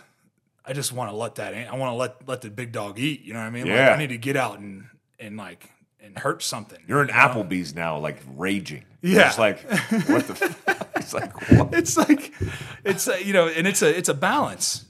[0.65, 1.65] I just want to let that, in.
[1.67, 3.21] I want to let let the big dog eat.
[3.23, 3.63] You know what I mean?
[3.67, 3.93] Like, Yeah.
[3.93, 4.85] I need to get out and
[5.17, 5.71] and like
[6.01, 6.79] and hurt something.
[6.87, 7.19] You're in you know?
[7.19, 8.83] Applebee's now, like raging.
[9.01, 9.23] Yeah.
[9.23, 9.59] just like,
[10.09, 10.33] what the?
[10.67, 11.73] f- it's like, what?
[11.73, 12.33] it's like
[12.83, 14.85] it's a, you know and it's a it's a balance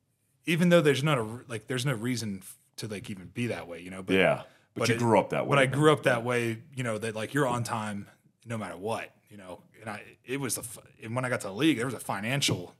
[0.48, 2.42] even though there's not a like there's no reason
[2.78, 4.44] to like even be that way you know but Yeah.
[4.78, 5.56] But, but you it- grew up that way.
[5.56, 8.08] but I grew up that way you know that like you're on time
[8.46, 10.64] no matter what you know and I it was the
[11.04, 12.76] and when I got to the league there was a financial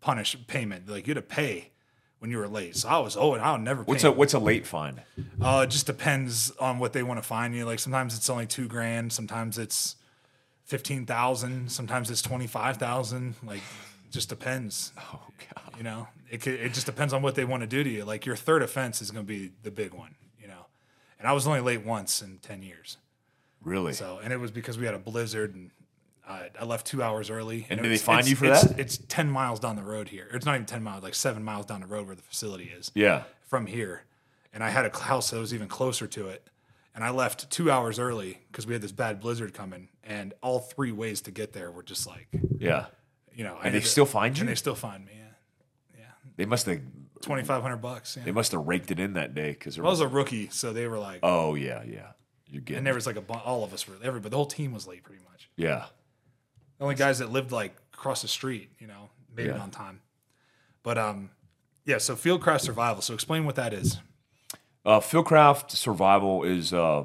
[0.00, 1.70] punish payment like you had to pay
[2.18, 4.34] when you were late so I was oh and I'll never pay What's a what's
[4.34, 5.02] a late fine?
[5.40, 7.64] uh, it just depends on what they want to fine you.
[7.64, 9.96] Like sometimes it's only two grand, sometimes it's
[10.64, 13.34] fifteen thousand, sometimes it's twenty five thousand.
[13.44, 14.92] Like, it just depends.
[15.12, 15.20] Oh
[15.54, 15.74] God.
[15.76, 18.04] You know, it it just depends on what they want to do to you.
[18.04, 20.14] Like your third offense is going to be the big one.
[21.18, 22.98] And I was only late once in ten years.
[23.62, 23.92] Really?
[23.94, 25.70] So, and it was because we had a blizzard and.
[26.28, 27.66] I I left two hours early.
[27.70, 28.80] And it did they was- fine it's- you for it's- that?
[28.80, 30.28] It's ten miles down the road here.
[30.34, 32.90] It's not even ten miles, like seven miles down the road where the facility is
[32.96, 33.22] yeah.
[33.46, 34.02] from here,
[34.52, 36.48] and I had a house that was even closer to it,
[36.96, 40.58] and I left two hours early because we had this bad blizzard coming, and all
[40.58, 42.26] three ways to get there were just like,
[42.58, 42.86] Yeah.
[43.32, 44.40] you know, And they still find you?
[44.40, 45.12] and they still find me.
[45.96, 46.04] Yeah,
[46.36, 46.80] They must have.
[47.22, 48.16] Twenty five hundred bucks.
[48.24, 50.86] They must have raked it in that day because I was a rookie, so they
[50.86, 52.08] were like, Oh yeah, yeah.
[52.48, 52.78] you're getting.
[52.78, 54.30] And there was like a bu- all of us were everybody.
[54.30, 55.48] The whole team was late pretty much.
[55.56, 55.86] yeah.
[56.78, 60.00] The only guys that lived like across the street, you know, made it on time.
[60.82, 61.30] But um,
[61.86, 61.98] yeah.
[61.98, 63.00] So fieldcraft survival.
[63.02, 63.98] So explain what that is.
[64.84, 67.02] Uh, Fieldcraft Survival is uh,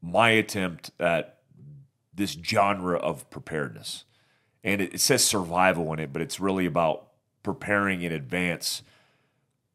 [0.00, 1.38] my attempt at
[2.14, 4.04] this genre of preparedness.
[4.62, 7.08] And it, it says survival in it, but it's really about
[7.42, 8.82] preparing in advance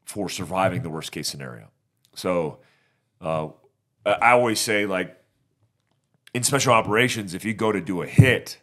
[0.06, 1.70] for surviving the worst case scenario.
[2.16, 2.60] So
[3.22, 3.50] uh,
[4.06, 5.18] I always say, like,
[6.34, 8.60] in special operations, if you go to do a hit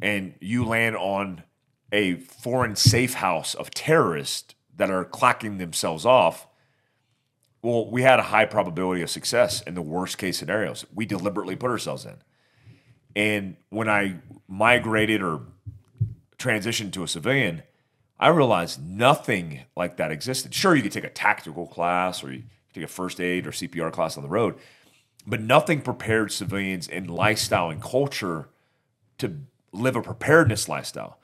[0.00, 1.42] and you land on
[1.90, 6.46] a foreign safe house of terrorists that are clacking themselves off,
[7.62, 10.84] well, we had a high probability of success in the worst case scenarios.
[10.94, 12.16] We deliberately put ourselves in.
[13.14, 14.16] And when I
[14.48, 15.42] migrated or
[16.38, 17.62] transitioned to a civilian,
[18.22, 20.54] I realized nothing like that existed.
[20.54, 23.90] Sure, you could take a tactical class or you take a first aid or CPR
[23.90, 24.54] class on the road,
[25.26, 28.48] but nothing prepared civilians in lifestyle and culture
[29.18, 29.40] to
[29.72, 31.18] live a preparedness lifestyle.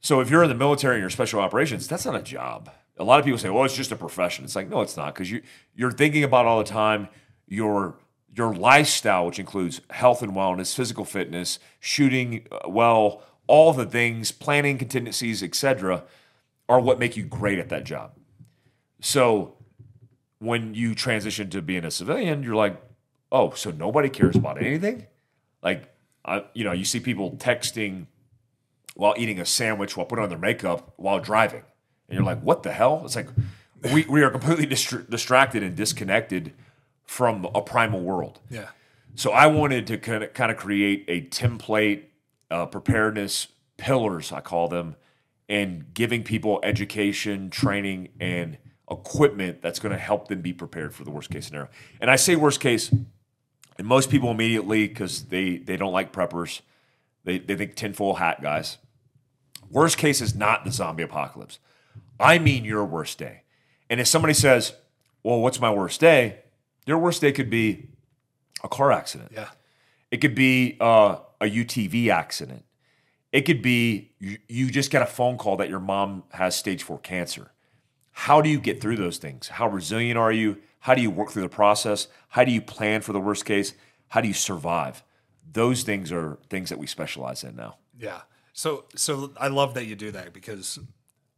[0.00, 2.70] So if you're in the military and you're special operations, that's not a job.
[2.96, 5.14] A lot of people say, "Well, it's just a profession." It's like, no, it's not,
[5.14, 5.42] because you
[5.74, 7.08] you're thinking about all the time
[7.48, 7.96] your
[8.36, 14.30] your lifestyle, which includes health and wellness, physical fitness, shooting uh, well, all the things,
[14.30, 16.04] planning contingencies, etc.,
[16.70, 18.12] are what make you great at that job.
[19.00, 19.56] So
[20.38, 22.80] when you transition to being a civilian, you're like,
[23.32, 25.06] oh, so nobody cares about anything?
[25.62, 25.92] Like,
[26.24, 28.06] I, you know, you see people texting
[28.94, 31.62] while eating a sandwich while putting on their makeup while driving.
[32.08, 33.02] And you're like, what the hell?
[33.04, 33.28] It's like,
[33.92, 36.52] we, we are completely distra- distracted and disconnected
[37.04, 38.40] from a primal world.
[38.48, 38.68] Yeah.
[39.16, 42.04] So I wanted to kind of, kind of create a template,
[42.50, 44.96] uh, preparedness pillars, I call them,
[45.50, 48.56] and giving people education, training, and
[48.88, 51.68] equipment that's going to help them be prepared for the worst case scenario.
[52.00, 52.88] And I say worst case,
[53.76, 56.60] and most people immediately, because they, they don't like preppers,
[57.24, 58.78] they, they think tinfoil hat guys.
[59.68, 61.58] Worst case is not the zombie apocalypse.
[62.18, 63.42] I mean your worst day.
[63.88, 64.74] And if somebody says,
[65.24, 66.40] well, what's my worst day?
[66.86, 67.88] Your worst day could be
[68.62, 69.32] a car accident.
[69.34, 69.48] Yeah.
[70.12, 72.64] It could be uh, a UTV accident.
[73.32, 76.82] It could be you, you just get a phone call that your mom has stage
[76.82, 77.52] four cancer.
[78.12, 79.48] How do you get through those things?
[79.48, 80.58] How resilient are you?
[80.80, 82.08] How do you work through the process?
[82.28, 83.74] How do you plan for the worst case?
[84.08, 85.02] How do you survive?
[85.52, 87.78] Those things are things that we specialize in now.
[87.98, 88.22] Yeah.
[88.52, 90.78] So so I love that you do that because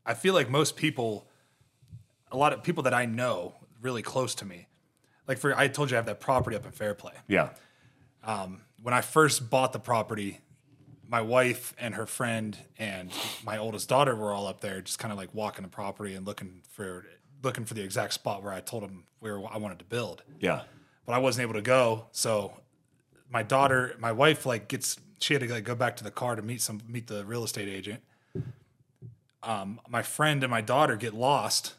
[0.06, 1.28] I feel like most people
[2.30, 4.66] a lot of people that I know really close to me.
[5.28, 7.14] Like for I told you I have that property up in Fairplay.
[7.28, 7.50] Yeah.
[8.24, 10.40] Um, when I first bought the property,
[11.12, 13.12] my wife and her friend and
[13.44, 16.26] my oldest daughter were all up there just kind of like walking the property and
[16.26, 17.04] looking for
[17.42, 20.22] looking for the exact spot where I told them where I wanted to build.
[20.40, 20.62] Yeah.
[21.04, 22.06] but I wasn't able to go.
[22.12, 22.54] So
[23.30, 26.34] my daughter, my wife, like gets she had to like go back to the car
[26.34, 28.00] to meet some meet the real estate agent.
[29.42, 31.74] Um, my friend and my daughter get lost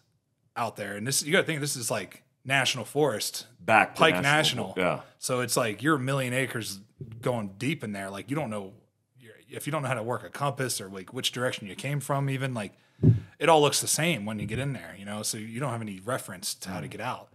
[0.55, 4.22] out there, and this you got to think this is like national forest, Back Pike
[4.22, 4.73] national- National.
[4.77, 4.99] yeah.
[5.18, 6.80] So it's like you're a million acres
[7.22, 8.10] going deep in there.
[8.10, 8.73] Like you don't know
[9.53, 11.99] if you don't know how to work a compass or like which direction you came
[11.99, 12.73] from, even like
[13.39, 15.23] it all looks the same when you get in there, you know.
[15.23, 17.30] So you don't have any reference to how to get out.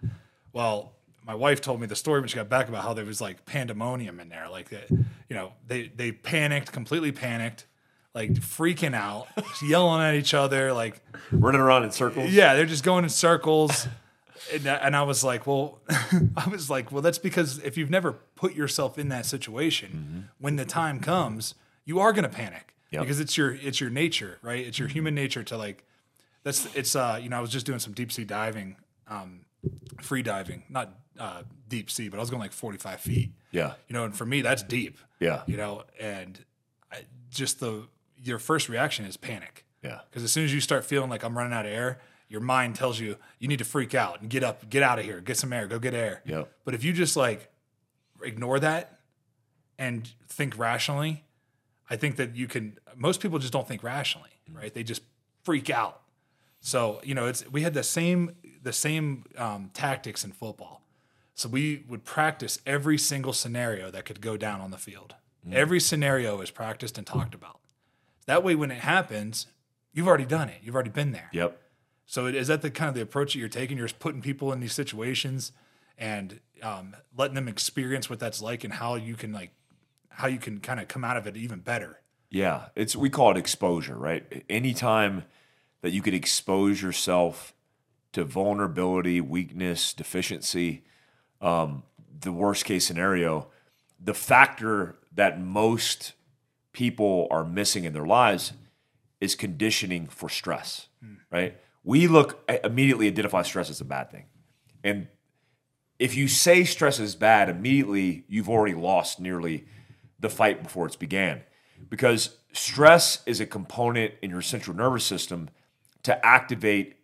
[0.52, 0.92] Well,
[1.26, 3.44] my wife told me the story when she got back about how there was like
[3.44, 4.90] pandemonium in there, like that.
[4.90, 7.66] You know, they they panicked, completely panicked,
[8.14, 9.28] like freaking out,
[9.62, 11.00] yelling at each other, like
[11.30, 12.30] Running around in circles.
[12.30, 13.86] yeah, they're just going in circles.
[14.52, 15.80] And, I- and I was like, well,
[16.36, 20.20] I was like, well, that's because if you've never put yourself in that situation, mm-hmm.
[20.38, 21.54] when the time comes,
[21.88, 23.02] you are going to panic Yep.
[23.02, 24.64] because it's your it's your nature, right?
[24.66, 25.84] It's your human nature to like.
[26.44, 28.76] That's it's uh you know I was just doing some deep sea diving,
[29.08, 29.40] um,
[30.00, 33.32] free diving, not uh, deep sea, but I was going like forty five feet.
[33.50, 33.74] Yeah.
[33.88, 34.96] You know, and for me that's deep.
[35.20, 35.42] Yeah.
[35.46, 36.42] You know, and
[36.92, 37.00] I,
[37.30, 39.66] just the your first reaction is panic.
[39.82, 40.00] Yeah.
[40.08, 42.74] Because as soon as you start feeling like I'm running out of air, your mind
[42.76, 45.36] tells you you need to freak out and get up, get out of here, get
[45.36, 46.22] some air, go get air.
[46.24, 47.50] Yeah, But if you just like
[48.22, 48.98] ignore that
[49.78, 51.24] and think rationally,
[51.90, 52.78] I think that you can.
[52.96, 54.72] Most people just don't think rationally, right?
[54.72, 55.02] They just
[55.42, 56.00] freak out.
[56.60, 60.82] So you know, it's we had the same the same um, tactics in football.
[61.34, 65.14] So we would practice every single scenario that could go down on the field.
[65.50, 67.60] Every scenario is practiced and talked about.
[68.26, 69.46] That way, when it happens,
[69.94, 70.56] you've already done it.
[70.62, 71.30] You've already been there.
[71.32, 71.58] Yep.
[72.04, 73.78] So it- is that the kind of the approach that you're taking?
[73.78, 75.52] You're just putting people in these situations
[75.96, 79.52] and um, letting them experience what that's like and how you can like
[80.18, 82.00] how you can kind of come out of it even better.
[82.28, 84.44] Yeah, it's we call it exposure, right?
[84.50, 85.22] Anytime
[85.80, 87.54] that you could expose yourself
[88.12, 90.82] to vulnerability, weakness, deficiency,
[91.40, 91.84] um,
[92.20, 93.46] the worst case scenario,
[94.02, 96.14] the factor that most
[96.72, 98.54] people are missing in their lives
[99.20, 100.88] is conditioning for stress,
[101.30, 101.56] right?
[101.84, 104.24] We look immediately identify stress as a bad thing.
[104.82, 105.06] And
[106.00, 109.64] if you say stress is bad, immediately you've already lost nearly
[110.18, 111.42] the fight before it's began.
[111.88, 115.48] Because stress is a component in your central nervous system
[116.02, 116.96] to activate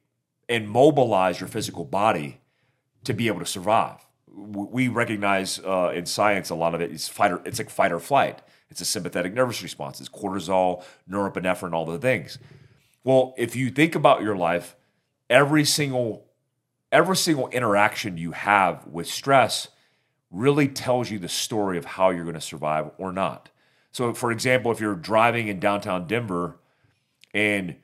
[0.49, 2.41] and mobilize your physical body
[3.05, 4.05] to be able to survive.
[4.29, 7.93] We recognize uh, in science a lot of it is fight or, it's like fight
[7.93, 8.43] or flight.
[8.69, 10.01] It's a sympathetic nervous response.
[10.01, 12.39] It's cortisol, norepinephrine, all the things.
[13.05, 14.75] Well, if you think about your life,
[15.31, 16.27] every single
[16.91, 19.69] every single interaction you have with stress
[20.35, 23.51] really tells you the story of how you're going to survive or not.
[23.93, 26.59] So, for example, if you're driving in downtown Denver
[27.33, 27.77] and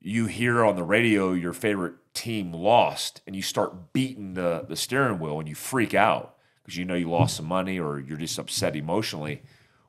[0.00, 4.74] you hear on the radio your favorite team lost and you start beating the, the
[4.74, 8.18] steering wheel and you freak out because you know you lost some money or you're
[8.18, 9.42] just upset emotionally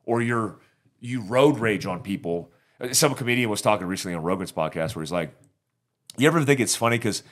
[0.06, 0.60] or you're
[1.00, 2.52] you road rage on people.
[2.92, 5.34] Some comedian was talking recently on Rogan's podcast where he's like,
[6.18, 7.24] you ever think it's funny because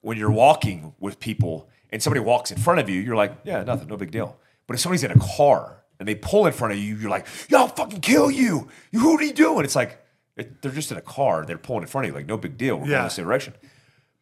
[0.00, 3.62] when you're walking with people and somebody walks in front of you, you're like, yeah,
[3.64, 4.36] nothing, no big deal.
[4.66, 7.26] But if somebody's in a car and they pull in front of you, you're like,
[7.48, 8.68] yo, I'll fucking kill you.
[8.92, 9.64] Who are you doing?
[9.64, 9.98] It's like,
[10.36, 11.44] it, they're just in a car.
[11.46, 12.76] They're pulling in front of you, like, no big deal.
[12.76, 13.02] We're going Yeah.
[13.04, 13.54] the same direction.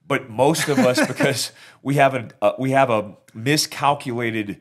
[0.07, 1.51] But most of us, because
[1.83, 4.61] we have a uh, we have a miscalculated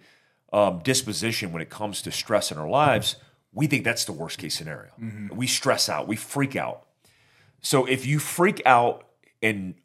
[0.52, 3.18] um, disposition when it comes to stress in our lives,
[3.54, 4.90] we think that's the worst case scenario.
[5.32, 6.88] We stress out, we freak out.
[7.62, 9.06] So if you freak out
[9.42, 9.76] in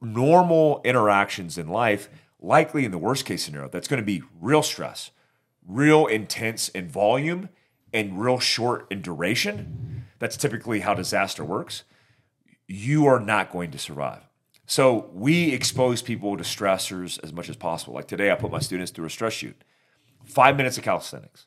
[0.00, 2.08] normal interactions in life,
[2.40, 5.10] likely in the worst case scenario, that's going to be real stress,
[5.66, 7.48] real intense in volume,
[7.92, 10.04] and real short in duration.
[10.18, 11.84] That's typically how disaster works.
[12.66, 14.28] You are not going to survive.
[14.66, 17.94] So we expose people to stressors as much as possible.
[17.94, 19.64] Like today, I put my students through a stress shoot,
[20.24, 21.46] five minutes of calisthenics,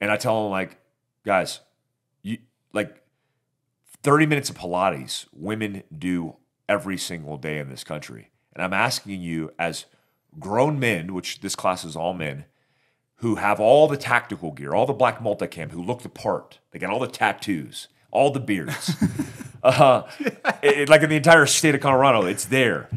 [0.00, 0.78] and I tell them like,
[1.24, 1.60] guys,
[2.22, 2.38] you
[2.72, 3.00] like
[4.02, 6.36] 30 minutes of Pilates women do
[6.68, 8.30] every single day in this country.
[8.52, 9.86] And I'm asking you, as
[10.38, 12.44] grown men, which this class is all men,
[13.16, 16.78] who have all the tactical gear, all the black multicam, who look the part, they
[16.78, 18.94] got all the tattoos, all the beards.
[19.62, 20.02] uh,
[20.62, 22.88] it- like in the entire state of Colorado, it's there.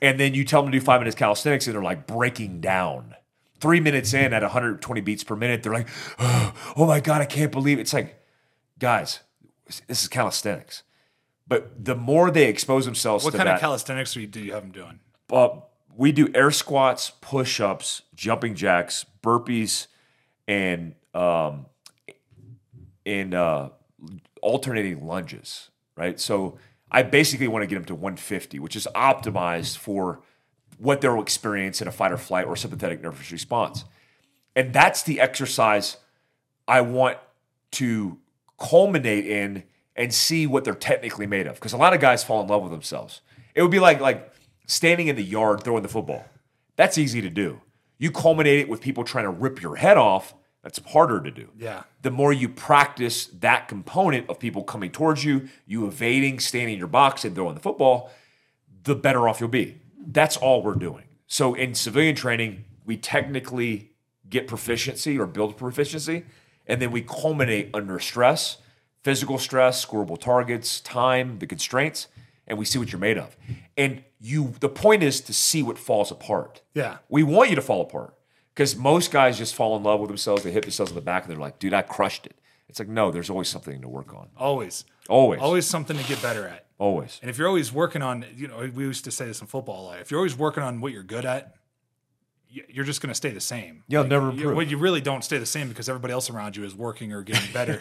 [0.00, 3.14] And then you tell them to do five minutes calisthenics, and they're like breaking down.
[3.60, 5.88] Three minutes in at 120 beats per minute, they're like,
[6.18, 7.82] oh my God, I can't believe it.
[7.82, 8.20] It's like,
[8.78, 9.20] guys,
[9.66, 10.82] this is calisthenics.
[11.46, 14.52] But the more they expose themselves What kind that, of calisthenics do you, do you
[14.52, 15.00] have them doing?
[15.30, 15.60] uh,
[15.96, 19.86] we do air squats, push ups, jumping jacks, burpees,
[20.48, 21.66] and um,
[23.06, 23.70] and uh,
[24.42, 25.70] alternating lunges.
[25.96, 26.18] Right.
[26.18, 26.58] So
[26.90, 30.20] I basically want to get them to 150, which is optimized for
[30.78, 33.84] what they'll experience in a fight or flight or sympathetic nervous response.
[34.56, 35.98] And that's the exercise
[36.66, 37.18] I want
[37.72, 38.18] to
[38.58, 39.64] culminate in
[39.96, 41.54] and see what they're technically made of.
[41.54, 43.20] Because a lot of guys fall in love with themselves.
[43.54, 44.33] It would be like like
[44.66, 46.24] standing in the yard throwing the football.
[46.76, 47.60] That's easy to do.
[47.98, 50.34] You culminate it with people trying to rip your head off.
[50.62, 51.50] That's harder to do.
[51.58, 51.82] Yeah.
[52.02, 56.78] The more you practice that component of people coming towards you, you evading, standing in
[56.78, 58.10] your box and throwing the football,
[58.84, 59.80] the better off you'll be.
[59.98, 61.04] That's all we're doing.
[61.26, 63.92] So in civilian training, we technically
[64.28, 66.24] get proficiency or build proficiency,
[66.66, 68.58] and then we culminate under stress,
[69.02, 72.08] physical stress, scoreable targets, time, the constraints,
[72.46, 73.36] and we see what you're made of.
[73.76, 76.62] And you the point is to see what falls apart.
[76.72, 76.98] Yeah.
[77.08, 78.14] We want you to fall apart.
[78.54, 81.24] Because most guys just fall in love with themselves, they hit themselves in the back
[81.24, 82.36] and they're like, dude, I crushed it.
[82.68, 84.28] It's like, no, there's always something to work on.
[84.36, 84.84] Always.
[85.08, 85.40] Always.
[85.40, 86.66] Always something to get better at.
[86.78, 87.18] Always.
[87.20, 89.86] And if you're always working on, you know, we used to say this in football.
[89.86, 91.56] Like, if you're always working on what you're good at,
[92.48, 93.82] you're just going to stay the same.
[93.88, 94.56] You'll Like, never you- improve.
[94.56, 97.22] Well, you really don't stay the same because everybody else around you is working or
[97.22, 97.80] getting better.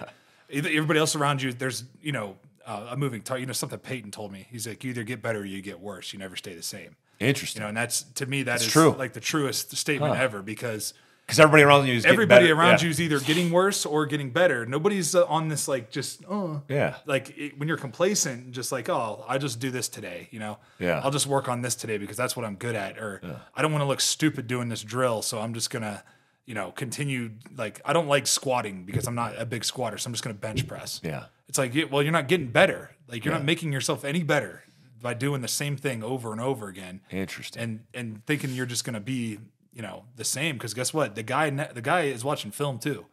[0.49, 3.41] Either- Everybody else around you, there's, you know, uh, a moving target.
[3.41, 4.48] You know, something Peyton told me.
[4.52, 6.14] He's like, you either get better or you get worse.
[6.14, 6.95] You never stay the same.
[7.19, 7.61] Interesting.
[7.61, 8.91] You know, and that's to me that is true.
[8.98, 10.94] like the truest statement ever because
[11.26, 12.85] Because everybody around you is everybody around Yeah.
[12.85, 14.65] you is either getting worse or getting better.
[14.65, 16.95] Nobody's uh, on this like just oh Yeah.
[17.06, 20.57] like it, when you're complacent, just like oh I just do this today, you know.
[20.80, 20.99] Yeah.
[21.03, 23.22] I'll just work on this today because that's what I'm good at, or
[23.56, 26.03] I don't want to look stupid doing this drill, so I'm just gonna
[26.45, 30.07] you know continue like I don't like squatting because I'm not a big squatter, so
[30.10, 30.99] I'm just gonna bench press.
[31.03, 31.26] Yeah.
[31.47, 34.63] It's like well you're not getting better, like you're not making yourself any better
[35.01, 37.01] by doing the same thing over and over again.
[37.11, 37.61] Interesting.
[37.61, 39.39] and and thinking you're just going to be
[39.73, 40.55] you know the same.
[40.55, 41.15] Because guess what?
[41.15, 43.05] The guy the guy is watching film too.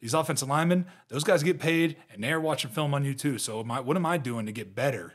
[0.00, 3.38] These offensive linemen those guys get paid and they're watching film on you too.
[3.38, 5.14] So am I, what am i doing to get better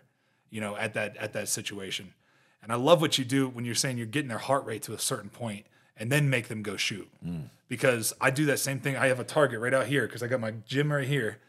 [0.49, 2.13] you know at that at that situation?
[2.61, 4.93] And i love what you do when you're saying you're getting their heart rate to
[4.93, 7.09] a certain point and then make them go shoot.
[7.25, 7.49] Mm.
[7.67, 8.97] Because I do that same thing.
[8.97, 11.39] I have a target right out here because I got my gym right here.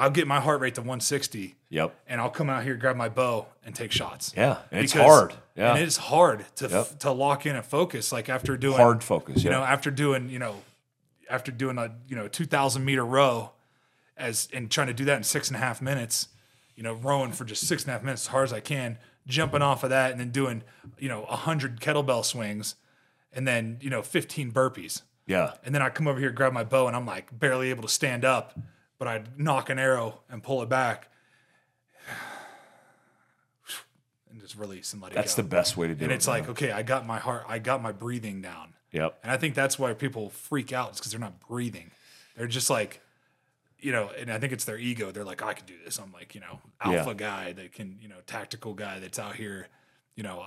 [0.00, 1.94] I'll get my heart rate to 160 Yep.
[2.08, 4.32] and I'll come out here, grab my bow, and take shots.
[4.36, 5.34] Yeah, it's Because- hard.
[5.54, 5.74] Yeah.
[5.74, 6.98] and it's hard to Yep.
[7.00, 8.10] to lock in and focus.
[8.12, 9.58] Like after doing Hard focus, You yeah.
[9.58, 10.62] know, after doing you know,
[11.28, 13.52] after doing a you know two thousand meter row,
[14.16, 16.28] as and trying to do that in six and a half minutes.
[16.76, 18.96] You know, rowing for just six and a half minutes as hard as I can,
[19.26, 20.62] jumping off of that, and then doing
[20.98, 22.74] you know a hundred kettlebell swings,
[23.34, 25.02] and then you know fifteen burpees.
[25.26, 25.52] Yeah.
[25.62, 27.88] And then I come over here, grab my bow, and I'm like barely able to
[27.88, 28.58] stand up,
[29.00, 31.08] but I'd knock an arrow and pull it back,
[34.30, 35.42] and just release and let it That's go.
[35.42, 36.04] the best way to do and it.
[36.04, 39.18] And it's like, okay, I got my heart, I got my breathing down, Yep.
[39.22, 40.90] and I think that's why people freak out.
[40.90, 41.90] It's because they're not breathing.
[42.36, 43.00] They're just like,
[43.78, 45.10] you know, and I think it's their ego.
[45.10, 45.98] They're like, I can do this.
[45.98, 47.14] I'm like, you know, alpha Yeah.
[47.14, 49.68] guy that can, you know, tactical guy that's out here,
[50.16, 50.46] you know,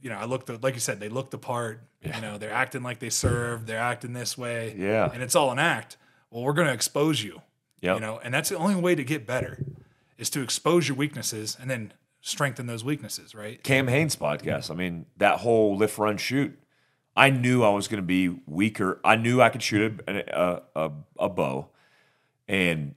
[0.00, 1.80] you know, I look the like you said, they look the part.
[2.02, 3.66] You know, they're acting like they serve.
[3.66, 4.74] They're acting this way.
[4.78, 5.10] Yeah.
[5.12, 5.96] and it's all an act.
[6.30, 7.42] Well, we're going to expose you.
[7.80, 7.94] Yep.
[7.96, 9.64] You know, and that's the only way to get better
[10.16, 13.34] is to expose your weaknesses and then strengthen those weaknesses.
[13.34, 13.62] Right.
[13.62, 14.70] Cam Hanes podcast.
[14.70, 16.58] I mean, that whole lift, run, shoot.
[17.16, 19.00] I knew I was going to be weaker.
[19.04, 21.68] I knew I could shoot a, a, a, a bow,
[22.46, 22.94] and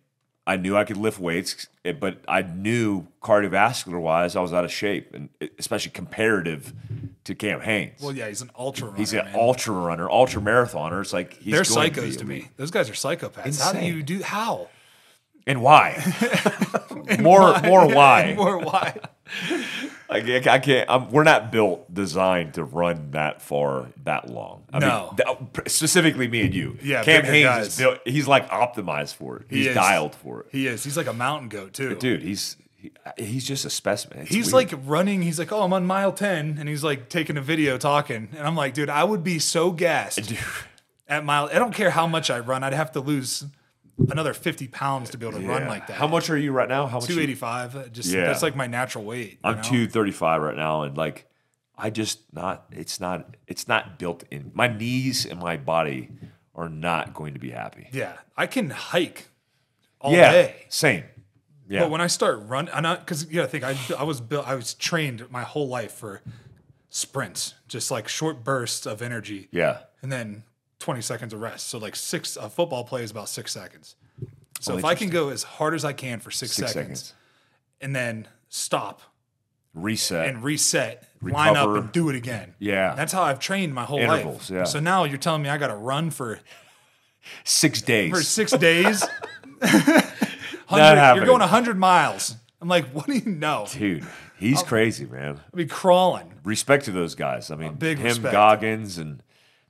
[0.47, 1.67] I knew I could lift weights.
[1.85, 6.73] eh, But I knew cardiovascular wise, I was out of shape, and especially comparative
[7.25, 8.01] to Cam Hanes.
[8.01, 8.97] Well, yeah, he's an ultra runner.
[8.97, 9.35] he's an man.
[9.35, 11.01] ultra runner, ultra marathoner.
[11.01, 12.49] It's like he's They're going psychos be to me.
[12.57, 13.61] Those guys are psychopaths.
[13.61, 14.23] How do you do?
[14.23, 14.69] How?
[15.47, 15.95] And why?
[17.19, 18.33] more, more why?
[18.37, 18.97] More why?
[20.11, 20.89] Like I can't.
[20.89, 24.63] I'm, we're not built, designed to run that far, that long.
[24.73, 25.07] I No.
[25.07, 26.77] mean, th- oh, specifically me and you.
[26.83, 27.67] Yeah, Cam Hanes guys.
[27.67, 27.99] is built.
[28.05, 29.45] He's like optimized for it.
[29.49, 29.75] He's is.
[29.75, 30.47] dialed for it.
[30.51, 30.83] He is.
[30.83, 31.95] He's like a mountain goat too.
[31.95, 34.19] Dude, he's he, he's just a specimen.
[34.23, 34.71] It's He's weird.
[34.73, 35.21] like running.
[35.21, 38.45] He's like, oh, I'm on mile ten, and he's like taking a video talking, and
[38.45, 40.33] I'm like, dude, I would be so gassed
[41.07, 41.49] at mile.
[41.53, 42.63] I don't care how much I run.
[42.65, 43.45] I'd have to lose
[44.09, 45.97] another 50 pounds to be able to run like that.
[45.97, 46.87] How much are you right now?
[46.87, 47.09] How much?
[47.09, 47.75] you- 285.
[47.75, 48.25] Uh, just Yeah.
[48.25, 49.39] that's like my natural weight.
[49.43, 49.61] I'm know?
[49.63, 51.27] 235 right now, and like
[51.77, 52.65] I just not.
[52.71, 53.35] It's not.
[53.47, 54.51] It's not built in.
[54.53, 56.09] My knees and my body
[56.53, 57.87] are not going to be happy.
[57.91, 59.29] Yeah, I can hike
[59.99, 60.65] all yeah, day.
[60.69, 61.03] same.
[61.67, 64.19] Yeah, But when I start running, I'm not because yeah, I think I I was
[64.21, 64.47] built.
[64.47, 66.21] I was trained my whole life for
[66.89, 70.43] sprints, just like short bursts of energy, yeah, and then
[70.81, 71.67] 20 seconds of rest.
[71.67, 73.95] So like six a football play is about six seconds.
[74.59, 76.99] So Oh, if I can go as hard as I can for six, six seconds,
[76.99, 77.13] seconds.
[77.79, 79.01] and then stop
[79.73, 80.27] Reset.
[80.27, 82.53] and reset, line up and do it again.
[82.59, 82.93] Yeah.
[82.93, 84.57] that's how I've trained my whole Intervals, life.
[84.59, 84.63] yeah.
[84.65, 86.39] So now you're telling me I got to run for
[87.43, 88.11] Six days.
[88.11, 89.01] for six days.
[89.61, 92.35] Not 100 you're going 100 miles.
[92.61, 93.65] I'm like, what do you know?
[93.71, 94.05] Dude,
[94.39, 95.35] he's crazy, man.
[95.53, 96.31] I'll be crawling.
[96.43, 97.49] Respect to those guys.
[97.51, 98.31] I mean, big him, respect.
[98.33, 99.21] Goggins, and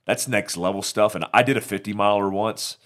[0.04, 1.14] that's next level stuff.
[1.14, 2.78] And I did a 50 miler once.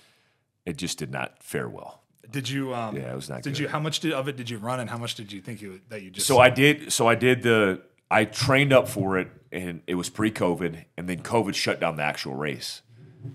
[0.64, 2.02] It just did not fare well.
[2.30, 2.74] Did you?
[2.74, 3.58] Um, Yeah, it was not Did good.
[3.60, 3.68] you?
[3.68, 5.80] How much did, of it did you run, and how much did you think you
[5.90, 6.26] that you just?
[6.26, 6.92] So I did.
[6.92, 7.82] So I did the.
[8.10, 12.02] I trained up for it, and it was pre-COVID, and then COVID shut down the
[12.02, 12.82] actual race.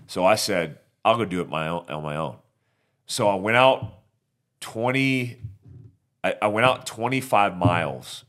[0.06, 2.36] So I said, I'll go do it my own, on my own.
[3.06, 4.00] So I went out
[4.60, 5.38] twenty.
[6.22, 8.24] I, I went out twenty-five miles,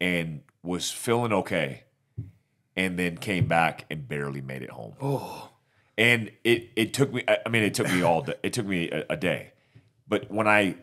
[0.00, 1.83] and was feeling okay,
[2.76, 4.94] and then came back and barely made it home.
[5.00, 5.50] oh,
[5.96, 8.90] and it it took me i mean it took me all day, it took me
[8.90, 9.52] a, a day.
[10.08, 10.76] But when i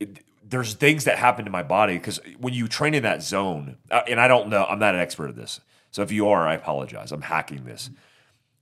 [0.00, 3.76] it, there's things that happen to my body because when you train in that zone
[3.90, 5.60] uh, and i don't know i'm not an expert at this
[5.90, 7.90] so if you are i apologize i'm hacking this.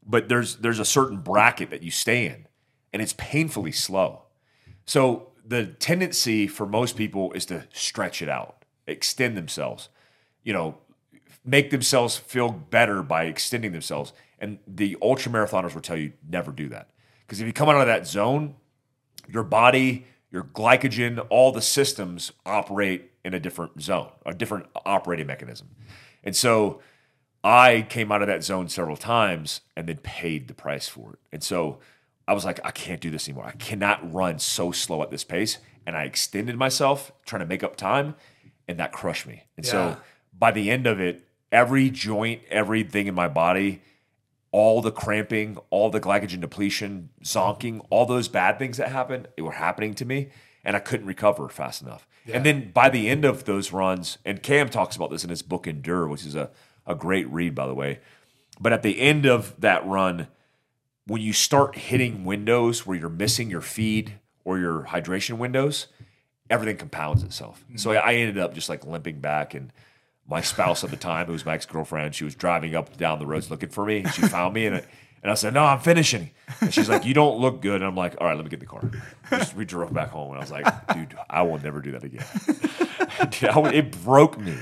[0.08, 2.46] But there's there's a certain bracket that you stay in
[2.92, 4.22] and it's painfully slow.
[4.84, 9.88] So the tendency for most people is to stretch it out extend themselves.
[10.44, 10.78] You know
[11.46, 14.12] make themselves feel better by extending themselves.
[14.38, 16.90] And the ultra marathoners will tell you never do that.
[17.26, 18.54] Because if you come out of that zone,
[19.28, 25.26] your body, your glycogen, all the systems operate in a different zone, a different operating
[25.26, 25.68] mechanism.
[26.22, 26.80] And so
[27.42, 31.18] I came out of that zone several times and then paid the price for it.
[31.32, 31.78] And so
[32.28, 33.46] I was like, I can't do this anymore.
[33.46, 35.58] I cannot run so slow at this pace.
[35.86, 38.16] And I extended myself trying to make up time,
[38.66, 39.44] and that crushed me.
[39.56, 39.70] And Yeah.
[39.72, 39.96] so
[40.36, 43.82] by the end of it, every joint, everything in my body,
[44.50, 49.42] all the cramping, all the glycogen depletion, zonking, all those bad things that happened, they
[49.42, 50.28] were happening to me,
[50.64, 52.06] and I couldn't recover fast enough.
[52.32, 55.42] And then by the end of those runs, and Cam talks about this in his
[55.42, 56.50] book Endure, which is a,
[56.86, 58.00] a great read, by the way.
[58.58, 60.28] But at the end of that run,
[61.06, 64.14] when you start hitting windows where you're missing your feed
[64.44, 65.86] or your hydration windows,
[66.50, 67.64] everything compounds itself.
[67.76, 68.08] So mm-hmm.
[68.08, 69.72] I ended up just like limping back and
[70.28, 72.96] my spouse at the time, who was my ex girlfriend, she was driving up and
[72.98, 74.04] down the roads looking for me.
[74.12, 74.76] She found me, and,
[75.22, 76.30] and I said, "No, I'm finishing."
[76.60, 78.60] And she's like, "You don't look good." And I'm like, "All right, let me get
[78.60, 78.90] in the car."
[79.30, 82.04] Just- we drove back home, and I was like, "Dude, I will never do that
[82.04, 82.24] again."
[83.30, 84.56] Dude, I it broke me.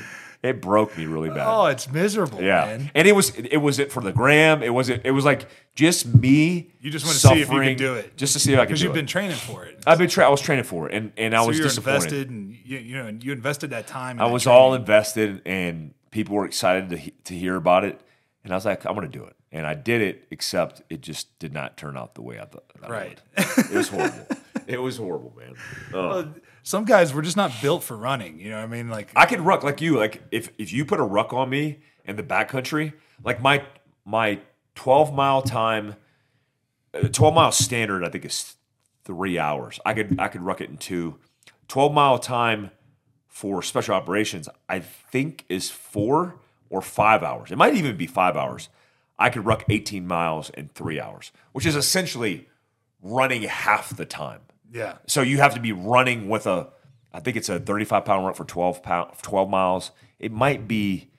[0.44, 1.46] It broke me really bad.
[1.48, 2.90] Oh, it's miserable, Yeah, man.
[2.94, 4.62] and it was it was it for the gram.
[4.62, 5.00] It wasn't.
[5.04, 6.70] It was like just me.
[6.80, 8.16] You just want to see if you can do it.
[8.16, 8.68] just to see if I can.
[8.68, 8.94] Because you've it.
[8.94, 9.82] been training for it.
[9.86, 10.08] I've been.
[10.10, 11.94] Tra- I was training for it, and and I so was you're disappointed.
[12.12, 14.20] invested, and you, you know, you invested that time.
[14.20, 17.98] I that was all invested, and people were excited to to hear about it.
[18.44, 20.26] And I was like, I'm going to do it, and I did it.
[20.30, 22.64] Except it just did not turn out the way I thought.
[22.82, 23.20] I Right.
[23.38, 23.46] would.
[23.72, 24.26] It was horrible.
[24.66, 25.54] it was horrible, man.
[25.94, 26.40] Ugh.
[26.64, 28.40] Some guys were just not built for running.
[28.40, 28.88] You know what I mean?
[28.88, 29.98] Like, I could ruck like you.
[29.98, 33.64] Like if if you put a ruck on me in the backcountry, like my
[34.06, 34.40] my
[34.74, 35.94] 12 mile time,
[36.94, 38.56] uh, 12 mile standard, I think is
[39.04, 39.78] three hours.
[39.84, 41.18] I could I could ruck it in two.
[41.68, 42.70] 12 mile time
[43.28, 46.36] for special operations, I think is four
[46.70, 47.50] or five hours.
[47.50, 48.70] It might even be five hours.
[49.18, 52.48] I could ruck 18 miles in three hours, which is essentially
[53.02, 54.40] running half the time.
[54.74, 56.68] Yeah, So you have to be running with a,
[57.12, 59.90] I think it's a 35 pound run for 12 pound, 12 miles.
[60.18, 61.10] It might be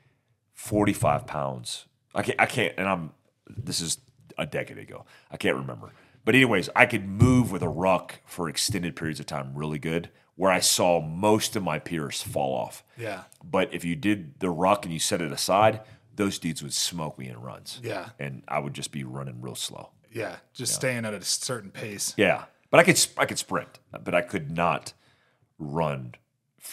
[0.53, 1.85] 45 pounds.
[2.13, 3.11] I can't, I can't, and I'm,
[3.47, 3.99] this is
[4.37, 5.05] a decade ago.
[5.31, 5.91] I can't remember.
[6.23, 10.09] But anyways, I could move with a ruck for extended periods of time really good
[10.35, 12.83] where I saw most of my peers fall off.
[12.97, 15.79] yeah, But if you did the ruck and you set it aside,
[16.13, 17.79] those dudes would smoke me in runs.
[17.83, 18.09] Yeah.
[18.19, 19.91] And I would just be running real slow.
[20.11, 20.37] yeah.
[20.53, 22.13] Just staying at a certain pace.
[22.17, 24.93] Yeah, but I could I could sprint, but I could not
[25.59, 26.15] run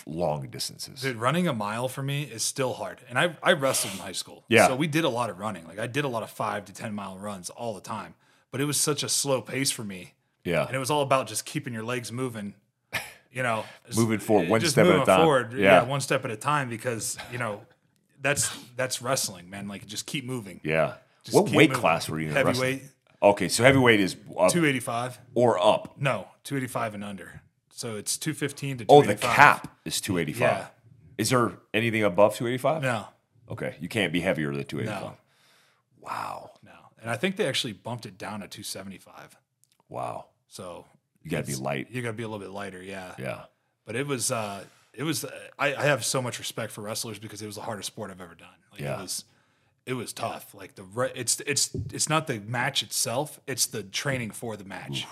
[0.06, 1.02] long distances.
[1.02, 3.00] Dude, running a mile for me is still hard.
[3.08, 4.44] And I, I wrestled in high school.
[4.48, 4.66] Yeah.
[4.68, 5.66] So we did a lot of running.
[5.66, 8.14] Like I did a lot of five to 10 mile runs all the time.
[8.50, 10.14] But it was such a slow pace for me.
[10.44, 12.54] Yeah, And it was all about just keeping your legs moving,
[13.32, 13.64] you know,
[13.94, 15.20] Moving forward, one step at a time.
[15.20, 15.84] Forward, Yeah.
[15.84, 17.60] one step at a time because, you know,
[18.20, 19.68] that's that's wrestling, man.
[19.68, 20.60] Like just keep moving.
[20.64, 20.94] yeah.
[21.22, 21.80] Just What weight moving.
[21.80, 22.34] class were you in?
[22.34, 22.54] wrestling?
[22.56, 22.82] Heavyweight,
[23.22, 25.18] Okay, so heavyweight is up 285.
[25.34, 25.94] or up.
[26.00, 27.40] No, 285 and under.
[27.72, 30.40] So it's 215 to Oh, the cap is two eighty five.
[30.58, 30.66] Yeah.
[31.18, 32.82] Is there anything above two eighty five?
[32.82, 33.06] No,
[33.50, 35.02] Okay, you can't be heavier than two eighty five.
[35.02, 35.16] No.
[36.00, 36.72] Wow, no.
[37.00, 39.36] And I think they actually bumped it down to 275.
[39.88, 40.26] wow.
[40.48, 40.84] So
[41.22, 41.88] You got to be light.
[41.90, 43.14] You got to be a little bit lighter, yeah.
[43.18, 43.42] Yeah,
[43.86, 45.24] But it was, uh, it was.
[45.58, 48.20] I, I have so much respect for wrestlers because it was the hardest sport I've
[48.20, 48.48] ever done.
[48.72, 48.98] Like Yeah.
[48.98, 49.24] it was,
[49.86, 50.54] it was tough.
[50.54, 54.64] Like the re- it's it's it's not the match itself; it's the training for the
[54.64, 55.06] match,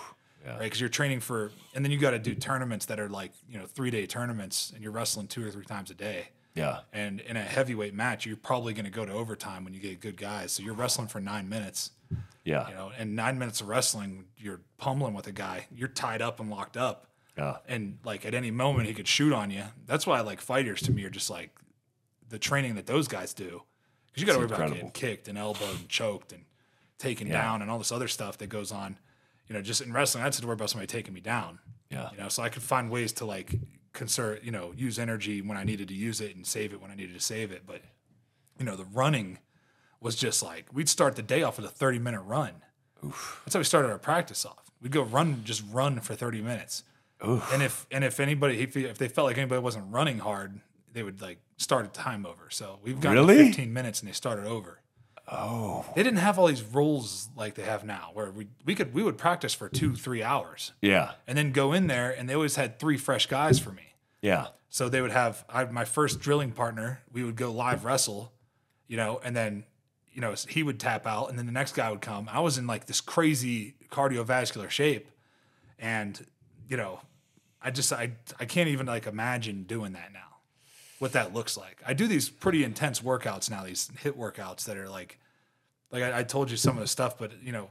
[0.45, 0.53] yeah.
[0.53, 0.63] right?
[0.63, 3.59] Because you're training for, and then you got to do tournaments that are like you
[3.59, 6.29] know three day tournaments, and you're wrestling two or three times a day.
[6.55, 9.79] yeah, And in a heavyweight match, you're probably going to go to overtime when you
[9.79, 10.51] get good guys.
[10.51, 11.91] So you're wrestling for nine minutes,
[12.43, 15.67] yeah, you know, and nine minutes of wrestling, you're pummeling with a guy.
[15.73, 17.07] You're tied up and locked up
[17.37, 17.57] yeah.
[17.67, 19.63] and like at any moment he could shoot on you.
[19.85, 21.51] That's why like fighters to me are just like
[22.29, 23.63] the training that those guys do
[24.13, 26.43] because you got to worry about getting kicked and elbowed and choked and
[26.97, 27.41] taken Yeah.
[27.41, 28.97] down and all this other stuff that goes on.
[29.47, 31.59] You know, just in wrestling, I had to worry about somebody taking me down.
[31.89, 32.09] Yeah.
[32.11, 33.53] You know, so I could find ways to like
[33.93, 36.91] conserve, you know, use energy when I needed to use it and save it when
[36.91, 37.63] I needed to save it.
[37.65, 37.81] But
[38.59, 39.39] you know, the running
[39.99, 42.51] was just like we'd start the day off with a thirty minute run.
[43.03, 43.41] Oof.
[43.45, 44.71] That's how we started our practice off.
[44.81, 46.83] We'd go run, just run for thirty minutes.
[47.27, 47.51] Oof.
[47.51, 50.61] And if and if anybody if, if they felt like anybody wasn't running hard,
[50.93, 52.49] they would like start a time over.
[52.49, 53.45] So we've got Really?
[53.47, 54.79] 15 minutes and they started over.
[55.27, 55.85] Oh.
[55.95, 59.03] They didn't have all these rules like they have now where we we could we
[59.03, 62.55] would practice for 2 3 hours Yeah, and then go in there and they always
[62.57, 63.93] had three fresh guys for me.
[64.21, 67.01] yeah, So they would have I, my first drilling partner.
[67.13, 68.33] We would go live wrestle,
[68.87, 69.63] you know, and then
[70.11, 72.27] you know he would tap out, and then the next guy would come.
[72.29, 75.07] I was in like this crazy cardiovascular shape,
[75.79, 76.25] and
[76.67, 76.99] you know,
[77.61, 80.30] I just I I can't even like imagine doing that now.
[81.01, 81.81] What that looks like.
[81.83, 83.63] I do these pretty intense workouts now.
[83.63, 85.17] These HIIT workouts that are like,
[85.91, 87.69] like I, I told you some of the stuff, but you know,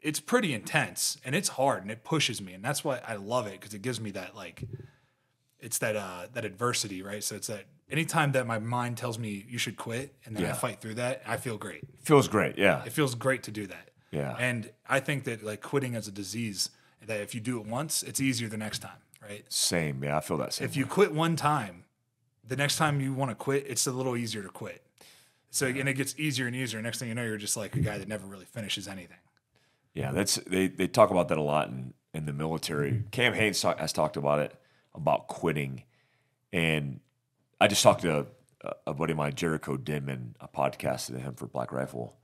[0.00, 3.46] it's pretty intense and it's hard and it pushes me, and that's why I love
[3.46, 4.64] it because it gives me that like
[5.58, 7.22] it's that uh that adversity, right?
[7.22, 10.52] So it's that anytime that my mind tells me you should quit and then I
[10.52, 11.84] fight through that, I feel great.
[12.02, 12.56] feels great.
[12.56, 13.90] Yeah, It feels great to do that.
[14.12, 14.34] Yeah.
[14.38, 16.70] And I think that like quitting as a disease,
[17.04, 19.44] that if you do it once, it's easier the next time, right?
[19.52, 20.02] same.
[20.02, 20.64] Yeah, I feel that same.
[20.64, 21.84] If you quit one time,
[22.50, 24.82] the next time you want to quit, it's a little easier to quit.
[25.50, 26.82] So and it gets easier and easier.
[26.82, 29.16] Next thing you know, you're just like a guy that never really finishes anything.
[29.94, 32.90] Yeah, that's they, they talk about that a lot in, in the military.
[32.90, 33.08] Mm-hmm.
[33.10, 34.54] Cam Hanes talk, has talked about it
[34.94, 35.84] about quitting,
[36.52, 37.00] and
[37.60, 38.26] I just talked to
[38.62, 42.16] a, a buddy of mine, Jariko Denman, I podcasted to him for Black Rifle,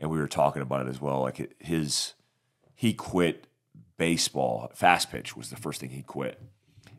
[0.00, 1.20] and we were talking about it as well.
[1.20, 2.14] Like his,
[2.74, 3.46] he quit
[3.98, 4.72] baseball.
[4.74, 6.40] Fast pitch was the first thing he quit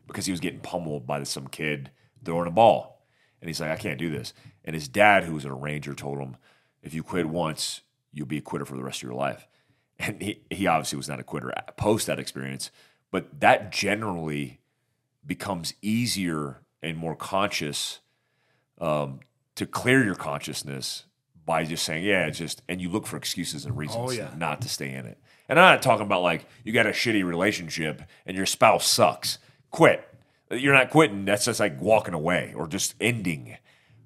[0.06, 1.90] because he was getting pummeled by some kid
[2.24, 3.04] throwing a ball,
[3.40, 4.32] And he's like, I can't do this.
[4.64, 6.36] And his dad, who was a ranger, told him,
[6.82, 7.80] if you quit once,
[8.12, 9.46] you'll be a quitter for the rest of your life.
[9.98, 12.72] And he, he obviously was not a quitter post that experience,
[13.12, 14.58] but that generally
[15.24, 18.00] becomes easier and more conscious
[18.80, 19.20] um,
[19.54, 21.04] to clear your consciousness
[21.44, 24.30] by just saying, yeah, it's just, and you look for excuses and reasons Oh, yeah.
[24.36, 25.18] not to stay in it.
[25.48, 29.38] And I'm not talking about like you got a shitty relationship and your spouse sucks.
[29.70, 30.02] Quit.
[30.52, 31.24] You're not quitting.
[31.24, 33.56] That's just like walking away or just ending.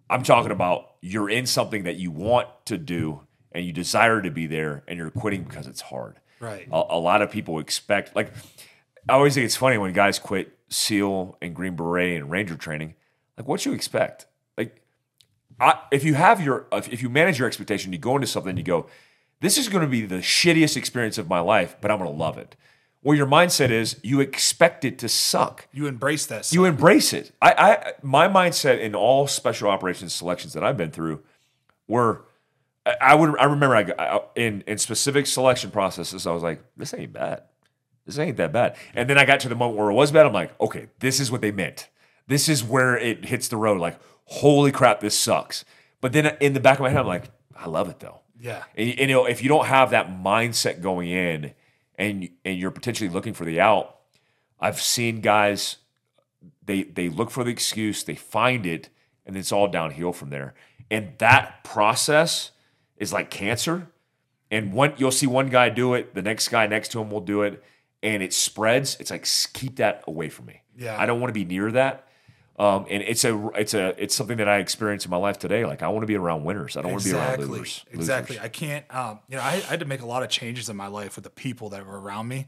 [0.09, 4.31] I'm talking about you're in something that you want to do and you desire to
[4.31, 6.21] be there and you're quitting because it's hard.
[6.41, 6.69] Right.
[6.71, 8.33] A, a lot of people expect, like,
[9.09, 12.95] I always think it's funny when guys quit SEAL and Green Beret and Ranger training.
[13.37, 14.27] Like, what you expect?
[14.57, 14.83] Like,
[15.59, 18.51] I, if you have your, if if you manage your expectation, you go into something
[18.51, 18.87] and you go,
[19.41, 22.17] this is going to be the shittiest experience of my life, but I'm going to
[22.17, 22.57] love it.
[23.07, 25.69] Well, your mindset is you expect it to suck.
[25.73, 26.53] You embrace that.
[26.53, 27.31] You embrace it.
[27.41, 31.23] I, I, my mindset in all special operations selections that I've been through
[31.87, 32.25] were,
[32.85, 36.61] I- I would, I remember I, I in in specific selection processes, I was like,
[36.77, 37.45] this ain't bad.
[38.07, 38.75] This ain't that bad.
[38.93, 40.27] And then I got to the moment where it was bad.
[40.27, 41.89] I'm like, okay, this is what they meant.
[42.27, 43.81] This is where it hits the road.
[43.81, 45.65] Like, holy crap, this sucks.
[46.01, 48.23] But then in the back of my head, I'm like, I love it though.
[48.41, 48.65] Yeah.
[48.75, 51.53] And, and, you know, if you don't have that mindset going in,
[51.99, 53.97] and and you're potentially looking for the out,
[54.61, 55.77] I've seen guys
[56.65, 58.89] they they look for the excuse, they find it,
[59.25, 60.55] and it's all downhill from there.
[60.91, 62.53] And that process
[62.97, 63.89] is like cancer.
[64.51, 67.21] And one you'll see one guy do it, the next guy next to him will
[67.21, 67.63] do it,
[68.03, 68.97] and it spreads.
[69.01, 70.63] It's like keep that away from me.
[70.77, 71.01] Yeah.
[71.01, 72.06] I don't want to be near that.
[72.59, 75.67] Um, and it's a it's a it's something that I experience in my life today.
[75.67, 76.77] Like I want to be around winners.
[76.77, 77.85] I don't want to be around losers.
[77.91, 78.37] Exactly.
[78.37, 78.45] losers.
[78.45, 78.95] I can't.
[78.95, 81.17] Um, you know, I, I had to make a lot of changes in my life
[81.17, 82.47] with the people that were around me,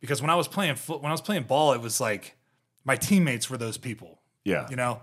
[0.00, 2.36] because when I was playing foot, when I was playing ball, it was like
[2.84, 4.18] my teammates were those people.
[4.44, 4.66] Yeah.
[4.68, 5.00] You know,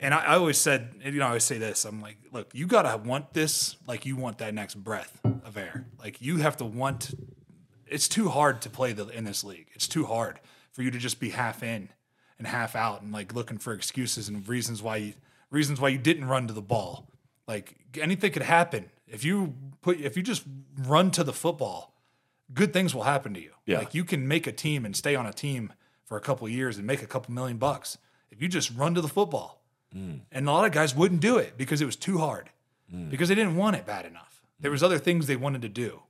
[0.00, 1.84] and I, I always said, you know, I always say this.
[1.84, 5.86] I'm like, look, you gotta want this like you want that next breath of air.
[6.00, 7.14] Like you have to want.
[7.86, 9.68] It's too hard to play the, in this league.
[9.74, 10.40] It's too hard
[10.72, 11.90] for you to just be half in
[12.38, 15.14] and half out and like looking for excuses and reasons why you
[15.50, 17.08] reasons why you didn't run to the ball.
[17.46, 20.44] Like anything could happen if you put if you just
[20.78, 21.94] run to the football.
[22.52, 23.52] Good things will happen to you.
[23.66, 23.78] Yeah.
[23.78, 25.72] Like you can make a team and stay on a team
[26.04, 27.98] for a couple of years and make a couple million bucks
[28.30, 29.62] if you just run to the football.
[29.94, 30.20] Mm.
[30.30, 32.50] And a lot of guys wouldn't do it because it was too hard,
[32.92, 33.08] mm.
[33.08, 34.42] because they didn't want it bad enough.
[34.60, 34.86] There was mm.
[34.86, 36.02] other things they wanted to do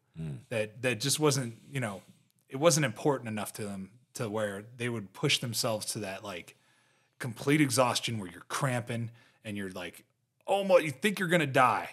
[0.48, 2.02] that that just wasn't you know
[2.48, 6.56] it wasn't important enough to them to where they would push themselves to that like
[7.18, 9.10] complete exhaustion where you're cramping
[9.44, 10.04] and you're like
[10.46, 11.90] almost you think you're gonna die,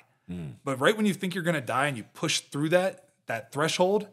[0.63, 4.07] but right when you think you're gonna die and you push through that that threshold,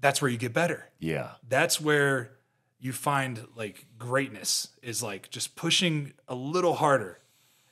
[0.00, 0.88] that's where you get better.
[0.98, 1.32] Yeah.
[1.48, 2.32] that's where
[2.80, 7.20] you find like greatness is like just pushing a little harder.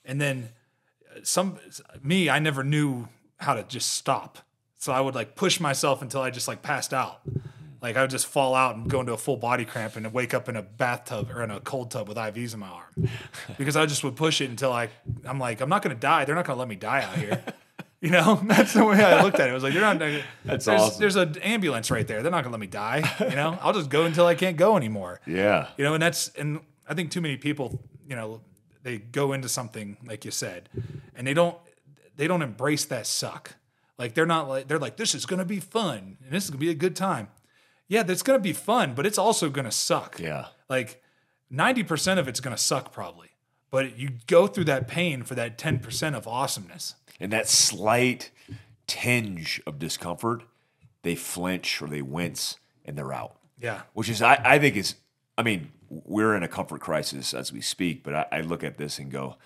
[0.04, 0.48] And then
[1.14, 1.58] uh, some
[2.02, 3.08] me i never knew
[3.38, 4.38] how to just stop.
[4.76, 7.20] So i would like push myself until i just like passed out
[7.82, 10.32] like i would just fall out and go into a full body cramp and wake
[10.32, 13.08] up in a bathtub or in a cold tub with ivs in my arm.
[13.58, 14.88] Because i just would push it until i
[15.26, 16.24] i'm like i'm not gonna die.
[16.24, 17.42] They're not gonna let me die out here.
[18.00, 18.40] You know?
[18.44, 19.50] That's the way i looked at it.
[19.50, 19.98] It was like they're not
[20.44, 21.00] That's there's, awesome.
[21.00, 22.22] there's an ambulance right there.
[22.22, 23.08] They're not gonna let me die.
[23.20, 23.58] You know?
[23.60, 25.20] I'll just go until i can't go anymore.
[25.26, 25.68] Yeah.
[25.76, 28.40] you know and that's and i think too many people you know
[28.82, 30.68] they go into something like you said
[31.14, 31.56] and they don't
[32.16, 33.54] they don't embrace that suck.
[33.98, 36.16] Like they're not like they're like this is gonna be fun.
[36.24, 37.28] And this is gonna be a good time
[37.88, 40.46] yeah that's gonna be fun but it's also gonna suck Yeah.
[40.68, 41.02] like
[41.52, 43.28] 90% of it's gonna suck probably
[43.70, 48.30] but you go through that pain for that 10% of awesomeness And that slight
[48.86, 50.42] tinge of discomfort,
[51.02, 53.36] they flinch or they wince and they're out.
[53.58, 54.96] yeah Which is, I, I think, is,
[55.38, 58.76] I mean, we're in a comfort crisis as we speak, but I, I look at
[58.76, 59.36] this and go,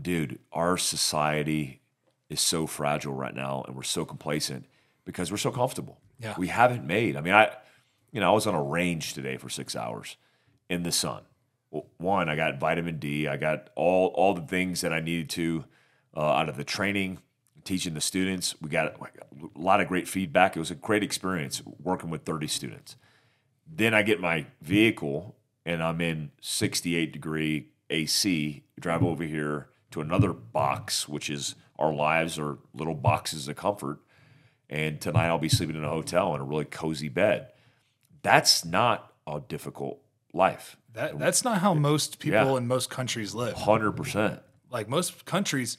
[0.00, 1.80] dude, our society
[2.28, 4.66] is so fragile right now and we're so complacent
[5.04, 5.98] because we're so comfortable.
[6.20, 6.34] Yeah.
[6.36, 7.50] We haven't made, I mean, I,
[8.12, 10.16] you know, I was on a range today for six hours
[10.68, 11.22] in the sun.
[11.98, 13.28] One, I got vitamin D.
[13.28, 15.64] I got all all the things that I needed to
[16.16, 17.18] uh, out of the training,
[17.62, 18.56] teaching the students.
[18.60, 20.56] We got a lot of great feedback.
[20.56, 22.96] It was a great experience working with 30 students.
[23.72, 28.64] Then I get my vehicle and I'm in 68 degree AC.
[28.80, 34.00] Drive over here to another box, which is our lives are little boxes of comfort.
[34.70, 37.48] And tonight I'll be sleeping in a hotel in a really cozy bed.
[38.22, 40.00] That's not a difficult
[40.32, 40.76] life.
[40.94, 42.56] that, that's not how most people Yeah.
[42.56, 44.40] in most countries live Hundred percent.
[44.70, 45.76] like most countries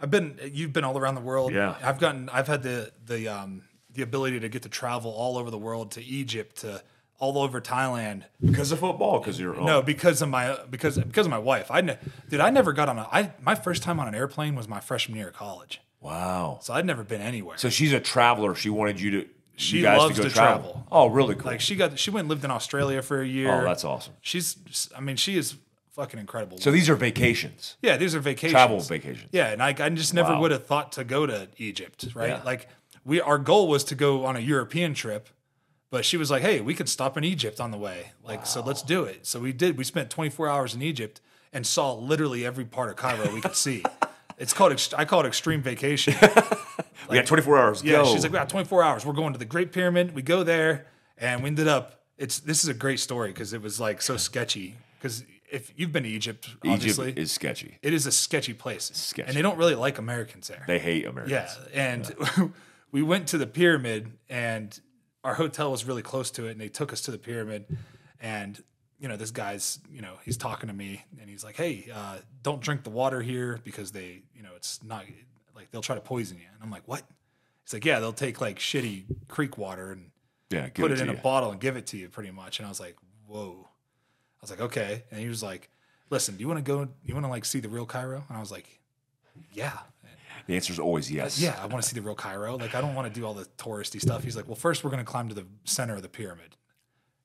[0.00, 1.76] i've been you've been all around the world Yeah.
[1.82, 3.62] i've gotten i've had the the um
[3.92, 6.82] the ability to get to travel all over the world to egypt to
[7.18, 8.22] all over Thailand.
[8.42, 11.70] Because of football, because you're oh, No, because of my because because of my wife.
[11.70, 11.98] I ne-
[12.30, 13.06] dude, I never got on a.
[13.12, 16.58] I my first time on an airplane was my freshman year of college, Wow.
[16.62, 17.58] so I'd never been anywhere.
[17.58, 18.54] So she's a traveler.
[18.54, 19.28] She wanted you to.
[19.56, 20.62] She you guys loves to go to travel.
[20.72, 20.86] travel.
[20.90, 21.50] Oh, really cool.
[21.50, 23.52] like she got she went and lived in Australia for a year.
[23.52, 24.14] oh, that's awesome.
[24.22, 24.56] she's.
[24.96, 25.56] I mean, she is
[25.90, 26.56] fucking incredible.
[26.58, 28.52] So these are vacations, yeah, these are vacations.
[28.52, 29.28] travel vacations.
[29.32, 30.40] Yeah, and I, I just never Wow.
[30.40, 32.30] would have thought to go to Egypt, right?
[32.30, 32.42] Yeah.
[32.42, 32.68] Like
[33.04, 35.28] we, our goal was to go on a European trip,
[35.90, 38.62] but she was like, "Hey, we could stop in Egypt on the way, like so,
[38.62, 39.76] let's do it." So we did.
[39.76, 41.20] We spent 24 hours in Egypt
[41.52, 43.84] and saw literally every part of Cairo we could see.
[44.40, 46.14] It's called, ex- I call it extreme vacation.
[47.08, 47.84] we got 24 hours.
[47.84, 48.06] Yeah, Go.
[48.12, 49.04] she's like, we got 24 hours.
[49.06, 50.14] We're going to the Great Pyramid.
[50.14, 50.86] We go there,
[51.18, 52.00] and we ended up.
[52.18, 54.76] It's this is a great story because it was like so sketchy.
[54.98, 57.78] Because if you've been to Egypt, obviously, Egypt is sketchy.
[57.82, 59.28] it is a sketchy place, Sketchy.
[59.28, 60.64] and they don't really like Americans there.
[60.66, 61.58] They hate Americans.
[61.72, 62.52] yeah, and
[62.92, 64.78] we went to the pyramid, and
[65.24, 67.64] our hotel was really close to it, and they took us to the pyramid,
[68.20, 68.62] and
[69.00, 72.18] you know this guy's you know he's talking to me, and he's like, hey, uh,
[72.42, 75.04] don't drink the water here because they you know it's not
[75.56, 77.02] like they'll try to poison you, and I'm like, what?
[77.64, 80.10] He's like, yeah, they'll take like shitty creek water and
[80.50, 80.68] Yeah.
[80.68, 81.14] Give put it, to in you.
[81.14, 82.58] a bottle and give it to you pretty much.
[82.58, 82.96] And I was like,
[83.26, 83.68] whoa.
[83.68, 85.04] I was like, okay.
[85.10, 85.70] And he was like,
[86.08, 88.24] listen, do you want to go, you want to like see the real Cairo?
[88.28, 88.80] And I was like,
[89.52, 89.78] yeah.
[90.46, 91.38] The answer is always yes.
[91.38, 92.56] Yeah, I want to see the real Cairo.
[92.56, 94.24] Like, I don't want to do all the touristy stuff.
[94.24, 96.56] He's like, well, first we're going to climb to the center of the pyramid.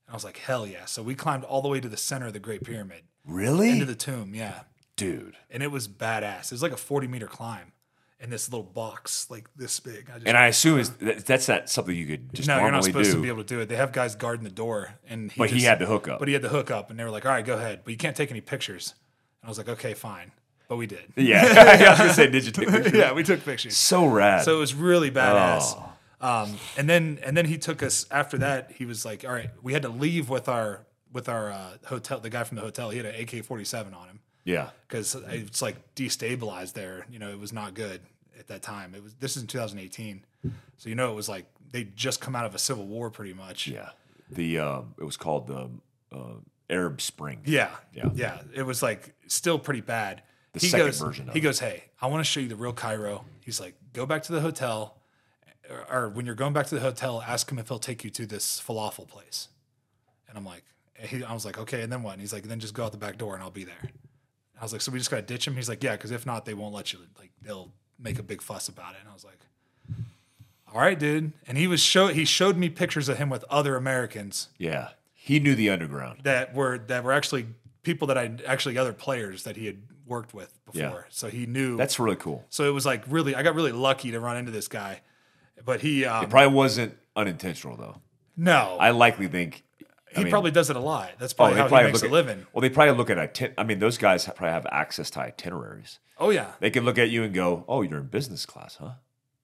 [0.08, 0.86] And I was like, hell yeah.
[0.86, 3.70] So we climbed all the way to the center of the Great Pyramid, Really?
[3.72, 4.34] into the tomb.
[4.36, 4.62] Yeah.
[4.96, 5.36] Dude.
[5.50, 6.46] And it was badass.
[6.46, 7.72] It was like a 40 meter climb
[8.20, 10.10] in this little box, like this big.
[10.10, 12.56] I just, And I assume is that, that's not something you could just do.
[12.56, 13.18] no, you're not supposed do.
[13.18, 13.68] to be able to do it.
[13.68, 16.20] They have guys guarding the door, and he But he had to hook up.
[16.20, 17.92] But he had to hook up, and they were like, "All right, go ahead, but
[17.92, 18.94] you can't take any pictures."
[19.42, 20.32] And I was like, "Okay, fine,"
[20.70, 21.12] but we did.
[21.18, 21.44] yeah.
[21.88, 22.94] I was gonna say, did you take pictures?
[22.94, 23.76] yeah, we took pictures.
[23.76, 24.46] So rad.
[24.46, 25.74] So it was really badass.
[25.76, 25.92] Oh.
[26.22, 28.72] Um, and then and then he took us after that.
[28.72, 32.20] He was like, "All right, we had to leave with our with our uh, hotel.
[32.20, 34.70] The guy from the hotel, he had an AK forty seven on him yeah.
[34.88, 37.06] because it's like destabilized there.
[37.12, 38.02] You know, it was not good
[38.40, 38.96] at that time.
[38.96, 40.24] It was this is in 2018,
[40.78, 43.34] so you know it was like they just come out of a civil war pretty
[43.34, 43.68] much.
[43.68, 43.90] Yeah.
[44.30, 45.70] The um, it was called the
[46.16, 46.36] uh,
[46.70, 47.42] Arab Spring.
[47.46, 48.10] Yeah, Yeah.
[48.14, 48.40] yeah.
[48.54, 50.24] It was like still pretty bad.
[50.54, 51.44] The he second goes, version of he it.
[51.44, 53.26] goes, hey, I want to show you the real Cairo.
[53.42, 54.95] He's like, go back to the hotel,
[55.90, 58.26] or, when you're going back to the hotel, ask him if he'll take you to
[58.26, 59.50] this falafel place.
[60.28, 60.64] And I'm like,
[61.00, 61.82] he, I was like, okay.
[61.82, 62.14] And then what?
[62.14, 63.92] And he's like, then just go out the back door and I'll be there.
[64.60, 65.56] I was like, so we just gotta ditch him.
[65.56, 67.00] He's like, yeah, because if not, they won't let you.
[67.18, 69.00] Like they'll make a big fuss about it.
[69.02, 69.40] And I was like,
[70.74, 71.34] all right, dude.
[71.48, 74.90] And he was show he showed me pictures of him with other Americans Yeah.
[75.14, 76.22] He knew the underground.
[76.24, 77.48] that were that were actually
[77.84, 80.82] people that I actually other players that he had worked with before.
[80.82, 81.02] Yeah.
[81.10, 81.78] So he knew.
[81.78, 82.46] That's really cool.
[82.50, 85.02] so it was like really, I got really lucky to run into this guy.
[85.64, 88.02] But he, um, It probably wasn't unintentional though.
[88.36, 89.64] no, I likely think
[90.16, 91.12] I he mean, probably does it a lot.
[91.20, 92.46] That's oh, probably they how he probably makes a at, living.
[92.54, 96.00] Well, they probably look at iti- I mean, those guys probably have access to itineraries.
[96.18, 98.92] Oh yeah, They can look at you and go, "Oh, you're in business class, huh?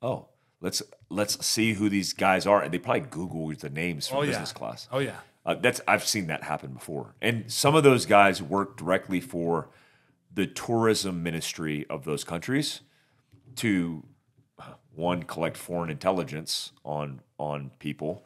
[0.02, 0.28] Oh,
[0.62, 4.22] let's let's see who these guys are." And they probably Google the names from oh
[4.22, 4.88] yeah, business class.
[4.92, 8.78] Oh yeah, Uh, that's I've seen that happen before, and some of those guys work
[8.78, 9.70] directly for
[10.34, 12.80] the tourism ministry of those countries
[13.58, 14.04] to
[14.96, 18.26] one collect foreign intelligence on on people,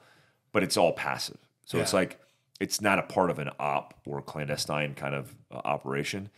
[0.51, 1.37] but it's all passive.
[1.65, 2.19] So it's like
[2.59, 6.29] it's not a part of an op or clandestine kind of uh, operation,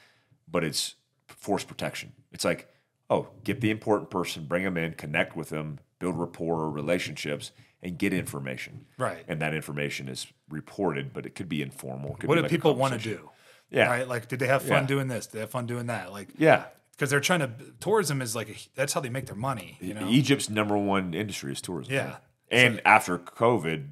[0.50, 0.96] but it's
[1.28, 2.14] force protection.
[2.32, 2.68] It's like,
[3.10, 7.52] oh, get the important person, bring them in, connect with them, build rapport or relationships,
[7.84, 8.86] and get information.
[8.98, 9.24] Right.
[9.28, 12.16] And that information is reported, but it could be informal.
[12.16, 13.30] Could what be do like people want to do?
[13.70, 13.88] Yeah.
[13.90, 14.08] right.
[14.08, 14.88] Like, did they have fun Yeah.
[14.88, 15.28] doing this?
[15.28, 16.12] Did they have fun doing that?
[16.12, 16.66] Like, Yeah.
[16.98, 19.78] Because they're trying to tourism is like a, that's how they make their money.
[19.80, 21.94] You know, Egypt's number one industry is tourism.
[21.94, 22.18] Yeah.
[22.50, 23.88] And after COVID,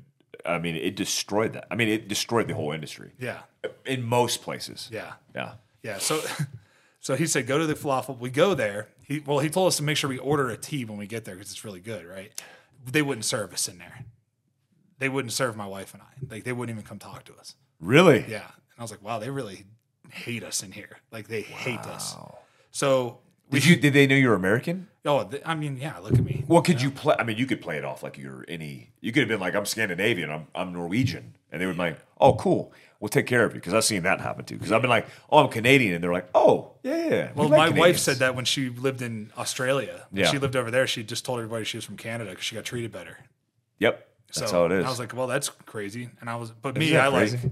[0.45, 1.67] I mean, it destroyed that.
[1.69, 3.39] I mean, it destroyed the whole industry yeah,
[3.85, 4.89] in most places.
[4.91, 5.13] yeah.
[5.35, 5.53] Yeah.
[5.83, 5.99] Yeah.
[5.99, 6.19] So,
[6.99, 8.17] so he said, go to the falafel.
[8.17, 8.87] We go there.
[9.03, 11.25] He well, he told us to make sure we order a tea when we get
[11.25, 12.31] there because it's really good, right?
[12.91, 14.05] They wouldn't serve us in there.
[14.97, 16.33] They wouldn't serve my wife and I.
[16.33, 17.55] Like they wouldn't even come talk to us.
[17.79, 18.25] Really?
[18.27, 18.45] Yeah.
[18.45, 19.65] And I was like, wow, they really
[20.09, 20.97] hate us in here.
[21.11, 22.15] Like they hate us.
[22.75, 23.19] So
[23.49, 23.75] we, Did you?
[23.77, 24.89] Did they know you were American?
[25.05, 25.97] oh, th- I mean, yeah.
[25.99, 26.43] Look at me.
[26.45, 27.15] Well, could you play?
[27.17, 28.89] I mean, you could play it off like you're any.
[28.99, 31.99] You could have been like, I'm Scandinavian, I'm, I'm Norwegian, and they would be like,
[32.19, 34.55] oh, cool, we'll take care of you because I've seen that happen too.
[34.57, 37.09] Because I've been like, oh, I'm Canadian, and they're like, oh, yeah, yeah.
[37.09, 37.31] yeah.
[37.33, 40.05] We Well, like my wife said that when she lived in Australia.
[40.09, 40.31] When Yeah.
[40.31, 40.85] She lived over there.
[40.85, 43.19] She just told everybody she was from Canada because she got treated better.
[43.79, 44.85] Yep, that's so how it is.
[44.85, 46.09] I was like, well, that's crazy.
[46.19, 47.37] And I was, but Isn't me, I crazy?
[47.37, 47.51] like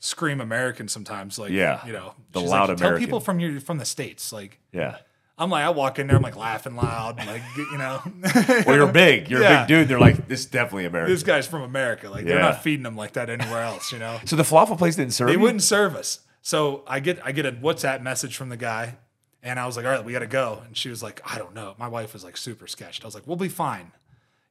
[0.00, 1.38] scream American sometimes.
[1.38, 1.84] Like, Yeah.
[1.86, 4.96] you know, The loud like, Tell people from your from the states, like, yeah,
[5.38, 8.02] I'm like, I walk in there, I'm like laughing loud, and like you know,
[8.66, 9.30] Well, you're big.
[9.30, 9.88] You're a big dude.
[9.88, 11.14] They're like, this is definitely American.
[11.14, 12.10] this guy's from America.
[12.10, 14.18] Like they're not feeding them like that anywhere else, you know.
[14.24, 15.40] so the falafel place didn't serve They you?
[15.40, 16.20] wouldn't serve us.
[16.42, 18.96] So I get I get a WhatsApp message from the guy,
[19.42, 20.62] and I was like, all right, we got to go.
[20.66, 21.74] And she was like, I don't know.
[21.78, 23.04] My wife was like super sketched.
[23.04, 23.92] I was like, we'll be fine.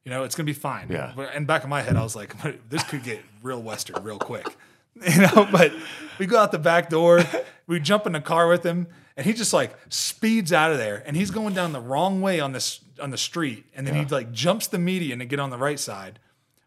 [0.04, 0.86] You know, it's gonna be fine.
[0.88, 1.12] Yeah.
[1.14, 2.34] But in back of my head, I was like,
[2.70, 4.46] this could get real western real quick.
[5.08, 5.72] You know, but
[6.18, 7.22] we go out the back door,
[7.66, 8.86] we jump in the car with him,
[9.16, 12.40] and he just like speeds out of there, and he's going down the wrong way
[12.40, 15.48] on this on the street, and then he like jumps the median to get on
[15.50, 16.18] the right side.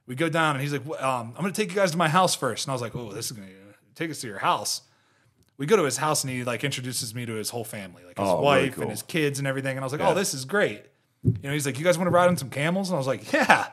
[0.07, 2.09] We go down, and he's like, "Well, um, "I'm gonna take you guys to my
[2.09, 2.65] house first.
[2.65, 3.47] and I was like, "Oh, this is gonna
[3.95, 4.81] take us to your house."
[5.57, 8.17] We go to his house, and he like introduces me to his whole family, like
[8.17, 8.81] his Oh, really wife cool.
[8.83, 9.77] and his kids and everything.
[9.77, 10.09] And I was like, Yeah.
[10.09, 10.83] "Oh, this is great."
[11.23, 13.07] You know, he's like, "You guys want to ride on some camels?" And I was
[13.07, 13.67] like, "Yeah."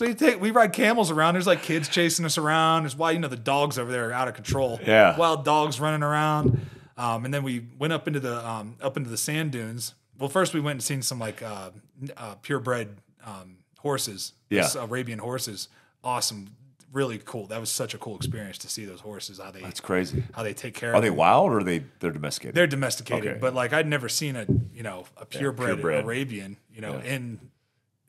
[0.00, 1.34] So you take we ride camels around.
[1.34, 2.84] There's like kids chasing us around.
[2.84, 4.80] There's why you know the dogs over there are out of control.
[4.82, 5.14] Yeah.
[5.14, 6.58] wild dogs running around.
[6.96, 9.92] Um, and then we went up into the um, up into the sand dunes.
[10.18, 11.72] Well, first we went and seen some like uh,
[12.16, 12.96] uh, purebred
[13.26, 14.32] um, horses.
[14.48, 14.66] Yeah.
[14.78, 15.68] Arabian horses.
[16.02, 16.56] Awesome,
[16.94, 17.44] really cool.
[17.48, 19.38] That was such a cool experience to see those horses.
[19.38, 20.24] How they That's crazy.
[20.32, 20.94] how they take care of them.
[20.94, 21.18] Are of they them.
[21.18, 22.54] wild or are they they're domesticated?
[22.54, 23.38] They're domesticated, Okay.
[23.38, 26.04] but like I'd never seen a you know a purebred, purebred.
[26.06, 27.38] Arabian you know in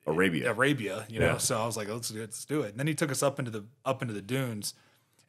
[0.07, 0.51] Arabia.
[0.51, 1.25] Arabia, you know.
[1.33, 1.37] Yeah.
[1.37, 2.71] So I was like, let's do it, let's do it.
[2.71, 4.73] And then he took us up into the up into the dunes,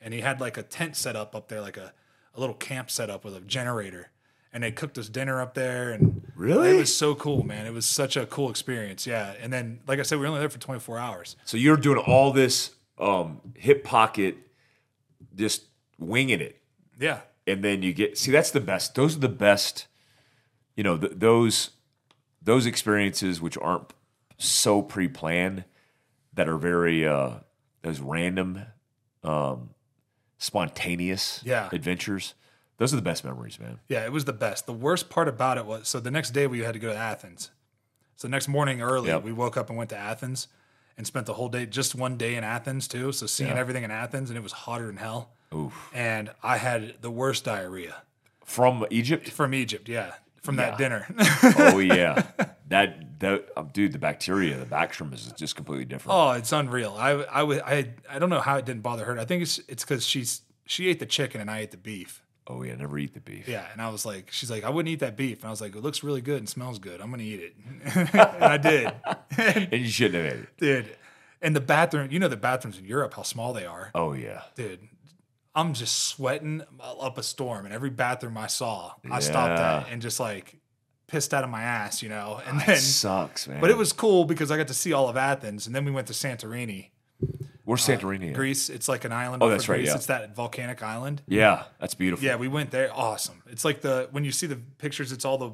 [0.01, 1.93] and he had like a tent set up up there, like a,
[2.35, 4.11] a little camp set up with a generator,
[4.53, 6.71] and they cooked us dinner up there, and Really?
[6.71, 7.67] it was so cool, man.
[7.67, 9.35] It was such a cool experience, yeah.
[9.41, 11.37] And then, like I said, we were only there for 24 hours.
[11.45, 14.37] So you're doing all this um, hip pocket,
[15.37, 15.65] just
[15.99, 16.61] winging it,
[16.99, 18.95] Yeah, and then you get see that's the best.
[18.95, 19.87] Those are the best.
[20.77, 21.71] You know th- those
[22.41, 23.93] those experiences which aren't
[24.43, 25.65] so pre-planned
[26.35, 27.31] that are very uh,
[27.83, 28.63] those random,
[29.23, 29.71] um,
[30.39, 31.69] spontaneous Yeah.
[31.73, 32.35] adventures.
[32.79, 33.79] Those are the best memories, man.
[33.89, 34.67] yeah, it was the best.
[34.67, 36.99] The worst part about it was so the next day we had to go to
[36.99, 37.51] Athens.
[38.17, 39.23] So next morning early, Yep.
[39.23, 40.49] we woke up and went to Athens,
[40.97, 43.13] and spent the whole day, just one day in Athens too.
[43.13, 43.57] So seeing Yeah.
[43.59, 45.33] everything in Athens, and it was hotter than hell.
[45.55, 45.91] Oof.
[45.93, 47.97] and I had the worst diarrhea
[48.43, 49.29] From Egypt.
[49.29, 49.87] from Egypt.
[49.87, 50.13] Yeah,
[50.43, 51.07] from that dinner.
[51.59, 52.23] oh yeah,
[52.73, 56.17] that that um, dude, the bacteria, the bacterium is just completely different.
[56.19, 56.95] oh, it's unreal.
[56.99, 59.19] I I would I I don't know how it didn't bother her.
[59.19, 62.23] I think it's it's because she's she ate the chicken and I ate the beef.
[62.49, 63.49] Oh yeah, never eat the beef.
[63.49, 65.61] Yeah, and I was like, she's like, I wouldn't eat that beef, and I was
[65.61, 67.01] like, it looks really good and smells good.
[67.01, 67.55] I'm gonna eat it,
[68.15, 68.93] and I did,
[69.39, 70.57] and you shouldn't have ate it.
[70.59, 70.97] dude.
[71.41, 74.43] And the bathroom, you know, the bathrooms in Europe, how small they are, Oh yeah,
[74.55, 74.81] dude.
[75.55, 80.01] I'm just sweating up a storm, and every bathroom I saw, I stopped at and
[80.01, 80.57] just like
[81.13, 82.41] pissed out of my ass, you know.
[82.47, 83.61] And ah, it then sucks, man.
[83.61, 85.91] But it was cool because I got to see all of Athens, and then we
[85.91, 86.89] went to Santorini,
[87.65, 88.31] Where's uh, Santorini?
[88.31, 88.35] at?
[88.35, 88.71] Greece.
[88.71, 89.43] It's like an island.
[89.43, 89.89] Oh, that's of right, Greece.
[89.91, 89.95] yeah.
[89.97, 91.23] It's that volcanic island.
[91.29, 92.25] Yeah, that's beautiful.
[92.25, 92.91] Yeah, we went there.
[92.93, 93.43] Awesome.
[93.49, 95.51] It's like the when you see the pictures, it's all the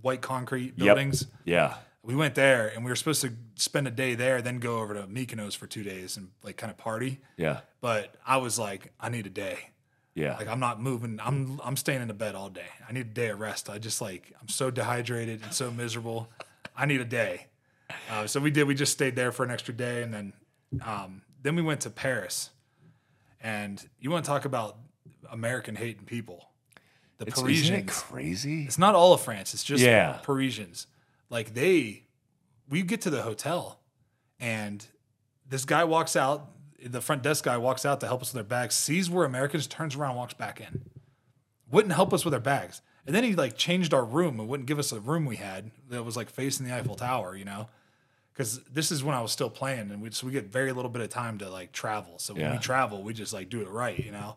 [0.00, 0.78] white concrete Yep.
[0.78, 1.26] buildings.
[1.44, 1.74] Yeah.
[2.02, 4.94] We went there, and we were supposed to spend a day there, then go over
[4.94, 7.20] to Mykonos for two days and like kind of party.
[7.36, 7.60] Yeah.
[7.80, 9.68] But I was like, I need a day.
[10.14, 10.36] Yeah.
[10.36, 11.18] Like I'm not moving.
[11.22, 12.66] I'm I'm staying in the bed all day.
[12.88, 13.70] I need a day of rest.
[13.70, 16.28] I just like I'm so dehydrated and so miserable.
[16.76, 17.46] I need a day.
[18.10, 18.64] Uh, so we did.
[18.66, 20.32] We just stayed there for an extra day, and then
[20.84, 22.50] um, then we went to Paris.
[23.40, 24.78] And you want to talk about
[25.30, 26.48] American hating people?
[27.18, 27.78] The It's, isn't Parisians.
[27.80, 28.64] it crazy?
[28.64, 29.52] It's not all of France.
[29.54, 30.18] It's just Yeah.
[30.22, 30.86] Parisians.
[31.28, 32.04] Like they,
[32.68, 33.80] we get to the hotel,
[34.38, 34.84] and
[35.48, 36.48] this guy walks out.
[36.84, 38.74] The front desk guy walks out to help us with our bags.
[38.74, 40.82] Sees we're Americans, turns around, walks back in.
[41.70, 44.66] Wouldn't help us with our bags, and then he like changed our room and wouldn't
[44.68, 47.34] give us a room we had that was like facing the Eiffel Tower.
[47.34, 47.68] You know,
[48.34, 50.90] because this is when I was still playing, and we so we get very little
[50.90, 52.18] bit of time to like travel.
[52.18, 52.52] So when Yeah.
[52.52, 53.98] we travel, we just like do it right.
[53.98, 54.36] You know,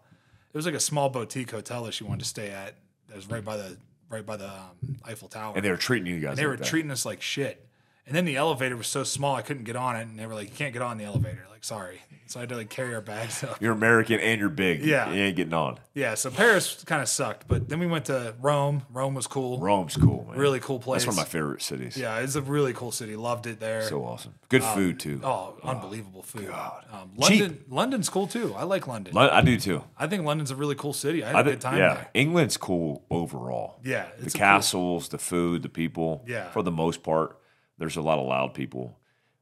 [0.54, 2.76] it was like a small boutique hotel that she wanted to stay at.
[3.08, 3.78] That was right by the
[4.10, 5.54] right by the um, Eiffel Tower.
[5.58, 6.30] and they were treating you guys.
[6.32, 6.66] And they were that.
[6.68, 7.65] treating us like shit.
[8.08, 10.36] And then the elevator was so small I couldn't get on it, and they were
[10.36, 12.02] like, "You can't get on the elevator." Like, sorry.
[12.28, 13.62] So I had to like carry our bags up.
[13.62, 14.84] You're American and you're big.
[14.84, 15.12] Yeah.
[15.12, 15.80] You ain't getting on.
[15.94, 16.16] Yeah.
[16.16, 18.82] So Paris kind of sucked, but then we went to Rome.
[18.92, 19.60] Rome was cool.
[19.60, 20.38] Rome's cool, man.
[20.40, 21.04] Really cool place.
[21.06, 21.96] That's one of my favorite cities.
[21.96, 23.16] Yeah, it's a really cool city.
[23.16, 23.84] Loved it there.
[23.84, 24.34] So awesome.
[24.50, 25.22] Good food too.
[25.24, 26.50] oh, unbelievable food.
[26.92, 28.56] Um, London, London's cool too.
[28.56, 29.14] I like London.
[29.14, 29.84] Lon- I do too.
[29.98, 31.24] I think London's a really cool city.
[31.24, 32.10] I had I a think, good time yeah, there.
[32.16, 33.80] England's cool overall.
[33.84, 36.24] Yeah, the a cool- castles, the food, the people.
[36.28, 36.50] Yeah.
[36.52, 37.38] for the most part,
[37.78, 38.98] there's a lot of loud people,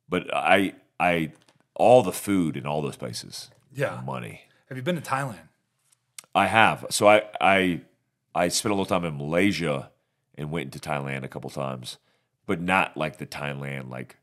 [0.09, 1.31] but I, I,
[1.75, 3.49] all the food in all those places.
[3.73, 4.01] Yeah.
[4.05, 4.41] money.
[4.69, 5.47] Have you been to Thailand?
[6.35, 6.85] I have.
[6.89, 7.81] So I, I,
[8.35, 9.91] I spent a little time in Malaysia
[10.35, 11.97] and went into Thailand a couple times,
[12.45, 14.17] but not like the Thailand like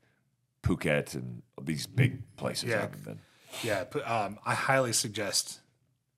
[0.63, 2.69] Phuket and these big places.
[2.69, 2.81] I Yeah.
[2.83, 3.19] haven't been.
[3.63, 5.61] Yeah, um, I highly suggest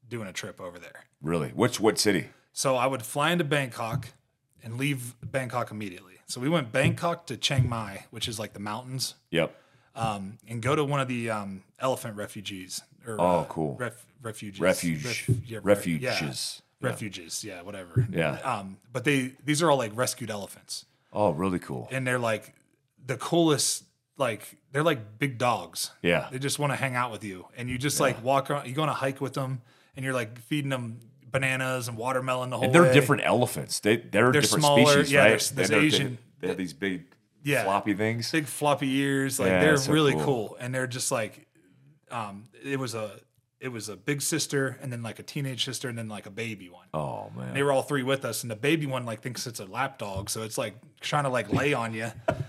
[0.09, 1.05] doing a trip over there.
[1.23, 1.49] Really?
[1.51, 2.29] Which what city?
[2.53, 4.09] So I would fly into Bangkok,
[4.63, 6.15] and leave Bangkok immediately.
[6.27, 9.55] So we went Bangkok to Chiang Mai, which is like the mountains, Yep.
[9.95, 12.83] um, and go to one of the um, elephant refugees.
[13.07, 13.77] Or, Oh, uh, cool.
[13.77, 14.61] Ref, refuges.
[14.61, 15.05] Refuge.
[15.05, 16.63] Ref- yeah, refuges.
[16.81, 17.45] Yeah, refuges.
[17.45, 18.07] Yeah, whatever.
[18.11, 18.35] Yeah.
[18.45, 21.89] Um, but they these are all like rescued elephants, Oh, really cool.
[21.91, 22.55] and they're like
[23.05, 23.85] the coolest.
[24.19, 25.91] Like they're like big dogs.
[26.03, 26.29] Yeah.
[26.31, 28.69] They just want to hang out with you, and you just like walk around.
[28.69, 29.63] You go on a hike with them,
[29.97, 31.01] and you're like feeding them
[31.33, 32.93] bananas and watermelon the whole And they're way.
[32.93, 33.81] different elephants.
[33.81, 34.93] They they're, They're different smaller.
[34.93, 35.53] species, Yeah, right?
[35.55, 37.05] there's- Asian- They, have these big
[37.43, 37.65] Yeah.
[37.65, 38.31] floppy things.
[38.31, 39.39] big floppy ears.
[39.41, 40.25] Like Yeah, they're so really cool.
[40.25, 40.57] cool.
[40.61, 41.47] and they're just like,
[42.11, 43.11] um, it was a
[43.61, 46.31] it was a big sister, and then like a teenage sister, and then like a
[46.31, 46.87] baby one.
[46.93, 47.55] Oh man.
[47.55, 49.99] They were all three with us, and the baby one like thinks it's a lap
[49.99, 52.11] dog, so it's like trying to like lay on you.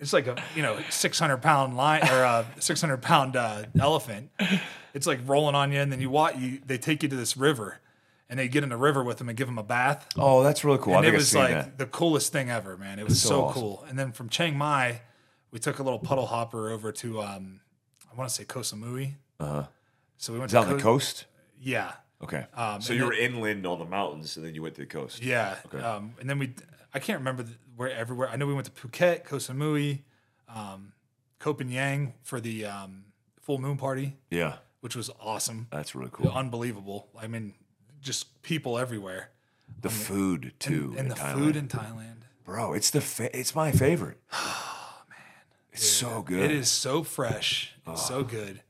[0.00, 3.64] It's like a you know six hundred pound lion or a six hundred pound uh,
[3.80, 4.30] elephant.
[4.92, 6.36] It's like rolling on you, and then you watch.
[6.36, 7.80] You they take you to this river,
[8.28, 10.06] and they'd get in the river with them and give them a bath.
[10.16, 10.94] oh, that's really cool.
[10.94, 11.78] I And think it I've was seen like that.
[11.78, 12.98] the coolest thing ever, man.
[12.98, 13.60] It was so so, awesome.
[13.62, 13.84] cool.
[13.88, 15.00] And then from Chiang Mai,
[15.50, 17.60] we took a little puddle hopper over to um,
[18.10, 19.14] I want to say Koh Samui.
[19.40, 19.64] Uh-huh.
[20.16, 21.26] So we went Is to the coast?
[21.60, 21.92] Yeah,
[22.22, 22.46] Okay.
[22.54, 24.86] Um, so and you were inland on the mountains, and then you went to the
[24.86, 25.22] coast.
[25.22, 25.56] yeah.
[25.72, 26.54] Um, and then we,
[26.94, 28.28] I can't remember the, where everywhere.
[28.30, 30.02] I know we went to Phuket, Koh Samui,
[30.48, 30.92] um,
[31.38, 33.04] Koh Phangan for the um,
[33.42, 34.54] full moon party, Yeah.
[34.80, 36.30] which was awesome, That's really cool.
[36.30, 37.08] unbelievable.
[37.18, 37.54] I mean,
[38.04, 39.30] just people everywhere,
[39.82, 41.34] The food too, and in the Thailand.
[41.34, 42.14] food in Thailand.
[42.44, 42.72] bro.
[42.74, 44.18] It's the fa- it's my favorite.
[44.32, 45.18] Oh man,
[45.72, 46.50] it's so good.
[46.50, 48.60] It is so fresh, it's so good.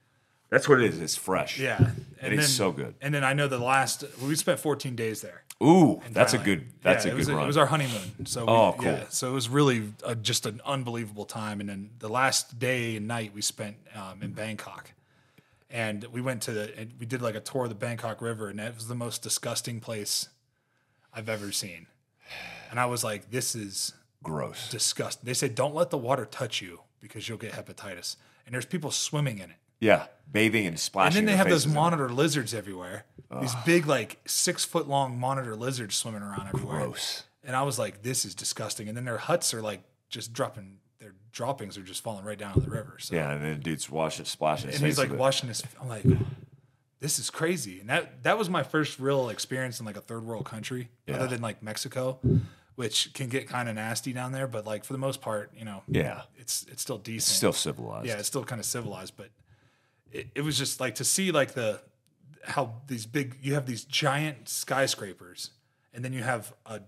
[0.50, 1.00] That's what it is.
[1.00, 1.58] It's fresh.
[1.58, 1.90] Yeah,
[2.20, 2.94] and it's so good.
[3.02, 5.42] And then I know the last we spent 14 days there.
[5.62, 6.66] Ooh, that's a good.
[6.82, 7.42] That's Yeah, a good was, run.
[7.44, 8.26] It was our honeymoon.
[8.26, 8.86] So we, Oh, cool.
[8.92, 11.60] Yeah, so it was really uh just an unbelievable time.
[11.60, 14.92] And then the last day and night we spent um, in Bangkok,
[15.74, 18.60] and we went to the we did like a tour of the Bangkok River, and
[18.60, 20.28] that was the most disgusting place
[21.12, 21.88] I've ever seen.
[22.70, 23.92] And I was like, this is
[24.22, 24.70] Gross.
[24.70, 25.26] disgusting.
[25.26, 28.16] They said don't let the water touch you because you'll get hepatitis.
[28.46, 29.56] And there's people swimming in it.
[29.80, 31.18] Yeah, bathing and splashing.
[31.18, 33.04] And then they have those in monitor lizards everywhere.
[33.40, 36.86] These big, like six foot long monitor lizards swimming around everywhere.
[36.86, 37.24] Gross.
[37.42, 38.86] And I was like, this is disgusting.
[38.88, 40.78] And then their huts are like just dropping,
[41.34, 42.96] droppings are just falling right down to the river.
[42.98, 44.70] So, Yeah, and then dude's washing, splashing.
[44.70, 46.04] and he's like washing his, I'm like,
[47.00, 47.80] this is crazy.
[47.80, 51.16] And that, that was my first real experience in like a third world country Yeah.
[51.16, 52.18] other than like Mexico,
[52.76, 54.46] which can get kind of nasty down there.
[54.46, 57.36] But like for the most part, you know, Yeah, it's, it's still decent.
[57.36, 58.06] still civilized.
[58.06, 59.28] Yeah, it's still kind of civilized, but
[60.12, 61.80] it, it was just like to see like the
[62.44, 65.50] how these big you have these giant skyscrapers
[65.94, 66.80] and then you have a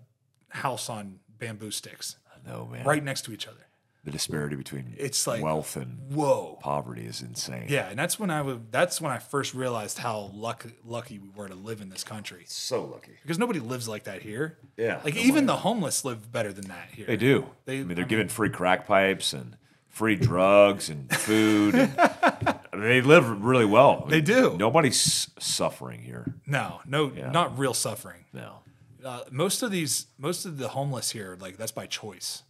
[0.51, 2.17] house on bamboo sticks
[2.47, 2.85] No man.
[2.85, 3.66] right next to each other.
[4.07, 6.59] The disparity between It's like wealth and whoa.
[6.63, 7.67] poverty is insane.
[7.69, 11.29] Yeah, and that's when I was that's when I first realized how lucky lucky we
[11.35, 12.45] were to live in this country.
[12.47, 13.13] So lucky.
[13.23, 14.59] Because nobody lives like that here.
[14.77, 15.23] Yeah, Like nobody.
[15.23, 17.07] even the homeless live better than that here.
[17.07, 17.47] They do.
[17.65, 19.57] They- I mean, they're I mean- giving free crack pipes and
[19.89, 21.75] free drugs and food.
[21.75, 24.07] and, I mean, they live really well.
[24.09, 24.57] They do.
[24.57, 26.33] Nobody's suffering here.
[26.47, 28.25] No, no, not real suffering.
[28.33, 28.61] No.
[29.05, 32.43] Uh, most of these, most of the homeless here, like that's by choice.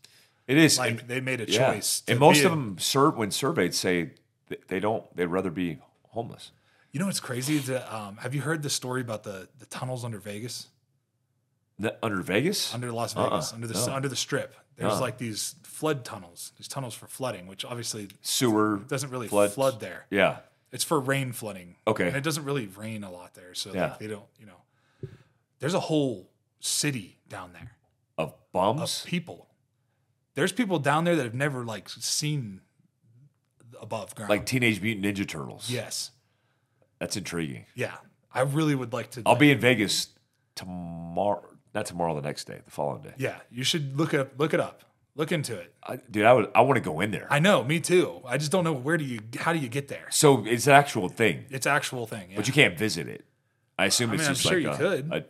[0.46, 0.78] It is.
[0.78, 1.72] Like and, they made a yeah.
[1.74, 2.02] choice.
[2.08, 4.10] And most of them, serve, when surveyed, say
[4.68, 5.04] they don't.
[5.16, 5.78] They'd rather be
[6.10, 6.52] homeless.
[6.92, 7.58] You know what's crazy?
[7.74, 10.68] um, have you heard the story about the, the tunnels under Vegas,
[11.78, 12.72] The- under Vegas?
[12.72, 13.94] under Las Uh-uh, Vegas, under the no.
[13.94, 14.54] under the Strip?
[14.76, 15.00] There's Uh-uh.
[15.00, 19.54] like these flood tunnels, these tunnels for flooding, which obviously Sewer doesn't really floods.
[19.54, 20.06] flood there.
[20.10, 20.38] Yeah.
[20.72, 21.76] It's for rain flooding.
[21.86, 22.06] Okay.
[22.08, 23.88] and it doesn't really rain a lot there, so Yeah.
[23.88, 24.26] like they don't.
[24.38, 25.08] You know,
[25.58, 27.72] there's a whole city down there
[28.16, 29.02] Of of bums.
[29.06, 29.45] people.
[30.36, 32.60] There's people down there that have never like seen
[33.80, 34.30] above ground.
[34.30, 35.68] like Teenage Mutant Ninja Turtles.
[35.70, 36.12] yes,
[37.00, 37.66] That's intriguing.
[37.74, 37.94] yeah.
[38.32, 39.22] I really would like to.
[39.26, 40.08] I'll like, be in Vegas
[40.54, 41.42] tomorrow.
[41.74, 42.14] Not tomorrow.
[42.14, 42.60] The next day.
[42.64, 43.14] The following day.
[43.16, 44.32] Yeah, you should look it up.
[44.38, 44.82] Look it up.
[45.14, 45.72] Look into it.
[45.82, 46.50] I, dude, I would.
[46.54, 47.26] I want to go in there.
[47.30, 48.20] I know, me too.
[48.26, 50.06] I just don't know where do you how do you get there?
[50.10, 52.28] so it's an actual thing, It's actual thing.
[52.30, 52.36] Yeah.
[52.36, 53.24] but you can't visit it.
[53.78, 55.12] I assume it's mean, I'm just sure like you a- could.
[55.12, 55.24] a-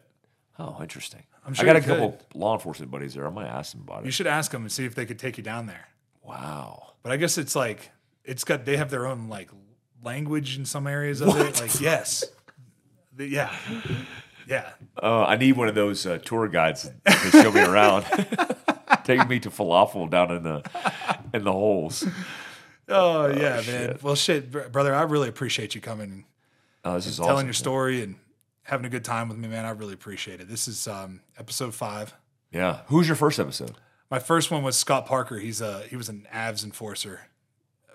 [0.59, 1.23] oh, interesting.
[1.47, 3.27] I'm I sure got a you couple law enforcement buddies there.
[3.27, 4.07] I might ask them about it.
[4.07, 5.87] you should ask them and see if they could take you down there.
[6.25, 6.95] Wow.
[7.03, 7.91] But I guess it's like
[8.25, 9.49] it's got they have their own like
[10.03, 11.61] language in some areas of it.
[11.61, 12.25] Like yes,
[13.15, 13.55] The- yeah,
[14.47, 14.71] yeah.
[15.01, 18.05] Uh, I need one of those uh, tour guides to show me around.
[19.05, 20.63] Take me to falafel down in the
[21.33, 22.05] in the holes.
[22.89, 23.99] Oh yeah, man.
[24.03, 24.95] Well, shit, br- brother.
[24.95, 26.25] I really appreciate you coming,
[26.85, 27.47] Oh, this is telling awesome.
[27.47, 28.17] your story, and
[28.67, 29.65] having a good time with me, man.
[29.65, 30.49] I really appreciate it.
[30.49, 32.15] This is um, episode five.
[32.53, 32.81] Yeah.
[32.87, 33.73] Who's your first episode?
[34.11, 35.39] My first one was Scott Parker.
[35.39, 37.23] He's a he was an Avs enforcer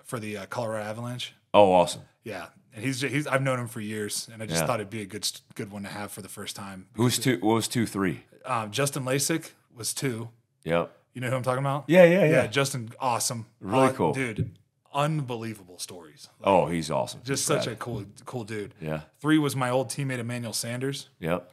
[0.04, 1.34] for the uh, Colorado Avalanche.
[1.54, 2.02] Oh, awesome.
[2.24, 4.66] Yeah, and he's he's I've known him for years, and I just Yeah.
[4.66, 6.88] thought it'd be a good good one to have for the first time.
[6.96, 7.38] Who's two?
[7.40, 8.24] What was two, three?
[8.44, 10.28] Um, Justin Lasik was two.
[10.64, 10.94] Yep.
[11.14, 11.84] You know who I'm talking about?
[11.88, 12.46] Yeah, yeah, yeah.
[12.46, 13.46] Justin, awesome.
[13.60, 14.12] Really Uh, cool.
[14.12, 14.50] dude.
[14.94, 16.28] Unbelievable stories.
[16.44, 17.20] Oh, he's awesome.
[17.24, 17.74] Just He's such rad.
[17.74, 18.74] a cool, cool dude.
[18.80, 19.02] Yeah.
[19.20, 21.50] Three was my old teammate Emmanuel Sanders, Yep.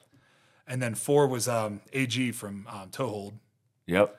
[0.68, 3.34] and then four was um, AG from um, Toehold.
[3.86, 4.16] Yep.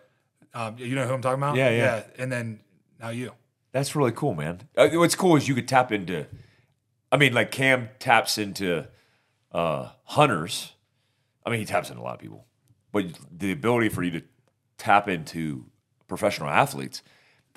[0.54, 1.56] Um, you know who I'm talking about?
[1.56, 2.02] Yeah, yeah.
[2.18, 2.60] And then
[3.00, 3.32] now you.
[3.72, 4.62] That's really cool, man.
[4.76, 6.26] Uh, what's cool is you could tap into.
[7.12, 8.86] I mean, like Cam taps into
[9.52, 10.72] uh, hunters.
[11.46, 12.46] I mean, he taps into a lot of people,
[12.92, 14.22] but the ability for you to
[14.78, 15.66] tap into
[16.08, 17.02] professional athletes.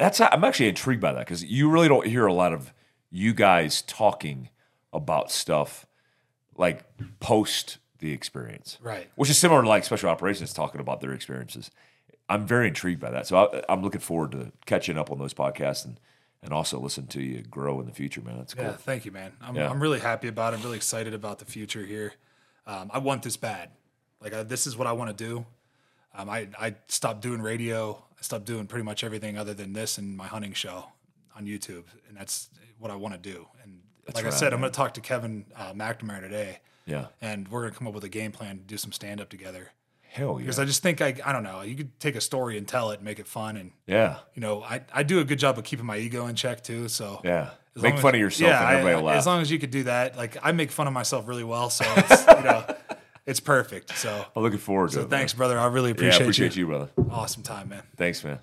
[0.03, 2.73] That's I'm actually intrigued by that because you really don't hear a lot of
[3.09, 4.49] you guys talking
[4.91, 5.85] about stuff
[6.57, 6.83] like
[7.19, 9.09] post the experience, Right.
[9.15, 11.71] Which is similar to like special operations talking about their experiences.
[12.27, 15.33] I'm very intrigued by that, so I, I'm looking forward to catching up on those
[15.33, 15.99] podcasts and
[16.41, 18.37] and also listen to you grow in the future, man.
[18.37, 18.65] That's cool.
[18.65, 19.31] Yeah, thank you, man.
[19.41, 19.69] I'm, Yeah.
[19.69, 20.57] I'm really happy about it.
[20.57, 22.13] I'm really excited about the future here.
[22.67, 23.69] Um, I want this bad.
[24.19, 25.45] Like, I, this is what I want to do.
[26.13, 28.03] Um, I, I stopped doing radio.
[28.23, 30.85] I stopped doing pretty much everything other than this and my hunting show
[31.35, 31.83] on YouTube.
[32.07, 33.47] And that's what I want to do.
[33.61, 33.81] And
[34.15, 36.59] like I rad, said, I'm going to talk to Kevin uh, McNamara today.
[36.85, 39.19] Yeah, And we're going to come up with a game plan to do some stand
[39.19, 39.71] up together.
[40.03, 42.57] hell yeah, Because I just think, I, I don't know, you could take a story
[42.57, 43.57] and tell it and make it fun.
[43.57, 46.35] And, yeah, you know, I, I do a good job of keeping my ego in
[46.35, 46.87] check too.
[46.87, 47.49] So, yeah.
[47.75, 49.17] as Make fun as- of yourself yeah, and everybody I-.
[49.17, 51.69] As long as you could do that, like I make fun of myself really well,
[51.69, 52.65] so it's, you know,
[53.25, 53.97] it's perfect.
[53.97, 55.03] So, I'm looking forward to so it.
[55.03, 55.57] So thanks, brother.
[55.59, 56.61] I really Yeah, appreciate, I appreciate you.
[56.61, 56.89] you, brother.
[57.09, 57.83] Awesome time, man.
[57.97, 58.39] Thanks, man.